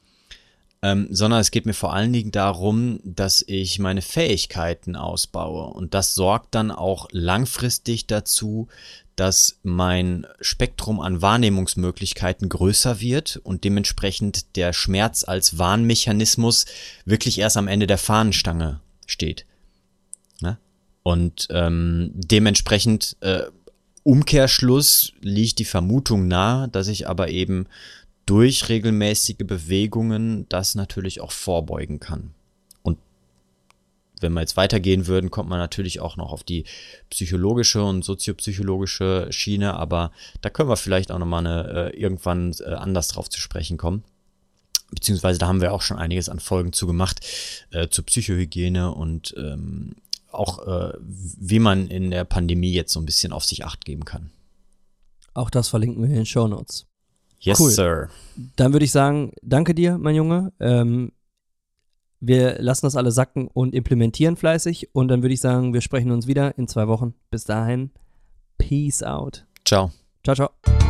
ähm, 0.80 1.08
sondern 1.10 1.40
es 1.40 1.50
geht 1.50 1.66
mir 1.66 1.74
vor 1.74 1.92
allen 1.92 2.12
Dingen 2.12 2.30
darum, 2.30 3.00
dass 3.02 3.42
ich 3.46 3.78
meine 3.78 4.02
Fähigkeiten 4.02 4.94
ausbaue. 4.94 5.72
Und 5.72 5.94
das 5.94 6.14
sorgt 6.14 6.54
dann 6.54 6.70
auch 6.70 7.08
langfristig 7.10 8.06
dazu, 8.06 8.68
dass 9.16 9.58
mein 9.64 10.26
Spektrum 10.40 11.00
an 11.00 11.20
Wahrnehmungsmöglichkeiten 11.20 12.48
größer 12.48 13.00
wird 13.00 13.40
und 13.42 13.64
dementsprechend 13.64 14.54
der 14.54 14.72
Schmerz 14.72 15.24
als 15.24 15.58
Warnmechanismus 15.58 16.66
wirklich 17.04 17.40
erst 17.40 17.56
am 17.56 17.66
Ende 17.66 17.88
der 17.88 17.98
Fahnenstange 17.98 18.80
steht. 19.06 19.44
Ne? 20.40 20.58
Und 21.02 21.48
ähm, 21.50 22.12
dementsprechend 22.14 23.16
äh, 23.20 23.42
Umkehrschluss 24.04 25.12
liegt 25.20 25.58
die 25.58 25.64
Vermutung 25.64 26.28
nahe, 26.28 26.68
dass 26.68 26.86
ich 26.86 27.08
aber 27.08 27.28
eben 27.28 27.66
durch 28.28 28.68
regelmäßige 28.68 29.38
Bewegungen 29.38 30.46
das 30.48 30.74
natürlich 30.74 31.20
auch 31.20 31.32
vorbeugen 31.32 32.00
kann 32.00 32.34
wenn 34.22 34.32
wir 34.32 34.40
jetzt 34.40 34.56
weitergehen 34.56 35.06
würden, 35.06 35.30
kommt 35.30 35.48
man 35.48 35.58
natürlich 35.58 36.00
auch 36.00 36.16
noch 36.16 36.32
auf 36.32 36.44
die 36.44 36.64
psychologische 37.10 37.82
und 37.82 38.04
soziopsychologische 38.04 39.28
Schiene, 39.30 39.74
aber 39.74 40.12
da 40.40 40.50
können 40.50 40.68
wir 40.68 40.76
vielleicht 40.76 41.10
auch 41.10 41.18
nochmal 41.18 41.46
eine, 41.46 41.92
äh, 41.92 42.00
irgendwann 42.00 42.54
äh, 42.60 42.74
anders 42.74 43.08
drauf 43.08 43.28
zu 43.28 43.40
sprechen 43.40 43.76
kommen. 43.76 44.04
Beziehungsweise 44.90 45.38
da 45.38 45.46
haben 45.46 45.60
wir 45.60 45.72
auch 45.72 45.82
schon 45.82 45.98
einiges 45.98 46.28
an 46.28 46.40
Folgen 46.40 46.72
zu 46.72 46.86
gemacht, 46.86 47.20
äh, 47.70 47.88
zur 47.88 48.06
Psychohygiene 48.06 48.94
und 48.94 49.34
ähm, 49.36 49.96
auch 50.30 50.66
äh, 50.66 50.92
wie 51.00 51.58
man 51.58 51.88
in 51.88 52.10
der 52.10 52.24
Pandemie 52.24 52.72
jetzt 52.72 52.92
so 52.92 53.00
ein 53.00 53.06
bisschen 53.06 53.32
auf 53.32 53.44
sich 53.44 53.64
acht 53.64 53.84
geben 53.84 54.04
kann. 54.04 54.30
Auch 55.34 55.50
das 55.50 55.68
verlinken 55.68 56.02
wir 56.02 56.08
in 56.08 56.16
den 56.16 56.26
Show 56.26 56.48
Notes. 56.48 56.87
Yes, 57.40 57.60
cool. 57.60 57.70
sir. 57.70 58.08
Dann 58.56 58.72
würde 58.72 58.84
ich 58.84 58.92
sagen, 58.92 59.32
danke 59.42 59.74
dir, 59.74 59.98
mein 59.98 60.14
Junge. 60.14 60.52
Ähm, 60.60 61.12
wir 62.20 62.60
lassen 62.60 62.86
das 62.86 62.96
alle 62.96 63.12
sacken 63.12 63.48
und 63.48 63.74
implementieren 63.74 64.36
fleißig. 64.36 64.90
Und 64.92 65.08
dann 65.08 65.22
würde 65.22 65.34
ich 65.34 65.40
sagen, 65.40 65.72
wir 65.72 65.80
sprechen 65.80 66.10
uns 66.10 66.26
wieder 66.26 66.58
in 66.58 66.66
zwei 66.66 66.88
Wochen. 66.88 67.14
Bis 67.30 67.44
dahin, 67.44 67.90
peace 68.58 69.02
out. 69.02 69.46
Ciao. 69.64 69.92
Ciao, 70.24 70.34
ciao. 70.34 70.87